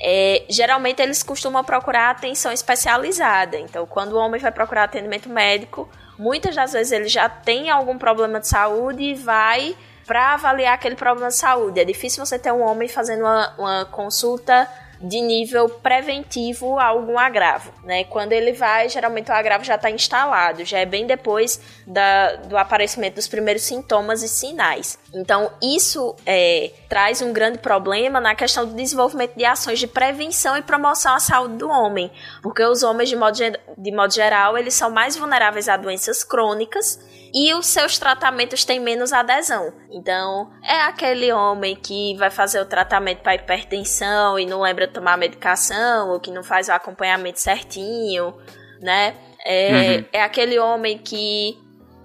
[0.01, 3.59] É, geralmente eles costumam procurar atenção especializada.
[3.59, 5.89] Então, quando o homem vai procurar atendimento médico,
[6.19, 9.77] muitas das vezes ele já tem algum problema de saúde e vai
[10.07, 11.81] para avaliar aquele problema de saúde.
[11.81, 14.69] É difícil você ter um homem fazendo uma, uma consulta
[15.01, 18.05] de nível preventivo a algum agravo, né?
[18.05, 22.57] Quando ele vai, geralmente o agravo já está instalado, já é bem depois da, do
[22.57, 24.99] aparecimento dos primeiros sintomas e sinais.
[25.12, 30.57] Então, isso é, traz um grande problema na questão do desenvolvimento de ações de prevenção
[30.57, 32.11] e promoção à saúde do homem,
[32.43, 33.39] porque os homens, de modo,
[33.77, 36.99] de modo geral, eles são mais vulneráveis a doenças crônicas
[37.35, 39.73] e os seus tratamentos têm menos adesão.
[39.90, 45.19] Então, é aquele homem que vai fazer o tratamento para hipertensão e não lembra tomar
[45.19, 48.32] medicação, ou que não faz o acompanhamento certinho,
[48.81, 49.16] né?
[49.44, 50.05] É, uhum.
[50.12, 51.59] é aquele homem que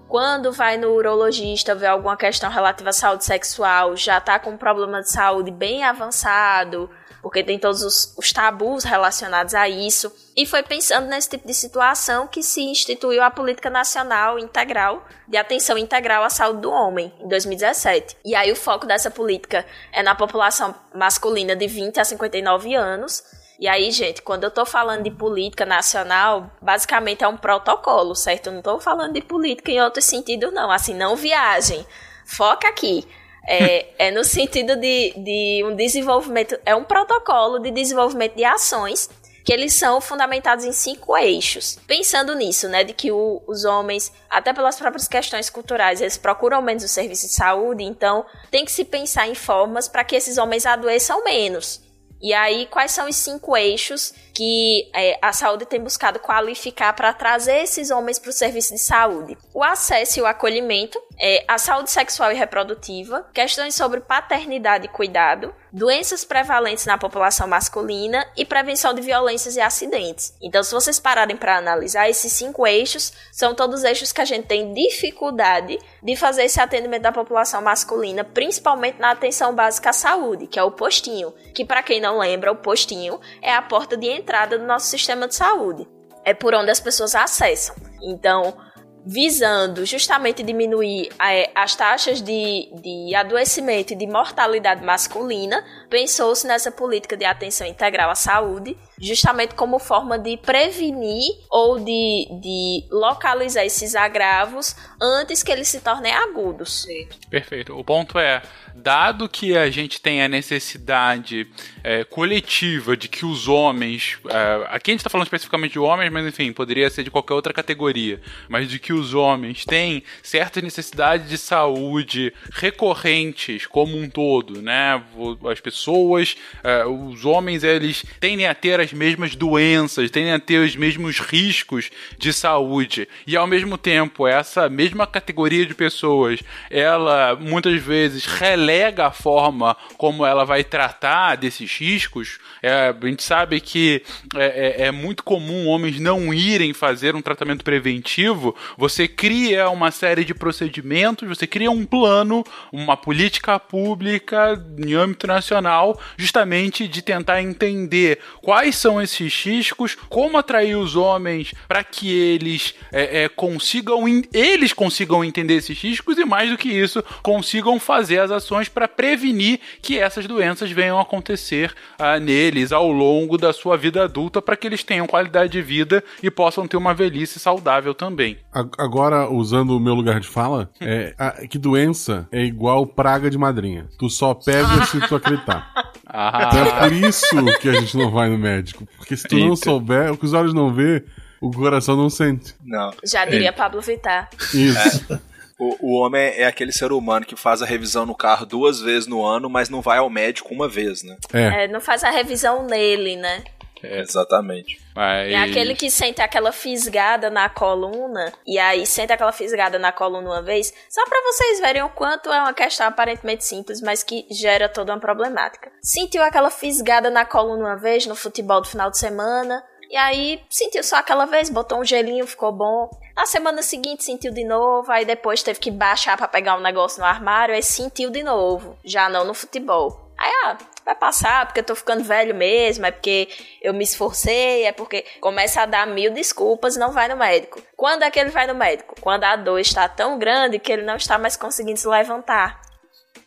[0.08, 4.58] quando vai no urologista ver alguma questão relativa à saúde sexual, já tá com um
[4.58, 6.90] problema de saúde bem avançado,
[7.22, 10.12] porque tem todos os, os, tabus relacionados a isso.
[10.36, 15.36] E foi pensando nesse tipo de situação que se instituiu a Política Nacional Integral de
[15.36, 18.16] Atenção Integral à Saúde do Homem, em 2017.
[18.24, 23.22] E aí o foco dessa política é na população masculina de 20 a 59 anos.
[23.58, 28.46] E aí, gente, quando eu tô falando de política nacional, basicamente é um protocolo, certo?
[28.46, 30.70] Eu não tô falando de política em outro sentido, não.
[30.70, 31.86] Assim, não viagem.
[32.24, 33.06] Foca aqui.
[33.46, 39.08] É, é no sentido de, de um desenvolvimento, é um protocolo de desenvolvimento de ações
[39.44, 41.78] que eles são fundamentados em cinco eixos.
[41.86, 46.62] Pensando nisso, né, de que o, os homens, até pelas próprias questões culturais, eles procuram
[46.62, 50.38] menos o serviço de saúde, então tem que se pensar em formas para que esses
[50.38, 51.80] homens adoeçam menos.
[52.20, 57.12] E aí, quais são os cinco eixos que é, a saúde tem buscado qualificar para
[57.12, 59.38] trazer esses homens para o serviço de saúde?
[59.54, 64.88] O acesso e o acolhimento, é, a saúde sexual e reprodutiva, questões sobre paternidade e
[64.88, 70.34] cuidado, doenças prevalentes na população masculina e prevenção de violências e acidentes.
[70.42, 74.46] Então, se vocês pararem para analisar, esses cinco eixos são todos eixos que a gente
[74.46, 80.46] tem dificuldade de fazer esse atendimento da população masculina, principalmente na atenção básica à saúde,
[80.46, 84.08] que é o postinho, que para quem não lembra, o postinho é a porta de
[84.08, 85.86] entrada do nosso sistema de saúde.
[86.24, 87.74] É por onde as pessoas acessam.
[88.02, 88.56] Então,
[89.04, 96.70] visando justamente diminuir é, as taxas de, de adoecimento e de mortalidade masculina, pensou-se nessa
[96.70, 103.64] política de atenção integral à saúde, justamente como forma de prevenir ou de, de localizar
[103.64, 106.86] esses agravos antes que eles se tornem agudos.
[107.30, 107.78] Perfeito.
[107.78, 108.42] O ponto é,
[108.74, 111.46] dado que a gente tem a necessidade
[111.82, 116.10] é, coletiva de que os homens, é, aqui a gente está falando especificamente de homens,
[116.12, 120.62] mas enfim, poderia ser de qualquer outra categoria, mas de que os homens têm certas
[120.62, 125.02] necessidades de saúde recorrentes como um todo, né?
[125.50, 130.58] As pessoas, é, os homens, eles tendem a ter as mesmas doenças, tendem a ter
[130.58, 136.40] os mesmos riscos de saúde e ao mesmo tempo essa mesma categoria de pessoas,
[136.70, 142.38] ela muitas vezes releva delega a forma como ela vai tratar desses riscos.
[142.62, 144.02] É, a gente sabe que
[144.36, 148.54] é, é, é, muito comum homens não irem fazer um tratamento preventivo.
[148.76, 155.26] você cria uma série de procedimentos, você cria um plano, uma política pública em âmbito
[155.26, 162.12] nacional, justamente de tentar entender quais são esses riscos, como atrair os homens para que
[162.12, 164.00] eles é, é, consigam
[164.32, 168.88] eles consigam entender esses riscos e mais do que isso consigam fazer as ações para
[168.88, 174.40] prevenir que essas doenças venham a acontecer ah, neles ao longo da sua vida adulta
[174.42, 178.38] para que eles tenham qualidade de vida e possam ter uma velhice saudável também.
[178.52, 183.38] Agora, usando o meu lugar de fala, é, a, que doença é igual praga de
[183.38, 183.86] madrinha.
[183.98, 185.72] Tu só pega se tu acreditar.
[186.12, 186.48] Ah.
[186.48, 188.84] Então é por isso que a gente não vai no médico.
[188.96, 191.04] Porque se tu não souber, o que os olhos não vê,
[191.40, 192.52] o coração não sente.
[192.64, 192.90] Não.
[193.04, 194.28] Já diria Pablo Vittar.
[194.52, 195.06] Isso.
[195.60, 199.06] O, o homem é aquele ser humano que faz a revisão no carro duas vezes
[199.06, 201.18] no ano, mas não vai ao médico uma vez, né?
[201.34, 201.64] É.
[201.64, 203.44] É, não faz a revisão nele, né?
[203.82, 204.80] Exatamente.
[204.94, 205.32] Mas...
[205.32, 210.28] É aquele que sente aquela fisgada na coluna, e aí sente aquela fisgada na coluna
[210.28, 214.26] uma vez, só pra vocês verem o quanto é uma questão aparentemente simples, mas que
[214.30, 215.70] gera toda uma problemática.
[215.82, 220.40] Sentiu aquela fisgada na coluna uma vez no futebol do final de semana, e aí
[220.48, 222.88] sentiu só aquela vez, botou um gelinho, ficou bom.
[223.16, 227.00] Na semana seguinte sentiu de novo, aí depois teve que baixar pra pegar um negócio
[227.00, 230.08] no armário, aí sentiu de novo, já não no futebol.
[230.16, 233.28] Aí, ah, vai passar, porque eu tô ficando velho mesmo, é porque
[233.60, 237.60] eu me esforcei, é porque começa a dar mil desculpas e não vai no médico.
[237.76, 238.94] Quando é que ele vai no médico?
[239.00, 242.60] Quando a dor está tão grande que ele não está mais conseguindo se levantar.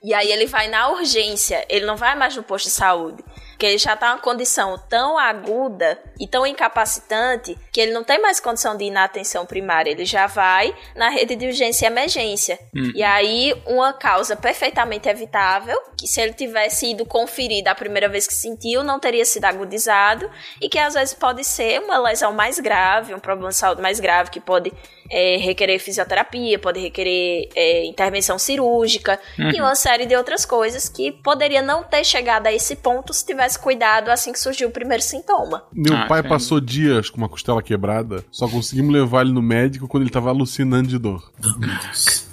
[0.04, 3.24] E aí ele vai na urgência, ele não vai mais no posto de saúde.
[3.64, 8.22] Porque ele já tá numa condição tão aguda e tão incapacitante que ele não tem
[8.22, 9.90] mais condição de ir na atenção primária.
[9.90, 12.60] Ele já vai na rede de urgência e emergência.
[12.96, 18.28] E aí, uma causa perfeitamente evitável, que se ele tivesse ido conferir da primeira vez
[18.28, 20.30] que sentiu, não teria sido agudizado,
[20.62, 24.00] e que às vezes pode ser uma lesão mais grave, um problema de saúde mais
[24.00, 24.72] grave, que pode
[25.10, 31.12] é, requerer fisioterapia, pode requerer é, intervenção cirúrgica e uma série de outras coisas que
[31.12, 35.02] poderia não ter chegado a esse ponto se tivesse cuidado assim que surgiu o primeiro
[35.02, 35.66] sintoma.
[35.74, 36.28] Meu Ah, pai sim.
[36.30, 40.30] passou dias com uma costela quebrada, só conseguimos levar ele no médico quando ele tava
[40.30, 41.32] alucinando de dor.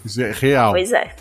[0.05, 0.73] Isso é real.
[0.73, 1.15] Pois é.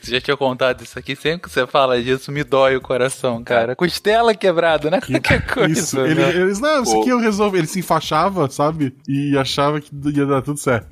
[0.00, 3.42] Você já tinha contado isso aqui, sempre que você fala disso, me dói o coração,
[3.44, 3.76] cara.
[3.76, 5.00] Costela quebrada, né?
[5.04, 5.72] Qualquer coisa.
[5.72, 6.28] Isso, ele, né?
[6.30, 7.56] eles, não, isso aqui eu resolvo.
[7.56, 8.94] Ele se enfaixava, sabe?
[9.08, 10.88] E achava que ia dar tudo certo.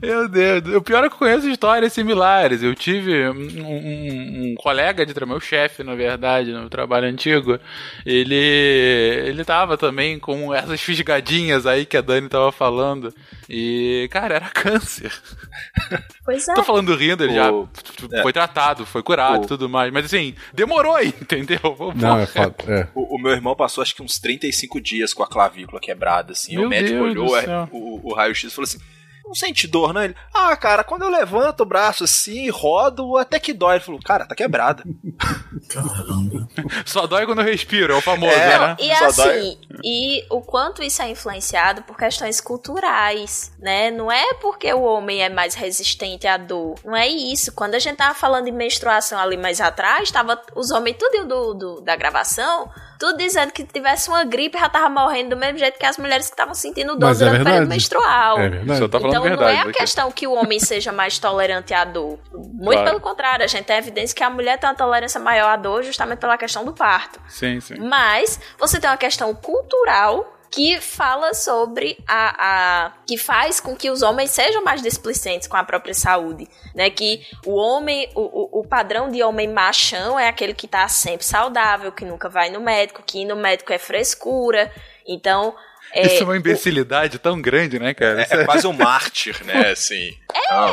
[0.00, 2.62] Meu Deus, o pior é que eu conheço histórias similares.
[2.62, 7.58] Eu tive um, um- um colega de trabalho, meu chefe, na verdade, no trabalho antigo.
[8.06, 8.34] Ele
[9.26, 13.12] ele tava também com essas fisgadinhas aí que a Dani tava falando.
[13.48, 15.12] E, cara, era câncer.
[16.24, 16.54] Pois é.
[16.54, 17.68] Tô falando rindo, ele O-
[18.12, 18.51] já foi tratado,
[18.86, 19.92] foi curado e O- tudo mais.
[19.92, 21.60] Mas assim, demorou aí, entendeu?
[21.96, 22.70] Não, é fato.
[22.70, 22.88] É.
[22.94, 26.56] O, o meu irmão passou acho que uns 35 dias com a clavícula quebrada, assim.
[26.56, 28.78] Meu o médico Deus olhou é, o, o raio-x e falou assim:
[29.24, 30.02] não sente dor, não?
[30.02, 33.76] Ele, ah, cara, quando eu levanto o braço assim, rodo, até que dói.
[33.76, 34.82] Ele falou, cara, tá quebrada.
[35.68, 36.48] Caramba.
[36.84, 38.58] Só dói quando eu respiro, é o famoso, É.
[38.58, 38.76] né?
[38.78, 43.90] E Só assim, e o quanto isso é influenciado por questões culturais, né?
[43.90, 46.74] Não é porque o homem é mais resistente à dor.
[46.84, 47.52] Não é isso.
[47.52, 51.54] Quando a gente tava falando de menstruação ali mais atrás, tava os homens tudo do,
[51.54, 52.68] do- da gravação,
[52.98, 56.26] tudo dizendo que tivesse uma gripe já tava morrendo do mesmo jeito que as mulheres
[56.26, 58.38] que estavam sentindo dor Mas é durante o período menstrual.
[58.38, 58.78] É verdade.
[58.78, 61.84] Só tá falando Então não é a questão que o homem seja mais tolerante à
[61.84, 62.18] dor.
[62.32, 62.84] Muito Claro.
[62.84, 65.82] pelo contrário, a gente tem evidência que a mulher tem uma tolerância maior à dor
[65.82, 67.20] justamente pela questão do parto.
[67.28, 67.74] Sim, sim.
[67.78, 72.34] Mas você tem uma questão cultural que fala sobre a,
[72.86, 76.90] a que faz com que os homens sejam mais displicentes com a própria saúde, né?
[76.90, 81.24] Que o homem, o, o, o padrão de homem machão é aquele que tá sempre
[81.24, 84.70] saudável, que nunca vai no médico, que ir no médico é frescura.
[85.08, 85.54] Então,
[85.92, 88.22] é, Isso é uma imbecilidade tão grande, né, cara?
[88.22, 89.70] É, é quase um mártir, né?
[89.70, 90.16] Assim.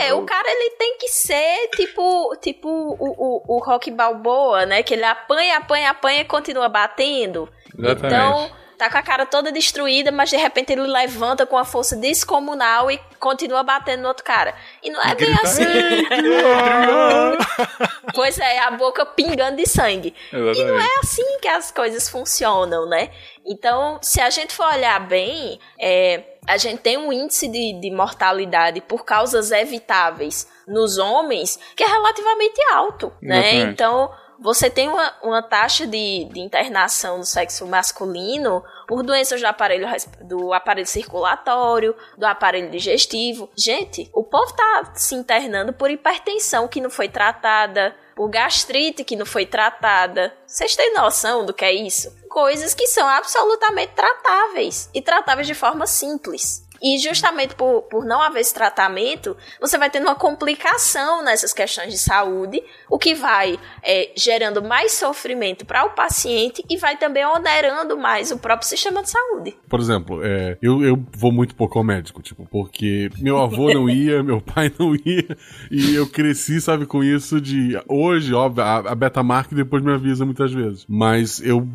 [0.01, 4.81] É, o cara ele tem que ser tipo, tipo o, o, o Rock Balboa, né?
[4.81, 7.49] Que ele apanha, apanha, apanha e continua batendo.
[7.77, 8.15] Exatamente.
[8.15, 11.97] Então, tá com a cara toda destruída, mas de repente ele levanta com a força
[11.97, 14.55] descomunal e continua batendo no outro cara.
[14.81, 15.65] E não é bem assim.
[18.15, 20.15] pois é, a boca pingando de sangue.
[20.31, 20.85] E não Exatamente.
[20.85, 23.11] é assim que as coisas funcionam, né?
[23.45, 27.91] Então, se a gente for olhar bem, é, a gente tem um índice de, de
[27.91, 33.39] mortalidade por causas evitáveis nos homens que é relativamente alto, né?
[33.39, 33.73] Exatamente.
[33.73, 34.09] Então,
[34.39, 39.87] você tem uma, uma taxa de, de internação no sexo masculino por doenças do aparelho,
[40.21, 43.49] do aparelho circulatório, do aparelho digestivo.
[43.55, 49.15] Gente, o povo tá se internando por hipertensão que não foi tratada, por gastrite que
[49.15, 50.33] não foi tratada.
[50.45, 52.15] Vocês têm noção do que é isso?
[52.29, 56.67] Coisas que são absolutamente tratáveis e tratáveis de forma simples.
[56.81, 61.91] E justamente por, por não haver esse tratamento, você vai tendo uma complicação nessas questões
[61.91, 67.25] de saúde, o que vai é, gerando mais sofrimento para o paciente e vai também
[67.25, 69.55] onerando mais o próprio sistema de saúde.
[69.67, 73.89] Por exemplo, é, eu, eu vou muito pouco ao médico, tipo, porque meu avô não
[73.89, 75.37] ia, meu pai não ia,
[75.71, 77.79] e eu cresci, sabe, com isso de.
[77.87, 80.85] Hoje, óbvio, a, a Beta Mark depois me avisa muitas vezes.
[80.87, 81.67] Mas eu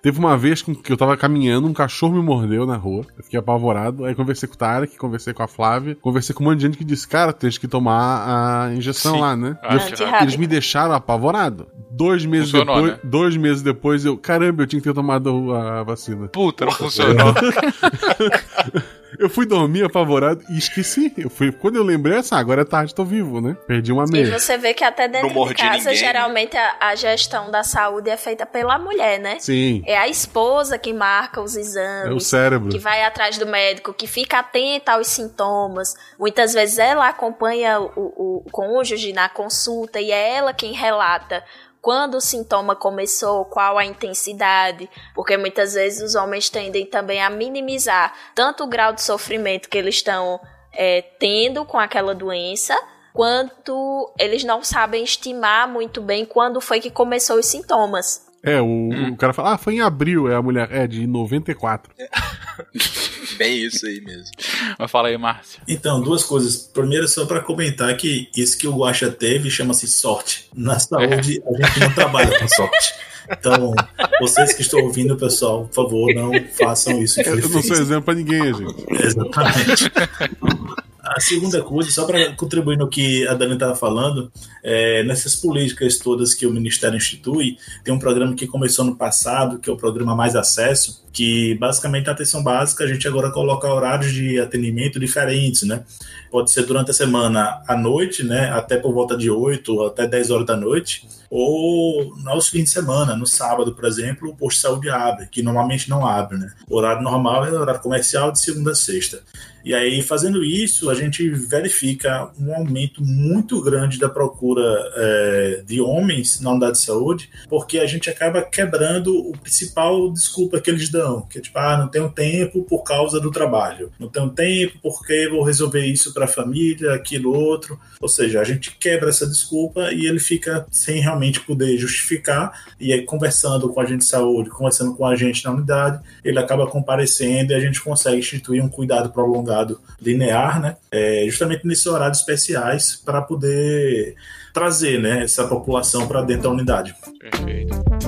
[0.00, 3.04] Teve uma vez que eu tava caminhando, um cachorro me mordeu na rua.
[3.18, 4.04] Eu fiquei apavorado.
[4.04, 6.78] Aí conversei com o Tarek, conversei com a Flávia, conversei com um monte de gente
[6.78, 9.20] que disse: Cara, tens que tomar a injeção Sim.
[9.20, 9.56] lá, né?
[9.62, 11.66] Ah, E eu- eles me deixaram apavorado.
[11.90, 12.98] Dois meses Funcionou, depois, né?
[13.04, 16.28] dois meses depois, eu, caramba, eu tinha que ter tomado a vacina.
[16.28, 17.34] Puta, não funcionou.
[19.18, 21.12] Eu fui dormir apavorado e esqueci.
[21.16, 23.56] Eu fui, quando eu lembrei, assim, agora é tarde, tô vivo, né?
[23.66, 24.38] Perdi uma E meia.
[24.38, 25.94] você vê que até dentro de casa, ninguém, né?
[25.94, 29.36] geralmente a, a gestão da saúde é feita pela mulher, né?
[29.38, 32.68] Sim, É a esposa que marca os é o exames, cérebro.
[32.70, 35.94] que vai atrás do médico, que fica atenta aos sintomas.
[36.18, 41.42] Muitas vezes ela acompanha o, o, o cônjuge na consulta e é ela quem relata
[41.82, 47.28] quando o sintoma começou, qual a intensidade, porque muitas vezes os homens tendem também a
[47.28, 50.40] minimizar tanto o grau de sofrimento que eles estão
[50.72, 52.80] é, tendo com aquela doença,
[53.12, 58.31] quanto eles não sabem estimar muito bem quando foi que começou os sintomas.
[58.42, 61.92] É, o, o cara fala, ah, foi em abril, é a mulher, é de 94.
[63.38, 64.30] Bem isso aí mesmo.
[64.78, 65.60] Mas fala aí, Márcio.
[65.66, 66.56] Então, duas coisas.
[66.56, 70.48] Primeiro, só para comentar que isso que o Guaxa teve chama-se sorte.
[70.54, 72.94] Na saúde, a gente não trabalha com sorte.
[73.30, 73.74] Então,
[74.20, 77.22] vocês que estão ouvindo, pessoal, por favor, não façam isso.
[77.22, 78.84] que Eu não sou exemplo pra ninguém, gente.
[78.90, 79.90] Exatamente.
[81.02, 84.30] A segunda coisa, só para contribuir no que a Dani estava falando,
[84.62, 89.58] é, nessas políticas todas que o Ministério institui, tem um programa que começou no passado,
[89.58, 93.68] que é o programa Mais Acesso, que basicamente a atenção básica a gente agora coloca
[93.68, 95.82] horários de atendimento diferentes, né?
[96.30, 98.50] Pode ser durante a semana à noite, né?
[98.50, 103.14] Até por volta de 8 até 10 horas da noite, ou aos fins de semana,
[103.16, 106.52] no sábado, por exemplo, o posto de saúde abre, que normalmente não abre, né?
[106.68, 109.22] O horário normal é o horário comercial de segunda a sexta.
[109.64, 114.62] E aí, fazendo isso, a gente verifica um aumento muito grande da procura
[114.96, 120.60] é, de homens na unidade de saúde, porque a gente acaba quebrando o principal desculpa
[120.60, 124.08] que eles dão, que é tipo, ah, não tenho tempo por causa do trabalho, não
[124.08, 127.78] tenho tempo porque vou resolver isso para a família, aquilo outro.
[128.00, 132.92] Ou seja, a gente quebra essa desculpa e ele fica sem realmente poder justificar, e
[132.92, 136.66] aí conversando com a gente de saúde, conversando com a gente na unidade, ele acaba
[136.66, 140.76] comparecendo e a gente consegue instituir um cuidado prolongado linear, né?
[140.90, 144.14] É, justamente nesses horários especiais para poder
[144.52, 146.94] trazer né, essa população para dentro da unidade.
[147.18, 148.01] Perfeito.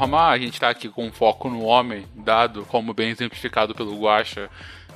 [0.00, 4.48] Forma, a gente tá aqui com foco no homem, dado como bem exemplificado pelo Guaxa.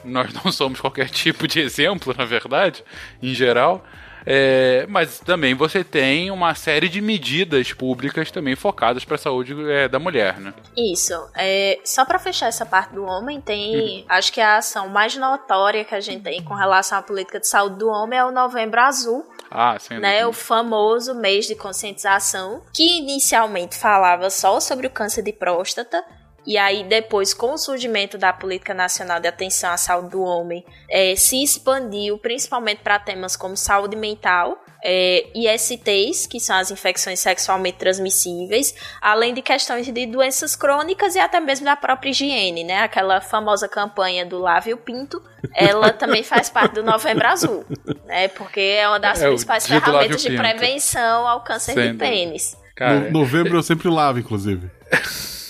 [0.03, 2.83] Nós não somos qualquer tipo de exemplo, na verdade,
[3.23, 3.85] em geral.
[4.27, 9.55] É, mas também você tem uma série de medidas públicas também focadas para a saúde
[9.71, 10.55] é, da mulher, né?
[10.77, 11.15] Isso.
[11.35, 14.05] É, só para fechar essa parte do homem, tem.
[14.09, 17.47] Acho que a ação mais notória que a gente tem com relação à política de
[17.49, 20.11] saúde do homem é o Novembro Azul, Ah, sem né?
[20.23, 20.29] dúvida.
[20.29, 26.03] O famoso mês de conscientização, que inicialmente falava só sobre o câncer de próstata.
[26.47, 30.63] E aí, depois, com o surgimento da Política Nacional de Atenção à Saúde do Homem,
[30.91, 37.19] eh, se expandiu principalmente para temas como saúde mental, eh, ISTs, que são as infecções
[37.21, 42.83] sexualmente transmissíveis, além de questões de doenças crônicas e até mesmo da própria higiene, né?
[42.83, 45.23] Aquela famosa campanha do Lave o Pinto,
[45.55, 47.65] ela também faz parte do Novembro Azul,
[48.05, 48.29] né?
[48.29, 52.55] Porque é uma das É, principais ferramentas de prevenção ao câncer Sem de pênis.
[52.77, 54.71] Cara, No- novembro eu sempre lavo, inclusive.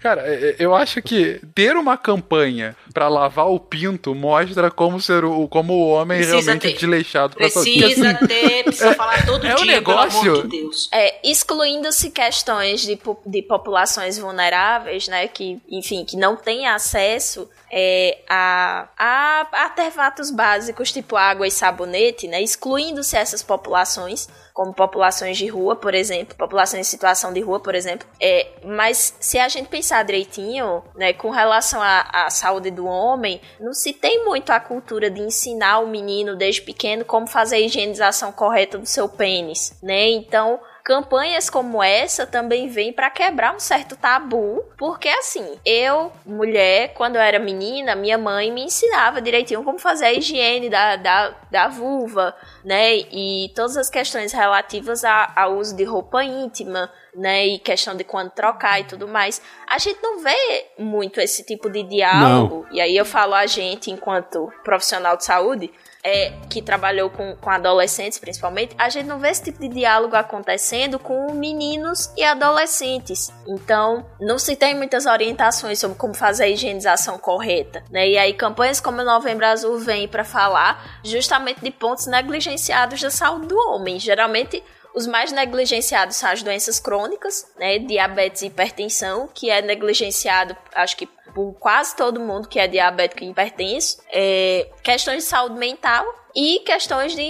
[0.00, 5.00] Cara, é- é- eu acho que ter uma campanha pra lavar o pinto mostra como
[5.00, 6.70] ser o, como o homem Precisa realmente ter.
[6.70, 7.48] é desleixado pra.
[7.48, 10.88] Precisa ter, precisa falar todo é um dia, negócio- pelo amor de Deus.
[10.92, 18.18] É, excluindo-se questões de, de populações vulneráveis, né, que, enfim, que não têm acesso é,
[18.28, 25.46] a, a artefatos básicos tipo água e sabonete, né, excluindo-se essas populações, como populações de
[25.46, 28.08] rua, por exemplo, populações em situação de rua, por exemplo.
[28.20, 33.40] É, mas se a gente pensar direitinho, né, com relação à, à saúde do homem,
[33.60, 37.60] não se tem muito a cultura de ensinar o menino desde pequeno como fazer a
[37.60, 40.08] higienização correta do seu pênis, né?
[40.10, 46.94] Então, campanhas como essa também vêm para quebrar um certo tabu, porque assim, eu, mulher,
[46.94, 51.34] quando eu era menina, minha mãe me ensinava direitinho como fazer a higiene da, da,
[51.50, 52.34] da vulva,
[52.64, 52.96] né?
[53.12, 57.46] E todas as questões relativas ao uso de roupa íntima, né?
[57.46, 59.42] E questão de quando trocar e tudo mais.
[59.66, 63.90] A gente não vê muito esse tipo de diálogo, e aí eu falo a gente
[63.90, 65.70] enquanto profissional de saúde,
[66.04, 70.16] é, que trabalhou com, com adolescentes principalmente, a gente não vê esse tipo de diálogo
[70.16, 73.32] acontecendo com meninos e adolescentes.
[73.46, 78.08] Então, não se tem muitas orientações sobre como fazer a higienização correta, né?
[78.08, 83.10] E aí campanhas como o Novembro Azul vêm para falar justamente de pontos negligenciados da
[83.10, 83.98] saúde do homem.
[83.98, 84.62] Geralmente
[84.94, 87.78] os mais negligenciados são as doenças crônicas, né?
[87.78, 93.22] Diabetes e hipertensão, que é negligenciado, acho que por quase todo mundo que é diabético
[93.22, 93.98] e hipertenso.
[94.10, 96.04] É, questões de saúde mental
[96.34, 97.22] e questões de,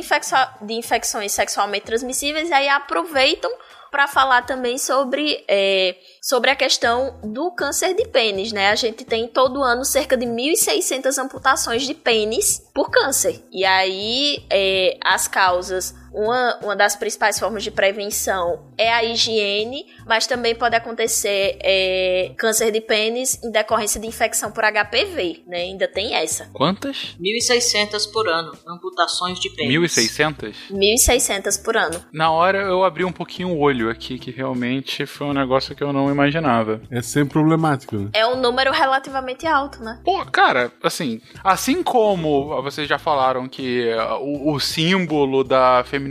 [0.62, 2.48] de infecções sexualmente transmissíveis.
[2.48, 3.50] E aí aproveitam
[3.90, 8.70] para falar também sobre, é, sobre a questão do câncer de pênis, né?
[8.70, 13.42] A gente tem todo ano cerca de 1.600 amputações de pênis por câncer.
[13.50, 19.86] E aí é, as causas uma, uma das principais formas de prevenção é a higiene,
[20.04, 25.58] mas também pode acontecer é, câncer de pênis em decorrência de infecção por HPV, né?
[25.58, 26.50] Ainda tem essa.
[26.52, 27.16] Quantas?
[27.20, 29.94] 1.600 por ano, amputações de pênis.
[29.96, 30.54] 1.600?
[30.72, 32.04] 1.600 por ano.
[32.12, 35.82] Na hora eu abri um pouquinho o olho aqui, que realmente foi um negócio que
[35.82, 36.80] eu não imaginava.
[36.90, 38.10] É sempre problemático, né?
[38.12, 40.00] É um número relativamente alto, né?
[40.04, 43.86] Pô, cara, assim, assim como vocês já falaram que
[44.20, 46.07] o, o símbolo da feminilidade,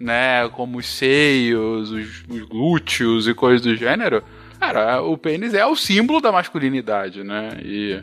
[0.00, 4.22] né, como os seios, os, os glúteos e coisas do gênero,
[4.58, 7.50] Cara, o pênis é o símbolo da masculinidade, né?
[7.62, 8.02] E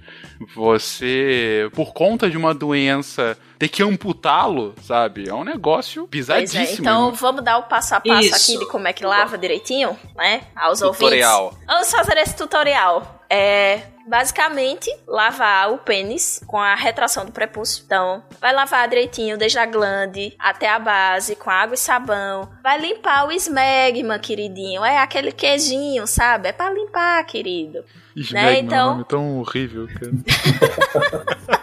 [0.56, 5.28] você, por conta de uma doença, ter que amputá-lo, sabe?
[5.28, 6.64] É um negócio bizarríssimo.
[6.64, 7.18] É, então né?
[7.20, 8.36] vamos dar o passo a passo Isso.
[8.36, 10.41] aqui de como é que lava direitinho, né?
[10.56, 11.45] Aos tutorial.
[11.45, 11.66] ouvintes.
[11.66, 13.26] Vamos fazer esse tutorial.
[13.30, 17.84] É, basicamente, lavar o pênis com a retração do prepúcio.
[17.85, 22.49] Então, vai lavar direitinho, desde a glande até a base, com água e sabão.
[22.61, 24.84] Vai limpar o esmegma, queridinho.
[24.84, 26.49] É aquele queijinho, sabe?
[26.49, 27.84] É pra limpar, querido.
[28.15, 28.59] Esmegma né?
[28.59, 28.77] então...
[28.77, 31.62] é um nome tão horrível, cara.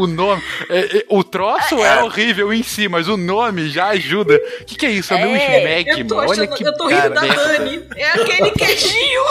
[0.00, 0.42] o nome.
[0.68, 1.98] É, é, o troço é.
[1.98, 2.02] é.
[2.02, 4.40] horrível em si, mas o nome já ajuda.
[4.60, 5.12] O que, que é isso?
[5.14, 6.16] É, meu esmegma.
[6.26, 7.88] Olha que Eu tô rindo da Dani.
[7.96, 9.22] É aquele queijinho.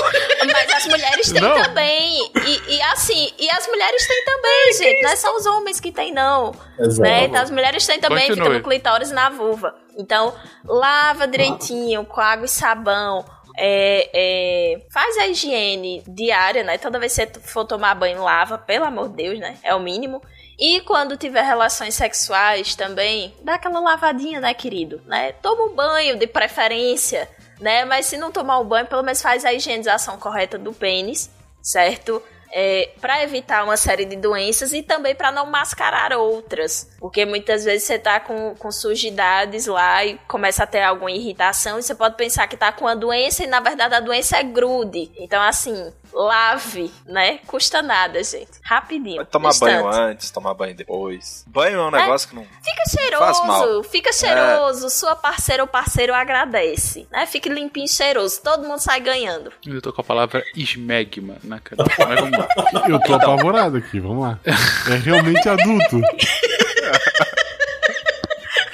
[0.52, 1.64] Mas as mulheres têm não.
[1.64, 2.32] também.
[2.46, 5.02] E, e, assim, e as mulheres têm também, gente.
[5.04, 6.54] Não é só os homens que têm, não.
[6.80, 7.02] Exato.
[7.02, 7.26] Né?
[7.26, 8.48] Então as mulheres têm também, Continue.
[8.48, 9.76] fica no clitóris e na vulva.
[9.98, 10.34] Então,
[10.66, 13.26] lava direitinho, com água e sabão.
[13.58, 16.78] É, é, faz a higiene diária, né?
[16.78, 19.58] Toda vez que você for tomar banho, lava, pelo amor de Deus, né?
[19.64, 20.22] É o mínimo.
[20.57, 25.02] E quando tiver relações sexuais também, dá aquela lavadinha, né, querido?
[25.06, 25.34] Né?
[25.34, 27.30] Toma um banho de preferência,
[27.60, 27.86] né?
[27.86, 31.30] Mas se não tomar um banho, pelo menos faz a higienização correta do pênis,
[31.61, 32.22] certo?
[32.57, 36.90] É, para evitar uma série de doenças e também para não mascarar outras.
[36.99, 41.77] Porque muitas vezes você tá com, com sujidades lá e começa a ter alguma irritação
[41.77, 44.44] e você pode pensar que tá com a doença e na verdade a doença é
[44.44, 45.11] grude.
[45.18, 47.40] Então, assim, lave, né?
[47.46, 48.52] Custa nada, gente.
[48.64, 49.18] Rapidinho.
[49.18, 49.84] Pode tomar instante.
[49.84, 51.44] banho antes, tomar banho depois.
[51.48, 52.44] Banho é um negócio é, que não.
[52.44, 54.88] Fica cheiroso, fica cheiroso.
[54.88, 54.90] É.
[54.90, 57.06] Sua parceira ou parceiro agradece.
[57.12, 57.26] Né?
[57.26, 58.42] Fique limpinho e cheiroso.
[58.42, 59.52] Todo mundo sai ganhando.
[59.66, 61.84] Eu tô com a palavra esmegma na cara.
[61.84, 62.48] Mas vamos lá.
[62.88, 64.40] Eu tô apavorado aqui, vamos lá.
[64.46, 66.00] É realmente adulto.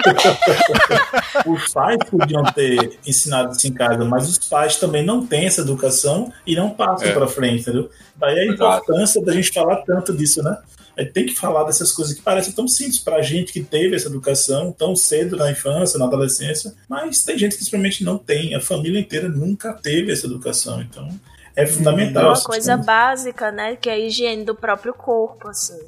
[1.48, 5.62] os pais podiam ter ensinado isso em casa, mas os pais também não têm essa
[5.62, 7.12] educação e não passam é.
[7.14, 7.90] para frente, entendeu?
[8.16, 9.26] Daí a importância Exato.
[9.26, 10.58] da gente falar tanto disso, né?
[10.96, 14.08] É, tem que falar dessas coisas que parecem tão simples pra gente que teve essa
[14.08, 18.54] educação tão cedo na infância, na adolescência, mas tem gente que simplesmente não tem.
[18.56, 21.08] A família inteira nunca teve essa educação, então
[21.56, 22.24] é fundamental.
[22.24, 23.76] É uma coisa básica, né?
[23.76, 25.80] Que é a higiene do próprio corpo, assim.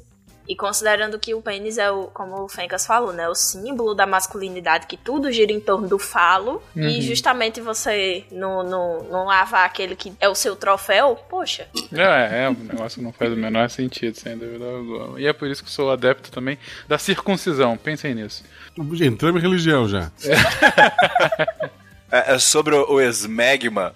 [0.46, 3.28] E considerando que o pênis é o, como o Fencas falou, né?
[3.28, 6.62] O símbolo da masculinidade, que tudo gira em torno do falo.
[6.76, 6.82] Uhum.
[6.82, 11.66] E justamente você não, não, não lavar aquele que é o seu troféu, poxa.
[11.92, 15.20] É, é, o negócio não faz o menor sentido, sem dúvida alguma.
[15.20, 17.76] E é por isso que sou adepto também da circuncisão.
[17.76, 18.44] Pensem nisso.
[19.00, 20.10] Entramos em religião já.
[20.24, 21.70] É,
[22.14, 23.92] é, sobre o, o Esmegma,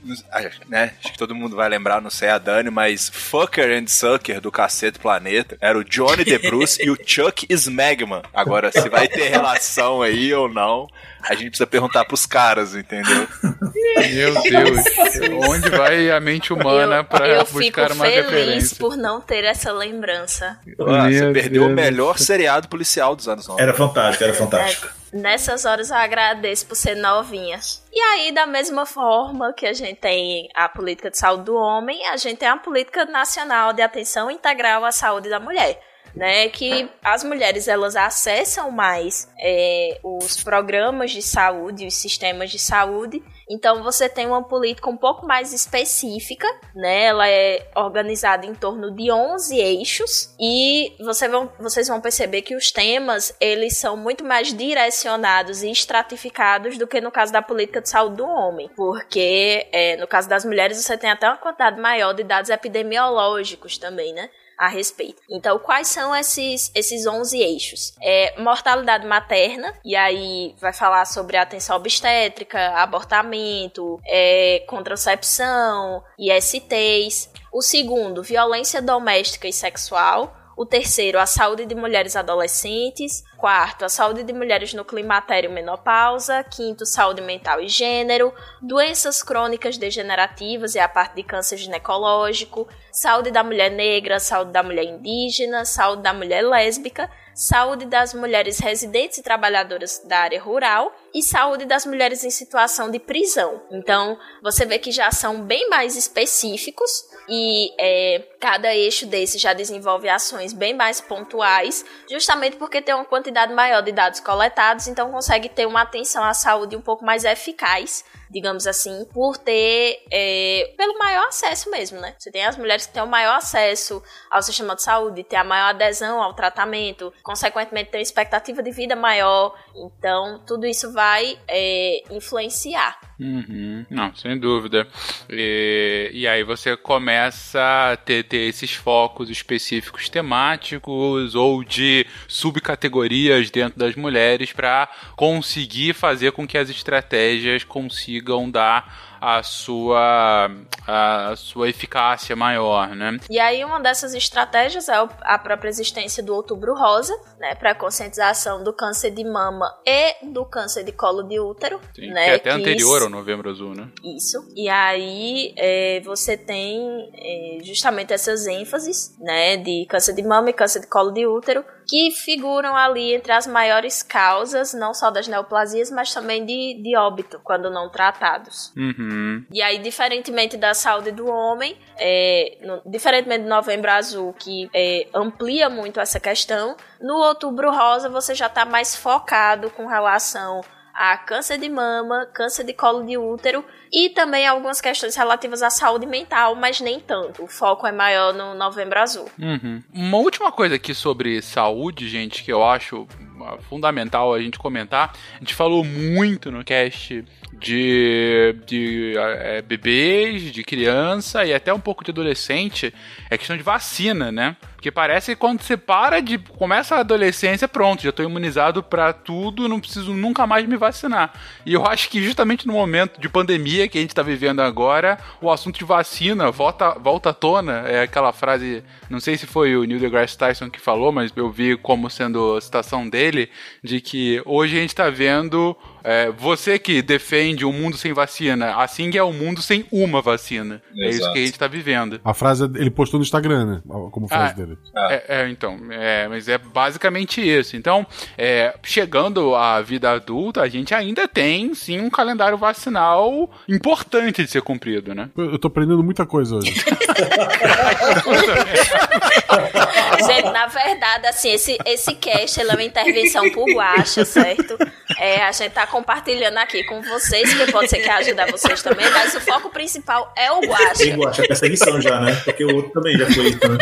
[0.69, 0.93] né?
[0.99, 4.51] Acho que todo mundo vai lembrar, não sei a Dani, mas Fucker and Sucker do
[4.51, 8.23] Cacete Planeta era o Johnny The Bruce e o Chuck Smegma.
[8.35, 10.89] Agora, se vai ter relação aí ou não,
[11.23, 13.29] a gente precisa perguntar pros caras, entendeu?
[13.43, 18.19] Meu Deus, onde vai a mente humana para buscar uma referência?
[18.19, 20.59] Eu fico feliz por não ter essa lembrança.
[20.81, 21.73] Ah, você perdeu Deus.
[21.73, 23.63] o melhor seriado policial dos anos 90.
[23.63, 24.89] Era fantástico, era fantástico.
[24.89, 24.98] É.
[25.13, 27.59] Nessas horas eu agradeço por ser novinha.
[27.93, 32.07] E aí, da mesma forma que a gente tem a política de saúde do homem,
[32.07, 35.81] a gente tem a política nacional de atenção integral à saúde da mulher
[36.15, 42.59] né, que as mulheres elas acessam mais é, os programas de saúde, os sistemas de
[42.59, 43.23] saúde.
[43.51, 47.05] Então você tem uma política um pouco mais específica, né?
[47.05, 52.55] Ela é organizada em torno de 11 eixos e você vão, vocês vão perceber que
[52.55, 57.81] os temas eles são muito mais direcionados e estratificados do que no caso da política
[57.81, 61.81] de saúde do homem, porque é, no caso das mulheres você tem até uma quantidade
[61.81, 64.29] maior de dados epidemiológicos também, né?
[64.59, 65.23] A respeito.
[65.31, 67.95] Então, quais são esses, esses 11 eixos?
[68.03, 77.31] É, mortalidade materna, e aí vai falar sobre atenção obstétrica, abortamento, é, contracepção, ISTs.
[77.53, 80.35] O segundo, violência doméstica e sexual.
[80.59, 83.23] O terceiro, a saúde de mulheres adolescentes.
[83.37, 86.43] Quarto, a saúde de mulheres no climatério menopausa.
[86.43, 88.35] Quinto, saúde mental e gênero.
[88.61, 92.67] Doenças crônicas degenerativas e a parte de câncer ginecológico.
[92.91, 97.09] Saúde da mulher negra, saúde da mulher indígena, saúde da mulher lésbica
[97.39, 102.91] saúde das mulheres residentes e trabalhadoras da área rural e saúde das mulheres em situação
[102.91, 103.63] de prisão.
[103.71, 109.53] Então, você vê que já são bem mais específicos e é, cada eixo desse já
[109.53, 115.11] desenvolve ações bem mais pontuais, justamente porque tem uma quantidade maior de dados coletados, então
[115.11, 120.75] consegue ter uma atenção à saúde um pouco mais eficaz digamos assim, por ter é,
[120.77, 122.15] pelo maior acesso mesmo, né?
[122.19, 125.45] Você tem as mulheres que têm o maior acesso ao sistema de saúde, têm a
[125.45, 129.55] maior adesão ao tratamento, consequentemente têm uma expectativa de vida maior.
[129.75, 132.99] Então, tudo isso vai é, influenciar.
[133.19, 133.85] Uhum.
[133.91, 134.87] Não, sem dúvida.
[135.29, 143.51] E, e, aí você começa a ter, ter esses focos específicos temáticos ou de subcategorias
[143.51, 150.51] dentro das mulheres para conseguir fazer com que as estratégias consigam dar a sua,
[150.87, 153.19] a sua eficácia maior, né?
[153.29, 158.63] E aí uma dessas estratégias é a própria existência do Outubro Rosa, né, para conscientização
[158.63, 162.25] do câncer de mama e do câncer de colo de útero, Sim, né?
[162.25, 163.89] Que é até que anterior ao Novembro Azul, né?
[164.05, 164.39] Isso.
[164.55, 170.53] E aí é, você tem é, justamente essas ênfases, né, de câncer de mama e
[170.53, 175.27] câncer de colo de útero, que figuram ali entre as maiores causas, não só das
[175.27, 178.73] neoplasias, mas também de, de óbito, quando não tratados.
[178.77, 179.45] Uhum.
[179.51, 185.09] E aí, diferentemente da saúde do homem, é, no, diferentemente do Novembro Azul, que é,
[185.15, 190.61] amplia muito essa questão, no Outubro Rosa você já está mais focado com relação
[190.99, 195.71] a câncer de mama, câncer de colo de útero e também algumas questões relativas à
[195.71, 197.45] saúde mental, mas nem tanto.
[197.45, 199.31] O foco é maior no Novembro Azul.
[199.39, 199.81] Uhum.
[199.95, 203.07] Uma última coisa aqui sobre saúde, gente, que eu acho
[203.41, 205.15] ah, fundamental a gente comentar.
[205.37, 211.81] A gente falou muito no cast de, de é, bebês, de criança e até um
[211.81, 212.95] pouco de adolescente.
[213.31, 214.57] É questão de vacina, né?
[214.75, 216.39] Porque parece que quando você para de.
[216.39, 221.33] começa a adolescência, pronto, já tô imunizado para tudo, não preciso nunca mais me vacinar.
[221.67, 225.19] E eu acho que justamente no momento de pandemia que a gente tá vivendo agora,
[225.41, 227.89] o assunto de vacina volta, volta à tona.
[227.89, 231.51] É aquela frase, não sei se foi o Neil deGrasse Tyson que falou, mas eu
[231.51, 233.51] vi como sendo a citação dele,
[233.83, 238.77] de que hoje a gente tá vendo é, você que defende um mundo sem vacina,
[238.77, 240.83] assim é o um mundo sem uma vacina.
[240.95, 241.03] Exato.
[241.03, 242.21] É isso que a gente tá vivendo.
[242.25, 243.83] A frase ele postou no Instagram, né?
[244.11, 244.79] Como frase ah, dele.
[244.97, 247.77] É, é, então, é, mas é basicamente isso.
[247.77, 248.07] Então,
[248.37, 254.51] é, chegando à vida adulta, a gente ainda tem, sim, um calendário vacinal importante de
[254.51, 255.31] ser cumprido, né?
[255.37, 256.75] Eu, eu tô aprendendo muita coisa hoje.
[260.27, 264.79] gente, na verdade, assim, esse, esse cast é uma intervenção por Guacha, certo?
[265.19, 268.83] É, a gente tá compartilhando aqui com vocês, que pode ser que ajude a vocês
[268.83, 270.99] também, mas o foco principal é o Guacha.
[270.99, 272.41] Tem Guacha, é perseguição já, né?
[272.45, 273.79] Porque o outro também já foi isso, né?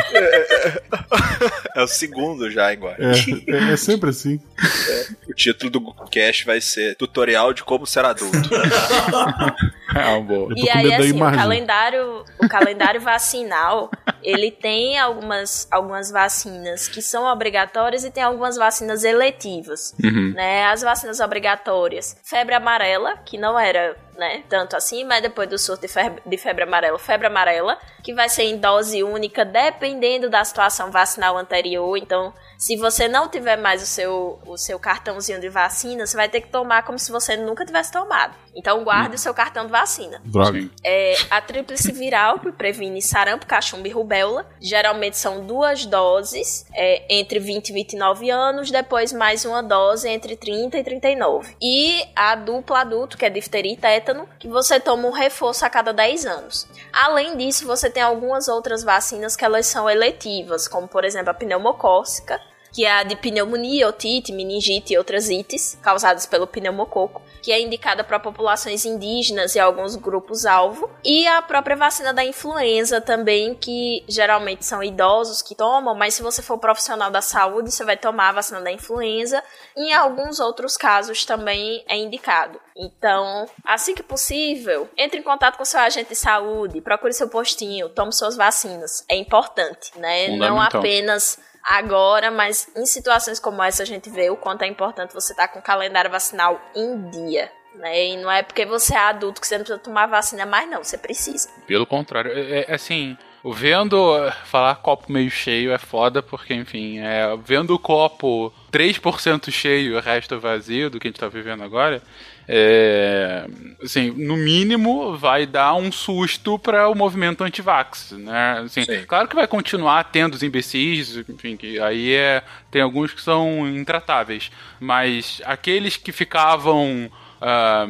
[1.74, 2.94] É o segundo já, igual.
[2.98, 3.12] É,
[3.52, 4.40] é, é sempre assim.
[4.88, 8.36] É, o título do cast vai ser Tutorial de como ser adulto.
[10.20, 10.48] bom.
[10.56, 13.90] E aí, assim, o calendário, o calendário vacinal,
[14.22, 19.94] ele tem algumas, algumas vacinas que são obrigatórias e tem algumas vacinas eletivas.
[20.02, 20.32] Uhum.
[20.34, 20.64] Né?
[20.66, 24.42] As vacinas obrigatórias, febre amarela, que não era né?
[24.48, 28.28] Tanto assim, mas depois do surto de febre, de febre amarela, febre amarela, que vai
[28.28, 31.96] ser em dose única, dependendo da situação vacinal anterior.
[31.96, 36.28] Então, se você não tiver mais o seu, o seu cartãozinho de vacina, você vai
[36.28, 38.34] ter que tomar como se você nunca tivesse tomado.
[38.54, 39.14] Então, guarde hum.
[39.14, 40.20] o seu cartão de vacina vacina.
[40.24, 40.68] Droga.
[40.82, 44.46] É, a tríplice viral, que previne sarampo, cachumba e rubéola.
[44.60, 50.36] Geralmente são duas doses, é, entre 20 e 29 anos, depois mais uma dose entre
[50.36, 51.56] 30 e 39.
[51.62, 55.70] E a dupla adulto, que é difteria e tétano, que você toma um reforço a
[55.70, 56.66] cada 10 anos.
[56.92, 61.34] Além disso, você tem algumas outras vacinas que elas são eletivas, como por exemplo a
[61.34, 62.40] pneumocócica,
[62.72, 67.60] que é a de pneumonia, otite, meningite e outras ites causadas pelo pneumococo, que é
[67.60, 74.04] indicada para populações indígenas e alguns grupos-alvo, e a própria vacina da influenza também, que
[74.08, 78.30] geralmente são idosos que tomam, mas se você for profissional da saúde, você vai tomar
[78.30, 79.40] a vacina da influenza,
[79.76, 82.60] e em alguns outros casos também é indicado.
[82.76, 87.88] Então, assim que possível, entre em contato com seu agente de saúde, procure seu postinho,
[87.88, 89.04] tome suas vacinas.
[89.08, 90.30] É importante, né?
[90.36, 95.12] Não apenas agora, mas em situações como essa a gente vê o quanto é importante
[95.12, 97.50] você estar com o calendário vacinal em dia.
[97.74, 98.06] Né?
[98.06, 100.82] E não é porque você é adulto que você não precisa tomar vacina mais, não.
[100.82, 101.48] Você precisa.
[101.66, 103.98] Pelo contrário, é, é assim, vendo
[104.44, 109.94] falar copo meio cheio é foda, porque, enfim, é, vendo o copo 3% cheio e
[109.94, 112.02] o resto vazio do que a gente tá vivendo agora,
[112.48, 113.46] é,
[113.82, 118.62] assim, no mínimo vai dar um susto para o movimento anti-vax, né?
[118.64, 119.04] Assim, Sim.
[119.06, 123.68] claro que vai continuar tendo os imbecis, enfim, que aí é, tem alguns que são
[123.68, 127.10] intratáveis, mas aqueles que ficavam
[127.40, 127.86] ah,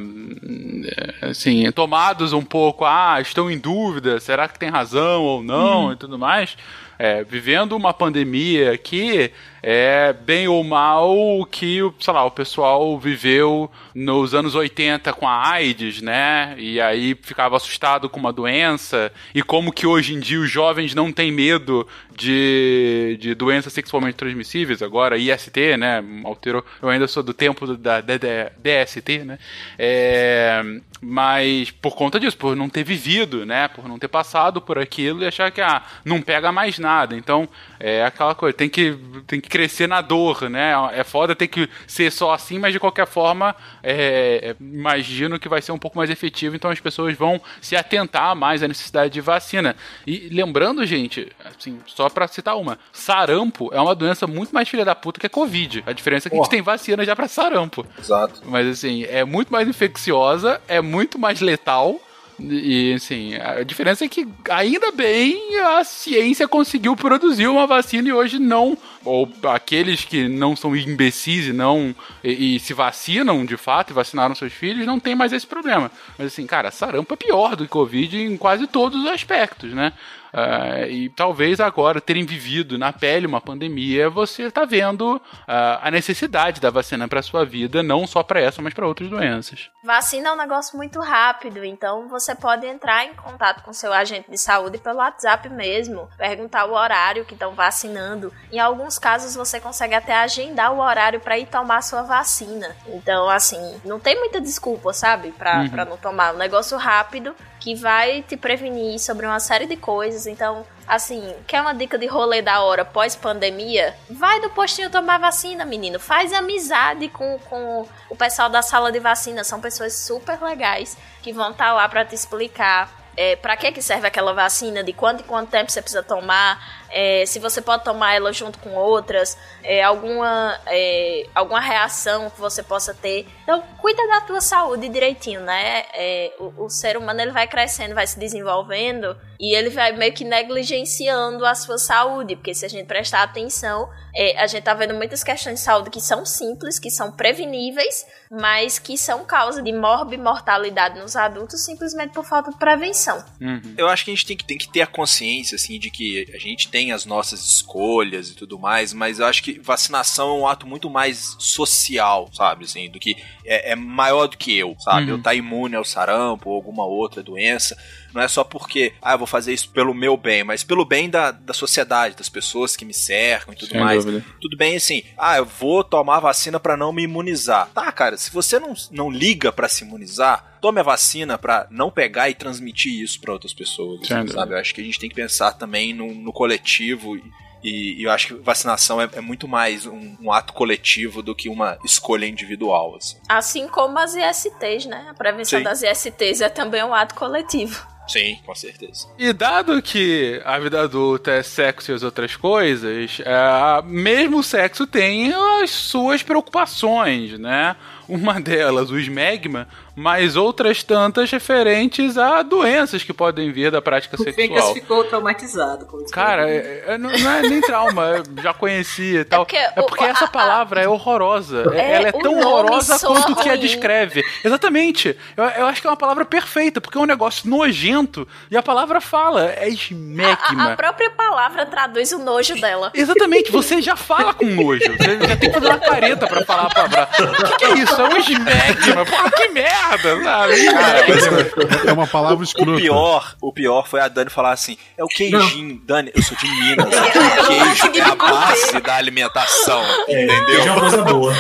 [1.23, 5.97] assim, tomados um pouco, ah, estão em dúvida, será que tem razão ou não e
[5.97, 6.57] tudo mais,
[6.99, 9.31] é, vivendo uma pandemia que
[9.69, 15.27] é bem ou mal o que, sei lá, o pessoal viveu nos anos 80 com
[15.27, 16.55] a AIDS, né?
[16.57, 20.95] E aí ficava assustado com uma doença e como que hoje em dia os jovens
[20.95, 21.85] não têm medo
[22.17, 26.01] de, de doenças sexualmente transmissíveis, agora IST, né?
[26.23, 26.65] Alterou.
[26.81, 29.37] Eu ainda sou do tempo da DST, né?
[29.77, 30.63] É,
[31.01, 33.67] mas por conta disso, por não ter vivido, né?
[33.67, 37.17] Por não ter passado por aquilo e achar que ah, não pega mais nada.
[37.17, 37.49] Então,
[37.81, 40.74] é aquela coisa, tem que, tem que crescer na dor, né?
[40.93, 45.49] É foda ter que ser só assim, mas de qualquer forma, é, é, imagino que
[45.49, 49.15] vai ser um pouco mais efetivo, então as pessoas vão se atentar mais à necessidade
[49.15, 49.74] de vacina.
[50.07, 54.85] E lembrando, gente, assim, só pra citar uma, sarampo é uma doença muito mais filha
[54.85, 55.83] da puta que a Covid.
[55.87, 57.87] A diferença é que a gente tem vacina já pra sarampo.
[57.99, 58.43] Exato.
[58.45, 61.99] Mas assim, é muito mais infecciosa, é muito mais letal.
[62.39, 68.13] E assim, a diferença é que ainda bem a ciência conseguiu produzir uma vacina e
[68.13, 73.57] hoje não, ou aqueles que não são imbecis e não e, e se vacinam de
[73.57, 75.91] fato e vacinaram seus filhos, não tem mais esse problema.
[76.19, 79.93] Mas assim, cara, sarampo é pior do que Covid em quase todos os aspectos, né?
[80.37, 85.91] Ah, e talvez agora terem vivido na pele uma pandemia, você está vendo ah, a
[85.91, 89.71] necessidade da vacina para sua vida, não só para essa, mas para outras doenças.
[89.83, 94.31] Vacina é um negócio muito rápido, então você pode entrar em contato com seu agente
[94.31, 98.33] de saúde pelo WhatsApp mesmo, perguntar o horário que estão vacinando.
[98.53, 102.77] Em alguns casos você consegue até agendar o horário para ir tomar sua vacina.
[102.89, 105.71] Então, assim, não tem muita desculpa, sabe, para Uhum.
[105.71, 106.35] pra não tomar.
[106.35, 110.26] Um negócio rápido que vai te prevenir sobre uma série de coisas.
[110.27, 113.94] Então, assim, quer uma dica de rolê da hora pós-pandemia?
[114.11, 115.98] Vai do postinho tomar vacina, menino.
[115.98, 119.44] Faz amizade com, com o pessoal da sala de vacina.
[119.44, 123.07] São pessoas super legais que vão estar lá para te explicar.
[123.19, 126.86] É, para que, que serve aquela vacina, de quanto em quanto tempo você precisa tomar,
[126.98, 132.40] é, se você pode tomar ela junto com outras, é, alguma, é, alguma reação que
[132.40, 133.27] você possa ter.
[133.43, 135.85] Então, cuida da tua saúde direitinho, né?
[135.93, 140.14] É, o, o ser humano ele vai crescendo, vai se desenvolvendo e ele vai meio
[140.14, 144.73] que negligenciando a sua saúde, porque se a gente prestar atenção, é, a gente tá
[144.73, 149.62] vendo muitas questões de saúde que são simples, que são preveníveis, mas que são causa
[149.62, 153.23] de morbimortalidade nos adultos simplesmente por falta de prevenção.
[153.40, 153.74] Uhum.
[153.77, 156.31] Eu acho que a gente tem que, tem que ter a consciência, assim, de que
[156.35, 160.41] a gente tem as nossas escolhas e tudo mais, mas eu acho que vacinação é
[160.41, 164.77] um ato muito mais social, sabe, assim, do que é, é maior do que eu,
[164.79, 165.11] sabe?
[165.11, 165.19] Uhum.
[165.19, 167.77] Eu tá imune ao sarampo ou alguma outra doença.
[168.17, 171.09] Não é só porque, ah, eu vou fazer isso pelo meu bem, mas pelo bem
[171.09, 174.05] da, da sociedade, das pessoas que me cercam e tudo Sem mais.
[174.05, 174.25] dúvida.
[174.41, 177.69] Tudo bem assim, ah, eu vou tomar a vacina pra não me imunizar.
[177.75, 181.91] Tá, cara, se você não, não liga pra se imunizar, tome a vacina pra não
[181.91, 184.41] pegar e transmitir isso pra outras pessoas, Sem assim, dúvida.
[184.41, 184.55] sabe?
[184.55, 187.17] Eu acho que a gente tem que pensar também no, no coletivo
[187.63, 191.35] e, e eu acho que vacinação é, é muito mais um, um ato coletivo do
[191.35, 193.17] que uma escolha individual, assim.
[193.29, 195.07] Assim como as ISTs, né?
[195.11, 195.65] A prevenção Sim.
[195.65, 197.87] das ISTs é também um ato coletivo.
[198.09, 199.09] Sim, com certeza.
[199.19, 204.43] E dado que a vida adulta é sexo e as outras coisas, é, mesmo o
[204.43, 207.77] sexo tem as suas preocupações, né?
[208.09, 214.15] Uma delas, o esmegma, mas outras tantas referentes a doenças que podem vir da prática
[214.15, 214.74] O Fencas sexual.
[214.74, 216.12] ficou traumatizado com isso.
[216.12, 219.45] Cara, é- é- não, não é nem trauma, já conhecia e tal.
[219.45, 221.65] porque É porque, o- a- essa palavra é horrorosa.
[221.74, 223.61] É- É, ela é tão horrorosa quanto o que a ruim.
[223.61, 224.24] descreve.
[224.45, 225.16] Exatamente.
[225.37, 228.62] Eu, eu acho que é uma palavra perfeita, porque é um negócio nojento e a
[228.62, 230.73] palavra fala, é A, esmegma.
[230.73, 232.91] a própria palavra traduz o nojo dela.
[232.95, 234.81] Exatamente, você já fala com nojo.
[234.97, 237.09] Você já tem que fazer uma careta pra falar a palavra.
[237.41, 237.95] O que, que é isso?
[237.98, 239.05] É um esmegma.
[239.06, 240.52] Porra, que merda, sabe?
[240.55, 241.81] Esmegma.
[241.86, 242.77] É uma palavra O escrota.
[242.81, 245.81] pior, o pior foi a Dani falar assim: é o queijinho.
[245.85, 246.86] Dani, eu sou de Minas.
[246.86, 246.90] O
[247.93, 249.82] queijo é a base da alimentação.
[250.09, 250.47] É, Entendeu?
[250.47, 251.35] queijo é uma coisa boa.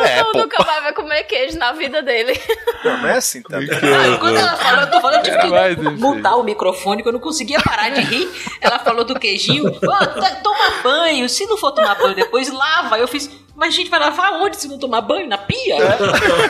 [0.00, 0.38] É, Tu pô.
[0.38, 2.38] nunca mais vai comer queijo na vida dele.
[2.84, 3.68] Não, não é assim também.
[3.72, 5.90] Ah, quando ela falou, eu tô falando de Mas, enfim.
[5.96, 8.28] mutar o microfone, que eu não conseguia parar de rir.
[8.60, 9.70] Ela falou do queijinho.
[9.80, 10.06] Tá-
[10.42, 11.26] toma banho.
[11.28, 12.98] Se não for tomar banho depois, lava.
[12.98, 13.30] Eu fiz.
[13.58, 15.26] Mas a gente vai lavar onde se não tomar banho?
[15.26, 15.78] Na pia?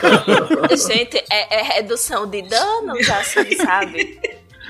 [0.87, 4.19] Gente, é, é redução de danos, assim, sabe?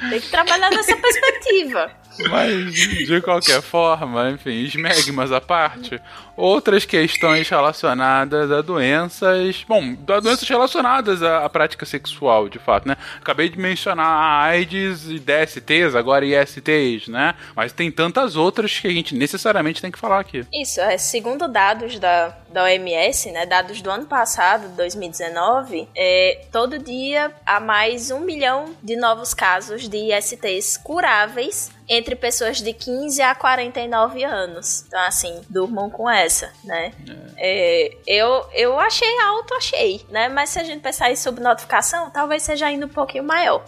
[0.09, 1.91] Tem que trabalhar nessa perspectiva.
[2.27, 6.01] Mas, de qualquer forma, enfim, esmegmas à parte,
[6.35, 9.63] outras questões relacionadas a doenças.
[9.67, 12.97] Bom, a doenças relacionadas à, à prática sexual, de fato, né?
[13.21, 17.35] Acabei de mencionar a AIDS e DSTs, agora ISTs, né?
[17.55, 20.45] Mas tem tantas outras que a gente necessariamente tem que falar aqui.
[20.53, 26.79] Isso, é, segundo dados da, da OMS, né, dados do ano passado, 2019, é, todo
[26.79, 33.19] dia há mais um milhão de novos casos de ISTs curáveis entre pessoas de 15
[33.21, 34.85] a 49 anos.
[34.87, 36.93] Então, assim, durmam com essa, né?
[37.35, 40.29] É, eu, eu achei alto, achei, né?
[40.29, 43.65] Mas se a gente pensar em subnotificação, talvez seja ainda um pouquinho maior.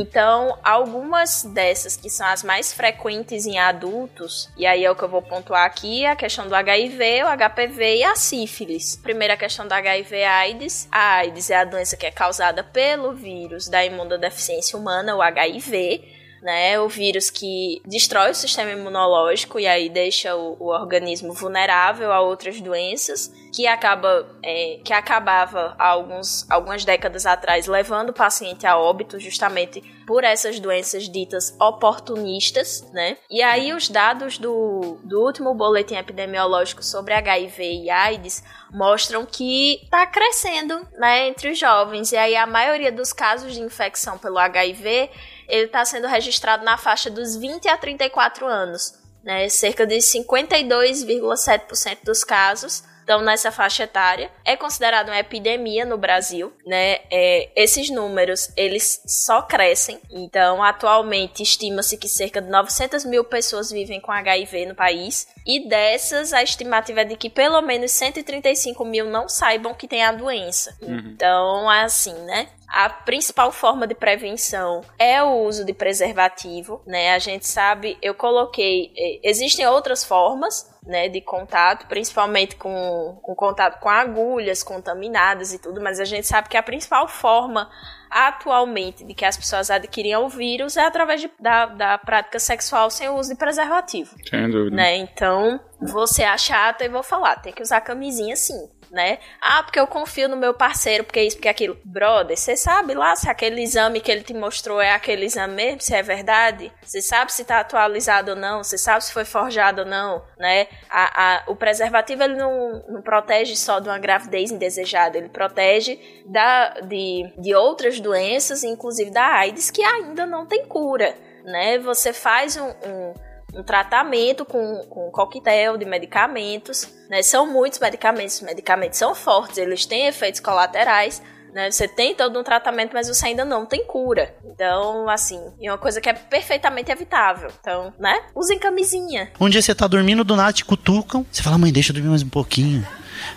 [0.00, 5.02] Então, algumas dessas que são as mais frequentes em adultos, e aí é o que
[5.02, 8.96] eu vou pontuar aqui, a questão do HIV, o HPV e a sífilis.
[8.96, 10.88] Primeira questão do HIV AIDS.
[10.90, 16.17] A AIDS é a doença que é causada pelo vírus da imunodeficiência humana, o HIV,
[16.42, 16.78] né?
[16.80, 22.20] O vírus que destrói o sistema imunológico e aí deixa o, o organismo vulnerável a
[22.20, 28.78] outras doenças, que acaba é, que acabava alguns, algumas décadas atrás levando o paciente a
[28.78, 33.16] óbito justamente por essas doenças ditas oportunistas, né?
[33.30, 38.42] E aí os dados do, do último boletim epidemiológico sobre HIV e AIDS
[38.72, 42.12] mostram que está crescendo, né, entre os jovens.
[42.12, 45.10] E aí a maioria dos casos de infecção pelo HIV
[45.48, 48.94] ele está sendo registrado na faixa dos 20 a 34 anos.
[49.24, 49.48] Né?
[49.48, 54.30] Cerca de 52,7% dos casos estão nessa faixa etária.
[54.44, 56.98] É considerado uma epidemia no Brasil, né?
[57.10, 59.98] É, esses números, eles só crescem.
[60.10, 65.26] Então, atualmente, estima-se que cerca de 900 mil pessoas vivem com HIV no país.
[65.46, 70.04] E dessas, a estimativa é de que pelo menos 135 mil não saibam que tem
[70.04, 70.76] a doença.
[70.82, 72.48] Então, é assim, né?
[72.68, 77.14] A principal forma de prevenção é o uso de preservativo, né?
[77.14, 83.34] A gente sabe, eu coloquei, eh, existem outras formas, né, de contato, principalmente com, com
[83.34, 87.70] contato com agulhas contaminadas e tudo, mas a gente sabe que a principal forma
[88.10, 92.90] atualmente de que as pessoas adquiriam o vírus é através de- da, da prática sexual
[92.90, 94.74] sem o uso de preservativo Sem dúvida.
[94.74, 94.96] né?
[94.96, 99.18] Então, você é chata e vou falar, tem que usar camisinha sim, né?
[99.40, 101.78] Ah, porque eu confio no meu parceiro, porque isso, porque aquilo.
[101.84, 105.80] Brother, você sabe lá se aquele exame que ele te mostrou é aquele exame mesmo,
[105.80, 106.72] se é verdade?
[106.82, 108.62] Você sabe se tá atualizado ou não?
[108.62, 110.66] Você sabe se foi forjado ou não, né?
[110.90, 115.98] A, a- o preservativo, ele não, não protege só de uma gravidez indesejada, ele protege
[116.26, 121.78] da, de, de outras doenças, inclusive da AIDS, que ainda não tem cura, né?
[121.78, 123.14] Você faz um- um
[123.54, 127.22] um tratamento com, com um coquetel de medicamentos, né?
[127.22, 131.22] São muitos medicamentos, os medicamentos são fortes, eles têm efeitos colaterais,
[131.52, 131.70] né?
[131.70, 134.34] Você tem todo um tratamento, mas você ainda não tem cura.
[134.44, 137.50] Então, assim, é uma coisa que é perfeitamente evitável.
[137.60, 138.20] Então, né?
[138.34, 139.30] Usem camisinha.
[139.40, 141.24] Um dia você tá dormindo, do nada te cutucam.
[141.30, 142.86] Você fala, mãe, deixa eu dormir mais um pouquinho.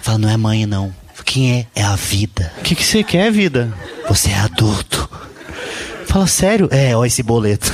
[0.02, 0.94] Fala, não é mãe, não.
[1.26, 1.82] Quem é?
[1.82, 2.52] É a vida.
[2.58, 3.72] O que, que você quer, vida?
[4.08, 5.10] Você é adulto.
[6.08, 6.68] Fala, sério?
[6.72, 7.72] É, ó esse boleto.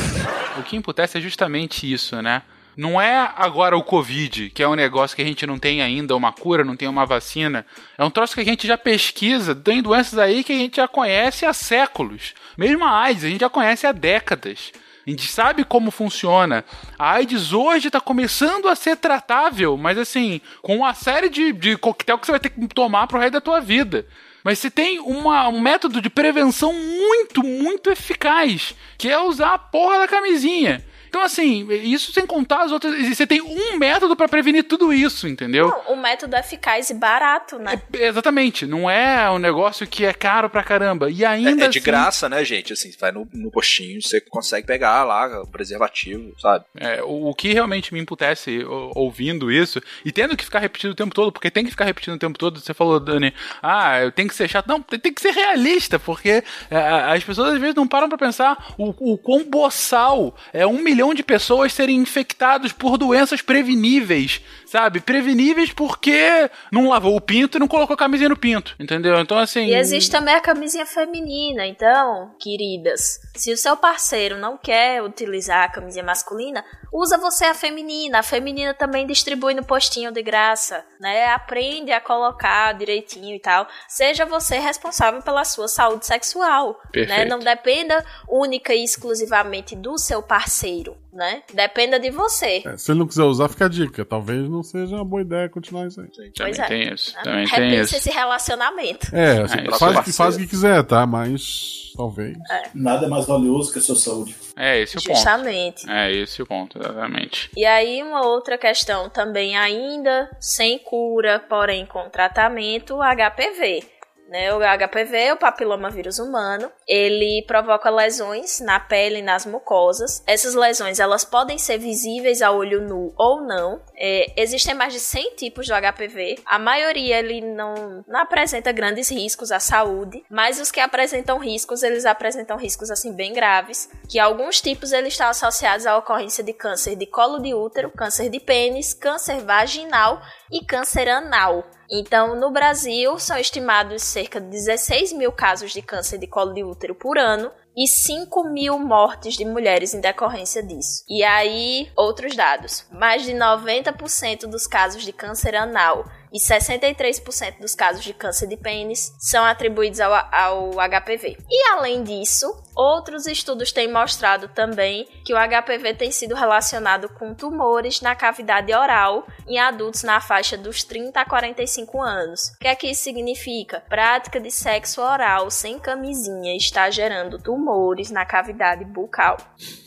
[0.67, 2.43] Que emputece é justamente isso, né?
[2.75, 6.15] Não é agora o Covid, que é um negócio que a gente não tem ainda
[6.15, 7.65] uma cura, não tem uma vacina.
[7.97, 10.87] É um troço que a gente já pesquisa, tem doenças aí que a gente já
[10.87, 12.35] conhece há séculos.
[12.55, 14.71] Mesmo a AIDS, a gente já conhece há décadas.
[15.07, 16.63] A gente sabe como funciona.
[16.99, 21.77] A AIDS hoje está começando a ser tratável, mas assim, com uma série de, de
[21.77, 24.05] coquetel que você vai ter que tomar pro resto da tua vida.
[24.43, 29.57] Mas se tem uma- um método de prevenção muito, muito eficaz, que é usar a
[29.57, 30.85] porra da camisinha.
[31.07, 32.93] Então, assim, isso sem contar as outras.
[33.07, 35.69] Você tem um método pra prevenir tudo isso, entendeu?
[35.69, 37.81] Não, o método é eficaz e barato, né?
[37.93, 38.65] Exatamente.
[38.65, 41.09] Não é um negócio que é caro pra caramba.
[41.09, 41.65] E É, ainda.
[41.65, 42.73] é de assim- graça, né, gente?
[42.73, 46.65] Assim, você vai no, no postinho, você consegue pegar lá o preservativo, sabe?
[46.75, 50.91] É, o, o que realmente me emputece o- ouvindo isso, e tendo que ficar repetindo
[50.91, 54.01] o tempo todo, porque tem que ficar repetindo o tempo todo, você falou, Dani, ah,
[54.01, 54.67] eu tenho que ser chato.
[54.67, 56.77] Não, tem, tem que ser realista, porque é,
[57.13, 60.96] as pessoas às vezes não param pra pensar o, o quão boçal é um milhão
[61.13, 64.99] de pessoas serem infectados por doenças preveníveis, sabe?
[64.99, 69.19] Preveníveis porque não lavou o pinto e não colocou a camisinha no pinto, entendeu?
[69.19, 69.65] Então, assim.
[69.65, 71.65] E existe também a camisinha feminina.
[71.65, 77.53] Então, queridas, se o seu parceiro não quer utilizar a camisinha masculina, usa você a
[77.53, 78.19] feminina.
[78.19, 81.27] A feminina também distribui no postinho de graça, né?
[81.27, 83.67] Aprende a colocar direitinho e tal.
[83.87, 86.91] Seja você responsável pela sua saúde sexual, né?
[86.91, 87.29] Perfeito.
[87.29, 91.41] Não dependa única e exclusivamente do seu parceiro, né?
[91.53, 92.61] Dependa de você.
[92.65, 94.05] É, se ele não quiser usar, fica a dica.
[94.05, 96.07] Talvez não seja uma boa ideia continuar isso aí.
[96.07, 96.65] Também Pois é.
[96.65, 97.13] tem isso.
[97.23, 97.95] Também tem Repense isso.
[97.97, 99.07] esse relacionamento.
[99.15, 101.05] É, assim, É, faz, é o que- faz o que quiser, tá?
[101.07, 102.37] Mas talvez.
[102.75, 104.35] Nada é mais valioso que a sua saúde.
[104.55, 105.15] É esse o ponto.
[105.15, 105.89] Justamente.
[105.89, 107.49] É esse o ponto, exatamente.
[107.57, 113.83] E aí, uma outra questão também, ainda sem cura, porém com tratamento, HPV.
[114.27, 114.53] Né?
[114.53, 120.23] O HPV, o papiloma vírus humano, ele provoca lesões na pele e nas mucosas.
[120.27, 123.81] Essas lesões elas podem ser visíveis a olho nu ou não.
[123.95, 126.39] É, existem mais de 100 tipos de HPV.
[126.45, 131.83] A maioria ele não, não apresenta grandes riscos à saúde, mas os que apresentam riscos,
[131.83, 136.53] eles apresentam riscos assim bem graves, que alguns tipos eles estão associados à ocorrência de
[136.53, 140.21] câncer de colo de útero, câncer de pênis, câncer vaginal
[140.51, 141.63] e câncer anal.
[141.89, 146.63] Então, no Brasil, são estimados cerca de 16 mil casos de câncer de colo de
[146.63, 151.03] útero por ano e 5 mil mortes de mulheres em decorrência disso.
[151.07, 156.05] E aí, outros dados: mais de 90% dos casos de câncer anal
[156.37, 161.37] e 63% dos casos de câncer de pênis são atribuídos ao, ao HPV.
[161.49, 162.45] E além disso,
[162.75, 168.71] outros estudos têm mostrado também que o HPV tem sido relacionado com tumores na cavidade
[168.71, 172.49] oral em adultos na faixa dos 30 a 45 anos.
[172.55, 173.81] O que é que isso significa?
[173.89, 179.37] Prática de sexo oral sem camisinha está gerando tumores na cavidade bucal.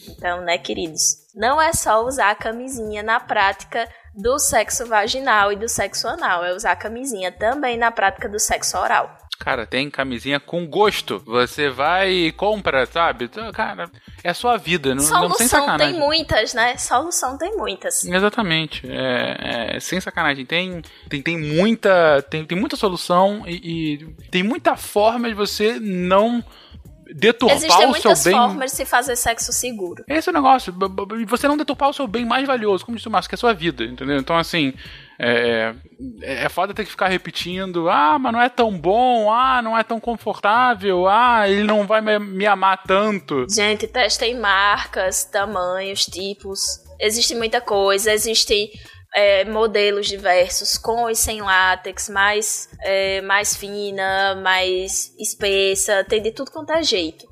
[0.08, 1.20] Então, né, queridos?
[1.34, 6.44] Não é só usar a camisinha na prática do sexo vaginal e do sexo anal,
[6.44, 9.16] é usar camisinha também na prática do sexo oral.
[9.40, 11.18] Cara, tem camisinha com gosto.
[11.24, 13.24] Você vai e compra, sabe?
[13.24, 13.90] Então, Cara,
[14.22, 14.90] é a sua vida.
[14.90, 15.92] Não, não sem Solução sacanagem.
[15.92, 16.76] tem muitas, né?
[16.76, 18.04] Solução tem muitas.
[18.04, 18.86] Exatamente.
[18.86, 20.44] É, é, sem sacanagem.
[20.44, 22.20] Tem, tem, tem muita.
[22.28, 26.44] Tem, tem muita solução e, e tem muita forma de você não
[27.14, 28.32] deturpar Existem o seu muitas bem.
[28.32, 30.04] formas de se fazer sexo seguro.
[30.08, 30.74] Esse é o negócio.
[31.26, 33.38] Você não deturpar o seu bem mais valioso, como disse o Márcio, que é a
[33.38, 34.18] sua vida, entendeu?
[34.18, 34.72] Então, assim,
[35.18, 35.74] é,
[36.22, 39.82] é foda ter que ficar repetindo, ah, mas não é tão bom, ah, não é
[39.82, 43.46] tão confortável, ah, ele não vai me, me amar tanto.
[43.50, 46.80] Gente, testem marcas, tamanhos, tipos.
[46.98, 48.70] Existe muita coisa, existem
[49.14, 56.32] é, modelos diversos, com e sem látex, mais, é, mais fina, mais espessa, tem de
[56.32, 57.30] tudo quanto é jeito.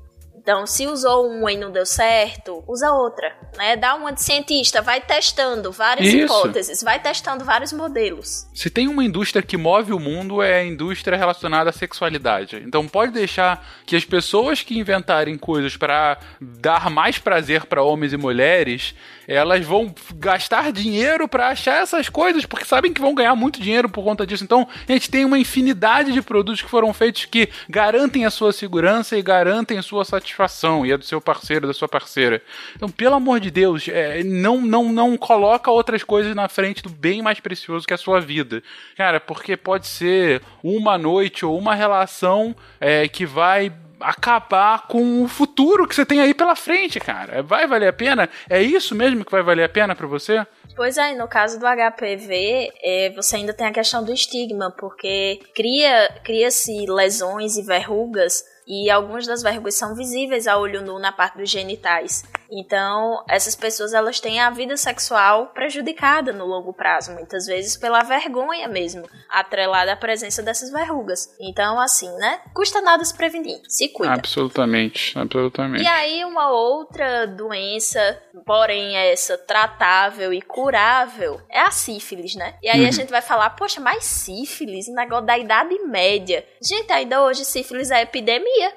[0.49, 3.75] Então, se usou uma e não deu certo, usa outra, né?
[3.75, 6.25] Dá uma de cientista, vai testando várias Isso.
[6.25, 8.47] hipóteses, vai testando vários modelos.
[8.55, 12.63] Se tem uma indústria que move o mundo, é a indústria relacionada à sexualidade.
[12.65, 18.13] Então pode deixar que as pessoas que inventarem coisas para dar mais prazer para homens
[18.13, 18.95] e mulheres,
[19.35, 23.87] elas vão gastar dinheiro para achar essas coisas, porque sabem que vão ganhar muito dinheiro
[23.87, 24.43] por conta disso.
[24.43, 28.51] Então a gente tem uma infinidade de produtos que foram feitos que garantem a sua
[28.51, 32.41] segurança e garantem a sua satisfação e a do seu parceiro, da sua parceira.
[32.75, 36.89] Então, pelo amor de Deus, é, não, não, não coloca outras coisas na frente do
[36.89, 38.63] bem mais precioso que é a sua vida.
[38.97, 45.27] Cara, porque pode ser uma noite ou uma relação é, que vai acabar com o
[45.27, 47.41] futuro que você tem aí pela frente, cara.
[47.43, 48.29] Vai valer a pena?
[48.49, 50.45] É isso mesmo que vai valer a pena pra você?
[50.75, 55.39] Pois é, no caso do HPV, é, você ainda tem a questão do estigma, porque
[55.53, 61.11] cria- cria-se lesões e verrugas, e algumas das verrugas são visíveis a olho nu na
[61.11, 62.23] parte dos genitais.
[62.51, 68.01] Então, essas pessoas elas têm a vida sexual prejudicada no longo prazo, muitas vezes pela
[68.01, 71.35] vergonha mesmo, atrelada à presença dessas verrugas.
[71.39, 72.41] Então, assim, né?
[72.53, 74.13] Custa nada se prevenir, se cuida.
[74.13, 75.83] Absolutamente, absolutamente.
[75.83, 82.55] E aí, uma outra doença, porém essa tratável e curável, é a sífilis, né?
[82.61, 86.45] E aí a gente vai falar, poxa, mas sífilis, negócio da Idade Média.
[86.61, 88.73] Gente, ainda hoje sífilis é epidemia,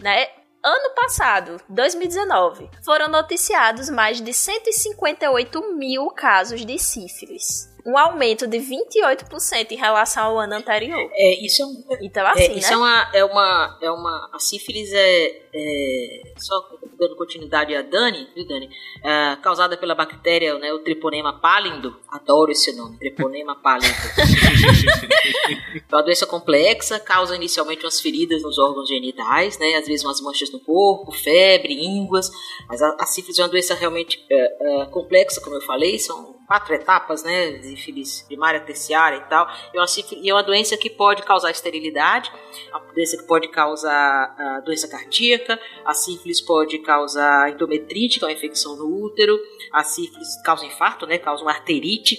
[0.00, 0.26] né?
[0.62, 7.68] Ano passado, 2019, foram noticiados mais de 158 mil casos de sífilis.
[7.88, 11.10] Um aumento de 28% em relação ao ano anterior.
[11.14, 11.84] É, isso é um.
[12.02, 12.54] Então, assim, é, né?
[12.56, 13.78] isso é uma, é uma.
[13.80, 14.30] É uma.
[14.30, 15.48] A sífilis é.
[15.54, 18.68] é só dando continuidade a Dani, viu, Dani?
[19.02, 21.96] É, causada pela bactéria, né, o Treponema pálido.
[22.10, 23.94] Adoro esse nome, Treponema pálido.
[25.90, 29.76] é uma doença complexa, causa inicialmente umas feridas nos órgãos genitais, né?
[29.76, 32.30] Às vezes umas manchas no corpo, febre, ínguas.
[32.68, 36.37] Mas a, a sífilis é uma doença realmente é, é, complexa, como eu falei, são
[36.48, 37.60] quatro etapas, né?
[37.62, 39.46] Sífilis primária, terciária e tal.
[39.72, 42.32] E é uma, sífilis, e é uma doença que pode causar esterilidade,
[42.72, 48.28] a doença que pode causar a doença cardíaca, a sífilis pode causar endometrite, que é
[48.28, 49.38] uma infecção no útero,
[49.70, 51.18] a sífilis causa infarto, né?
[51.18, 52.16] Causa uma arterite,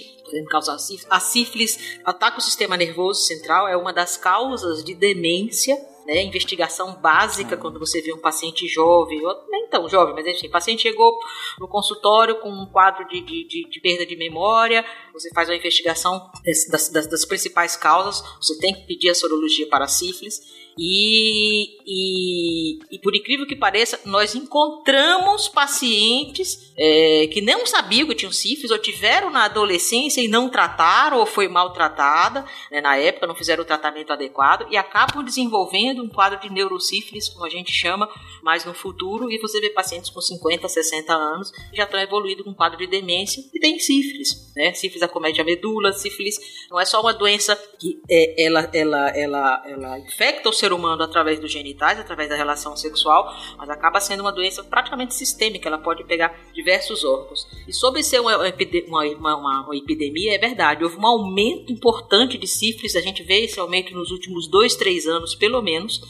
[0.48, 1.10] causar sífilis.
[1.10, 5.76] A sífilis ataca o sistema nervoso central, é uma das causas de demência
[6.10, 10.48] né, investigação básica quando você vê um paciente jovem, ou nem tão jovem, mas enfim,
[10.48, 11.16] o paciente chegou
[11.60, 15.54] no consultório com um quadro de, de, de, de perda de memória, você faz uma
[15.54, 16.28] investigação
[16.68, 20.40] das, das, das, principais causas, você tem que pedir a sorologia para a sífilis,
[20.78, 28.14] e, e, e, por incrível que pareça, nós encontramos pacientes é, que não sabiam que
[28.14, 33.26] tinham sífilis ou tiveram na adolescência e não trataram ou foi maltratada né, na época,
[33.26, 37.72] não fizeram o tratamento adequado e acabam desenvolvendo um quadro de neurosífilis, como a gente
[37.72, 38.08] chama,
[38.42, 39.30] mais no futuro.
[39.30, 42.78] E você vê pacientes com 50, 60 anos que já estão evoluindo com um quadro
[42.78, 44.50] de demência e tem sífilis.
[44.56, 44.72] Né?
[44.72, 46.38] Sífilis acomete a medula, sífilis
[46.70, 51.02] não é só uma doença que é, ela, ela, ela, ela infecta o ser humano
[51.02, 55.78] através dos genitais, através da relação sexual, mas acaba sendo uma doença praticamente sistêmica, ela
[55.78, 57.46] pode pegar diversos órgãos.
[57.66, 62.46] E sobre ser uma, uma, uma, uma epidemia, é verdade, houve um aumento importante de
[62.46, 66.00] sífilis, a gente vê esse aumento nos últimos dois, três anos, pelo menos,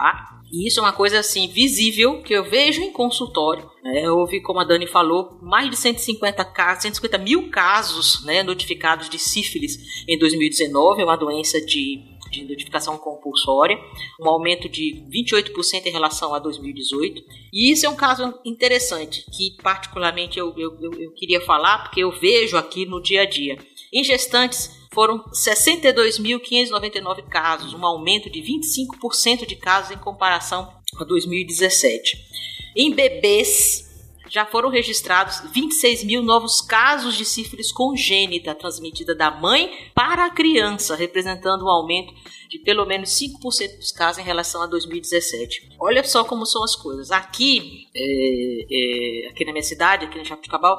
[0.00, 0.40] Tá?
[0.50, 3.70] E isso é uma coisa assim visível que eu vejo em consultório.
[3.84, 4.06] Né?
[4.06, 9.10] Eu ouvi, como a Dani falou, mais de 150 casos, 150 mil casos né, notificados
[9.10, 9.76] de sífilis
[10.08, 12.00] em 2019, é uma doença de,
[12.30, 13.78] de notificação compulsória,
[14.20, 17.22] um aumento de 28% em relação a 2018.
[17.52, 22.12] E isso é um caso interessante, que particularmente eu, eu, eu, queria falar, porque eu
[22.12, 23.58] vejo aqui no dia a dia.
[23.92, 32.30] Em gestantes, foram 62.599 casos, um aumento de 25% de casos em comparação a 2017.
[32.76, 33.89] Em bebês,
[34.30, 40.30] já foram registrados 26 mil novos casos de sífilis congênita transmitida da mãe para a
[40.30, 42.14] criança, representando um aumento
[42.48, 45.70] de pelo menos 5% dos casos em relação a 2017.
[45.78, 47.10] Olha só como são as coisas.
[47.10, 50.78] Aqui, é, é, aqui na minha cidade, aqui no Jabuticabal,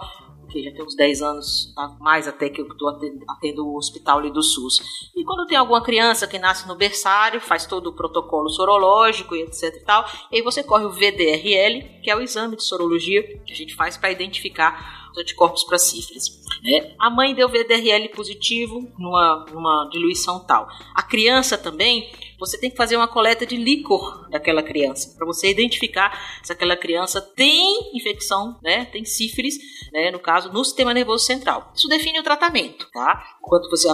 [0.52, 4.32] que já tem uns 10 anos, mais até que eu estou atendo o hospital ali
[4.32, 4.80] do SUS.
[5.16, 9.42] E quando tem alguma criança que nasce no berçário, faz todo o protocolo sorológico e
[9.44, 13.24] etc e tal, e aí você corre o VDRL, que é o exame de sorologia
[13.46, 16.42] que a gente faz para identificar os anticorpos para sífilis.
[16.64, 16.96] Né?
[17.00, 20.68] A mãe deu VDRL positivo numa, numa diluição tal.
[20.96, 22.12] A criança também
[22.42, 26.76] você tem que fazer uma coleta de líquor daquela criança, para você identificar se aquela
[26.76, 29.60] criança tem infecção, né, tem sífilis,
[29.94, 31.72] né, no caso, no sistema nervoso central.
[31.76, 33.38] Isso define o tratamento, tá?
[33.42, 33.88] Quanto, você,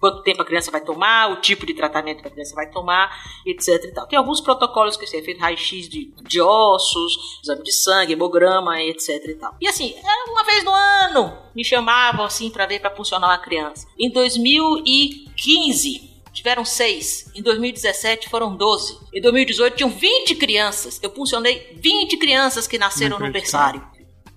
[0.00, 3.08] quanto tempo a criança vai tomar, o tipo de tratamento que a criança vai tomar,
[3.46, 4.08] etc e tal.
[4.08, 9.24] Tem alguns protocolos que você feito raio-x de, de ossos, exame de sangue, hemograma, etc
[9.28, 9.54] e tal.
[9.60, 13.38] E assim, é uma vez no ano me chamavam assim para ver para funcionar uma
[13.38, 13.86] criança.
[13.98, 17.30] Em 2015, tiveram seis.
[17.34, 18.98] Em 2017 foram 12.
[19.12, 21.00] Em 2018 tinham 20 crianças.
[21.02, 23.82] Eu funcionei 20 crianças que nasceram no berçário.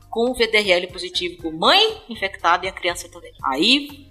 [0.09, 3.31] Com VDRL positivo, com mãe infectada e a criança também.
[3.43, 4.09] Aí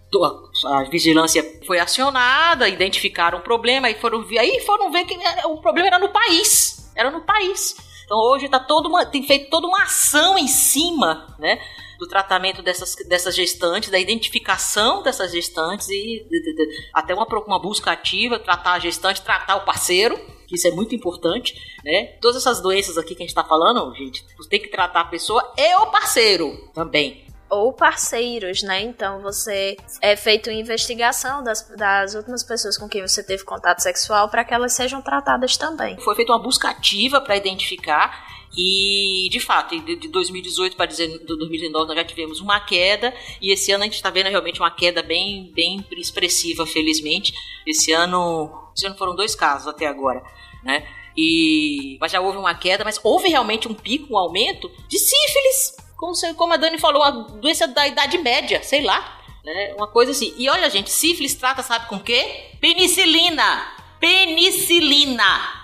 [0.66, 5.56] a vigilância foi acionada, identificaram o problema e foram ver, aí foram ver que o
[5.56, 6.93] problema era no país.
[6.94, 7.74] Era no país.
[8.05, 11.59] Então hoje tá todo uma, tem feito toda uma ação em cima, né?
[11.99, 17.27] Do tratamento dessas, dessas gestantes, da identificação dessas gestantes e de, de, de, até uma,
[17.47, 20.16] uma busca ativa, tratar a gestante, tratar o parceiro,
[20.47, 21.55] que isso é muito importante,
[21.85, 22.16] né?
[22.20, 25.05] Todas essas doenças aqui que a gente está falando, gente, você tem que tratar a
[25.07, 28.83] pessoa e o parceiro também ou parceiros, né?
[28.83, 33.81] Então você é feito uma investigação das, das últimas pessoas com quem você teve contato
[33.81, 35.99] sexual para que elas sejam tratadas também.
[36.01, 41.97] Foi feita uma busca ativa para identificar e, de fato, de 2018 para 2019 nós
[41.97, 45.52] já tivemos uma queda e esse ano a gente está vendo realmente uma queda bem,
[45.55, 47.32] bem expressiva, felizmente.
[47.64, 50.24] Esse ano, esse ano foram dois casos até agora,
[50.64, 50.89] né?
[51.16, 55.76] E, mas já houve uma queda, mas houve realmente um pico, um aumento de sífilis.
[55.97, 59.20] Como, como a Dani falou, uma doença da idade média, sei lá.
[59.44, 59.74] Né?
[59.76, 60.35] Uma coisa assim.
[60.36, 62.51] E olha, gente, sífilis trata, sabe com quê?
[62.60, 63.72] Penicilina!
[64.01, 65.57] Penicilina!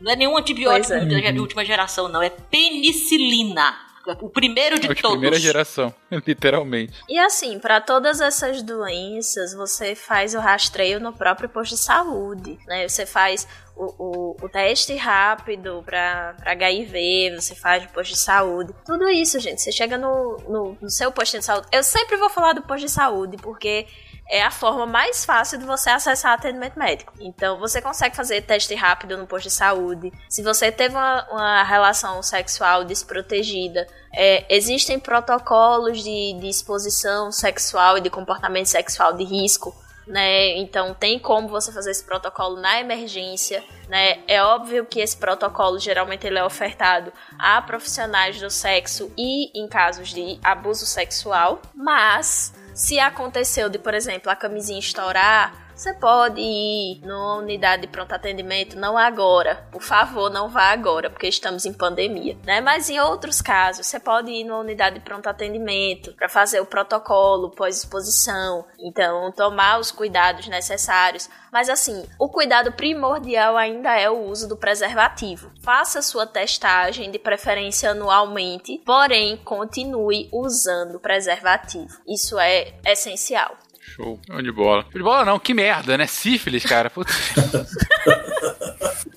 [0.00, 1.04] Não é nenhum antibiótico é.
[1.04, 2.22] de de última geração, não.
[2.22, 3.88] É penicilina.
[4.22, 5.18] O primeiro de É de todos.
[5.18, 5.94] primeira geração,
[6.26, 6.94] literalmente.
[7.08, 12.58] E assim, para todas essas doenças, você faz o rastreio no próprio posto de saúde,
[12.66, 12.88] né?
[12.88, 13.46] Você faz
[13.76, 18.72] o, o, o teste rápido para HIV, você faz no posto de saúde.
[18.86, 21.68] Tudo isso, gente, você chega no, no, no seu posto de saúde.
[21.70, 23.86] Eu sempre vou falar do posto de saúde, porque
[24.28, 27.14] é a forma mais fácil de você acessar atendimento médico.
[27.18, 30.12] Então, você consegue fazer teste rápido no posto de saúde.
[30.28, 37.98] Se você teve uma, uma relação sexual desprotegida, é, existem protocolos de, de exposição sexual
[37.98, 39.74] e de comportamento sexual de risco.
[40.06, 40.56] Né?
[40.56, 44.20] Então tem como você fazer esse protocolo na emergência, né?
[44.26, 49.68] É óbvio que esse protocolo geralmente ele é ofertado a profissionais do sexo e em
[49.68, 56.40] casos de abuso sexual, mas se aconteceu de, por exemplo, a camisinha estourar, você pode
[56.40, 59.68] ir numa unidade de pronto atendimento, não agora.
[59.70, 62.60] Por favor, não vá agora, porque estamos em pandemia, né?
[62.60, 66.66] Mas em outros casos, você pode ir numa unidade de pronto atendimento para fazer o
[66.66, 68.66] protocolo pós-exposição.
[68.76, 71.30] Então, tomar os cuidados necessários.
[71.52, 75.52] Mas assim, o cuidado primordial ainda é o uso do preservativo.
[75.62, 81.96] Faça sua testagem, de preferência anualmente, porém continue usando preservativo.
[82.06, 83.56] Isso é essencial.
[83.98, 84.20] Show.
[84.24, 84.82] Show de bola.
[84.82, 86.06] Show de bola não, que merda, né?
[86.06, 86.88] Sífilis, cara.
[86.88, 87.12] Putz.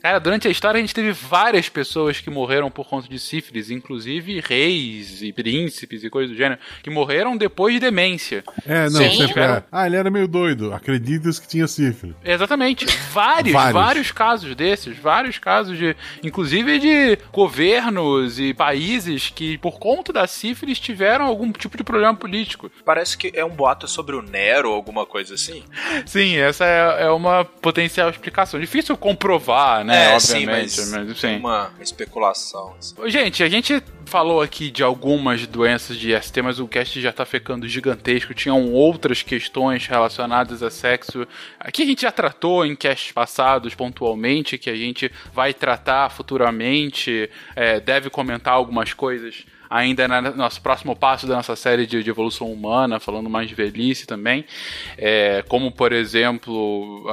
[0.02, 3.70] Cara, durante a história a gente teve várias pessoas que morreram por conta de sífilis,
[3.70, 8.44] inclusive reis e príncipes e coisas do gênero, que morreram depois de demência.
[8.66, 9.26] É, não, Sim.
[9.40, 9.64] é.
[9.72, 10.74] Ah, ele era meio doido.
[10.74, 12.16] Acreditas que tinha sífilis.
[12.24, 12.86] Exatamente.
[13.12, 13.74] Vários, Vários.
[13.74, 14.98] vários, casos desses.
[14.98, 15.96] Vários casos de.
[16.24, 22.16] Inclusive de governos e países que, por conta da sífilis, tiveram algum tipo de problema
[22.16, 22.72] político.
[22.84, 25.64] Parece que é um boato sobre o Nero ou alguma coisa assim.
[26.06, 28.60] Sim, essa é, é uma potencial explicação.
[28.60, 30.12] Difícil comprovar, né?
[30.12, 30.72] é, Obviamente.
[30.72, 31.38] sim, mas, mas, sim.
[31.38, 32.76] uma especulação.
[32.80, 32.96] assim.
[33.10, 37.26] Gente, a gente falou aqui de algumas doenças de IST, mas o cast já tá
[37.26, 38.34] ficando gigantesco.
[38.34, 41.28] Tinham outras questões relacionadas a sexo.
[41.60, 47.30] Aqui a gente já tratou em casts passados pontualmente, que a gente vai tratar futuramente.
[47.56, 52.10] É, deve comentar algumas coisas ainda no nosso próximo passo da nossa série de, de
[52.10, 54.44] evolução humana, falando mais de velhice também,
[54.98, 57.06] é, como por exemplo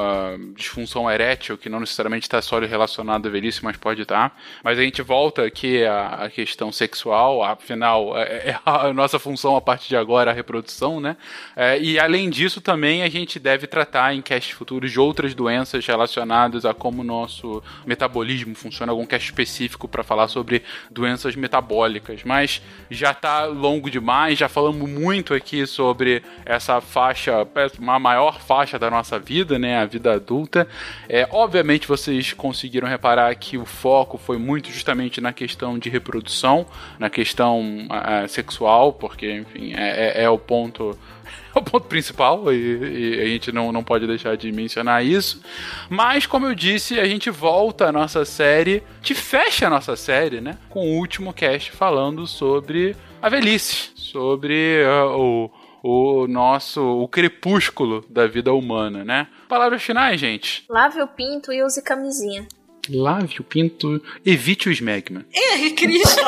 [0.56, 4.36] disfunção erétil, que não necessariamente está só relacionada à velhice, mas pode estar.
[4.64, 9.54] Mas a gente volta aqui à, à questão sexual, afinal é, é a nossa função
[9.54, 11.16] a partir de agora a reprodução, né?
[11.54, 15.86] É, e além disso também a gente deve tratar em casts futuros de outras doenças
[15.86, 22.24] relacionadas a como o nosso metabolismo funciona, algum cast específico para falar sobre doenças metabólicas,
[22.24, 22.47] mas
[22.90, 27.46] já tá longo demais, já falamos muito aqui sobre essa faixa,
[27.78, 30.66] uma maior faixa da nossa vida, né, a vida adulta.
[31.08, 36.66] É, obviamente vocês conseguiram reparar que o foco foi muito justamente na questão de reprodução,
[36.98, 41.17] na questão ah, sexual, porque, enfim, é, é- é o ponto é
[41.58, 45.42] o ponto principal e, e a gente não, não pode deixar de mencionar isso.
[45.88, 50.40] Mas, como eu disse, a gente volta à nossa série, te fecha a nossa série,
[50.40, 50.58] né?
[50.68, 55.50] Com o último cast falando sobre a velhice, sobre ah, o,
[55.82, 59.28] o nosso o crepúsculo da vida humana, né?
[59.48, 60.64] Palavras finais, gente.
[60.68, 62.46] Lave o pinto e use camisinha.
[62.90, 65.24] Lave o pinto, evite o esmegma.
[65.32, 66.22] Ei, Cristo!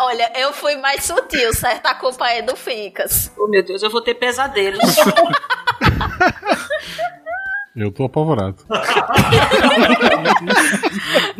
[0.00, 1.86] Olha, eu fui mais sutil, certo?
[1.86, 3.32] A culpa é do Ficas.
[3.38, 4.80] oh, meu Deus, eu vou ter pesadelos.
[7.76, 8.56] Eu tô apavorado.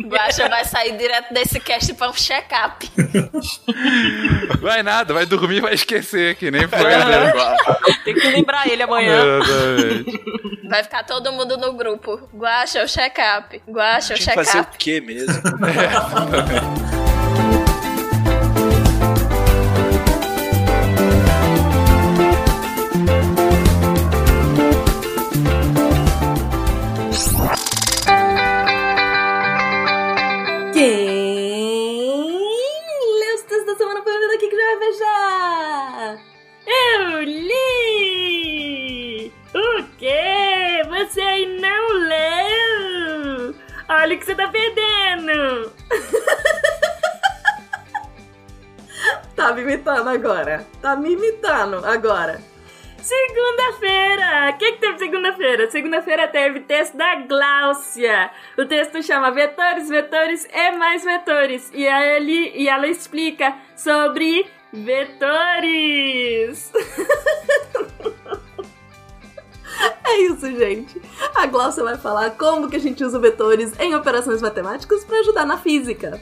[0.07, 2.89] Guaxa vai sair direto desse cast pra um check-up.
[4.61, 7.33] Vai nada, vai dormir e vai esquecer, que nem foi, né?
[8.05, 9.39] Tem que lembrar ele amanhã.
[9.39, 10.21] Exatamente.
[10.69, 12.29] Vai ficar todo mundo no grupo.
[12.33, 13.61] Guaxa, o check-up.
[13.67, 14.77] Guaxa, o Tinha que fazer o check-up.
[14.77, 15.41] quê mesmo?
[15.43, 17.00] Quem
[44.01, 45.71] Olha o que você tá perdendo!
[49.35, 50.65] tá me imitando agora.
[50.81, 52.41] Tá me imitando agora.
[52.97, 54.49] Segunda-feira!
[54.49, 55.69] O que, que teve segunda-feira?
[55.69, 58.31] Segunda-feira teve texto da Gláucia.
[58.57, 61.69] O texto chama Vetores, Vetores e mais Vetores.
[61.71, 66.73] E, ele, e ela explica sobre vetores.
[70.03, 71.01] É isso, gente.
[71.33, 75.45] A Glaucia vai falar como que a gente usa vetores em operações matemáticas para ajudar
[75.45, 76.19] na física.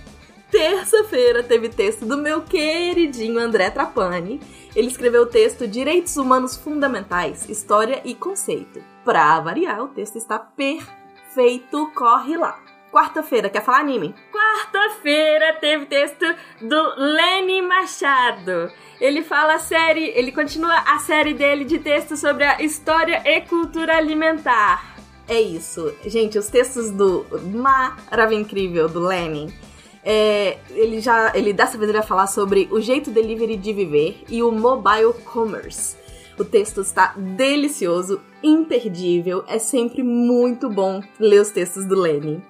[0.52, 4.40] Terça-feira teve texto do meu queridinho André Trapani.
[4.76, 8.80] Ele escreveu o texto Direitos Humanos Fundamentais, História e Conceito.
[9.04, 12.69] Pra variar, o texto está perfeito, corre lá.
[12.92, 14.16] Quarta-feira, quer falar anime?
[14.32, 16.26] Quarta-feira teve texto
[16.60, 18.72] do Lenny Machado.
[19.00, 23.42] Ele fala a série, ele continua a série dele de textos sobre a história e
[23.42, 24.98] cultura alimentar.
[25.28, 25.94] É isso.
[26.06, 29.54] Gente, os textos do maravilhoso incrível do Lenny.
[30.04, 34.24] É, ele já, ele dessa vez ele vai falar sobre o jeito delivery de viver
[34.28, 35.96] e o mobile commerce.
[36.40, 42.42] O texto está delicioso, imperdível, é sempre muito bom ler os textos do Lenny.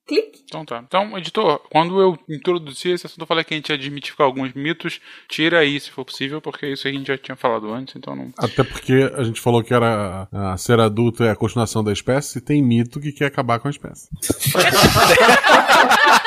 [0.07, 0.41] Clique.
[0.45, 0.81] Então tá.
[0.87, 4.53] Então, editor, quando eu introduzi esse assunto, eu falei que a gente ia desmitificar alguns
[4.53, 5.01] mitos.
[5.27, 8.31] Tira aí, se for possível, porque isso a gente já tinha falado antes, então não.
[8.37, 12.37] Até porque a gente falou que era a ser adulto é a continuação da espécie,
[12.37, 14.07] e tem mito que quer acabar com a espécie.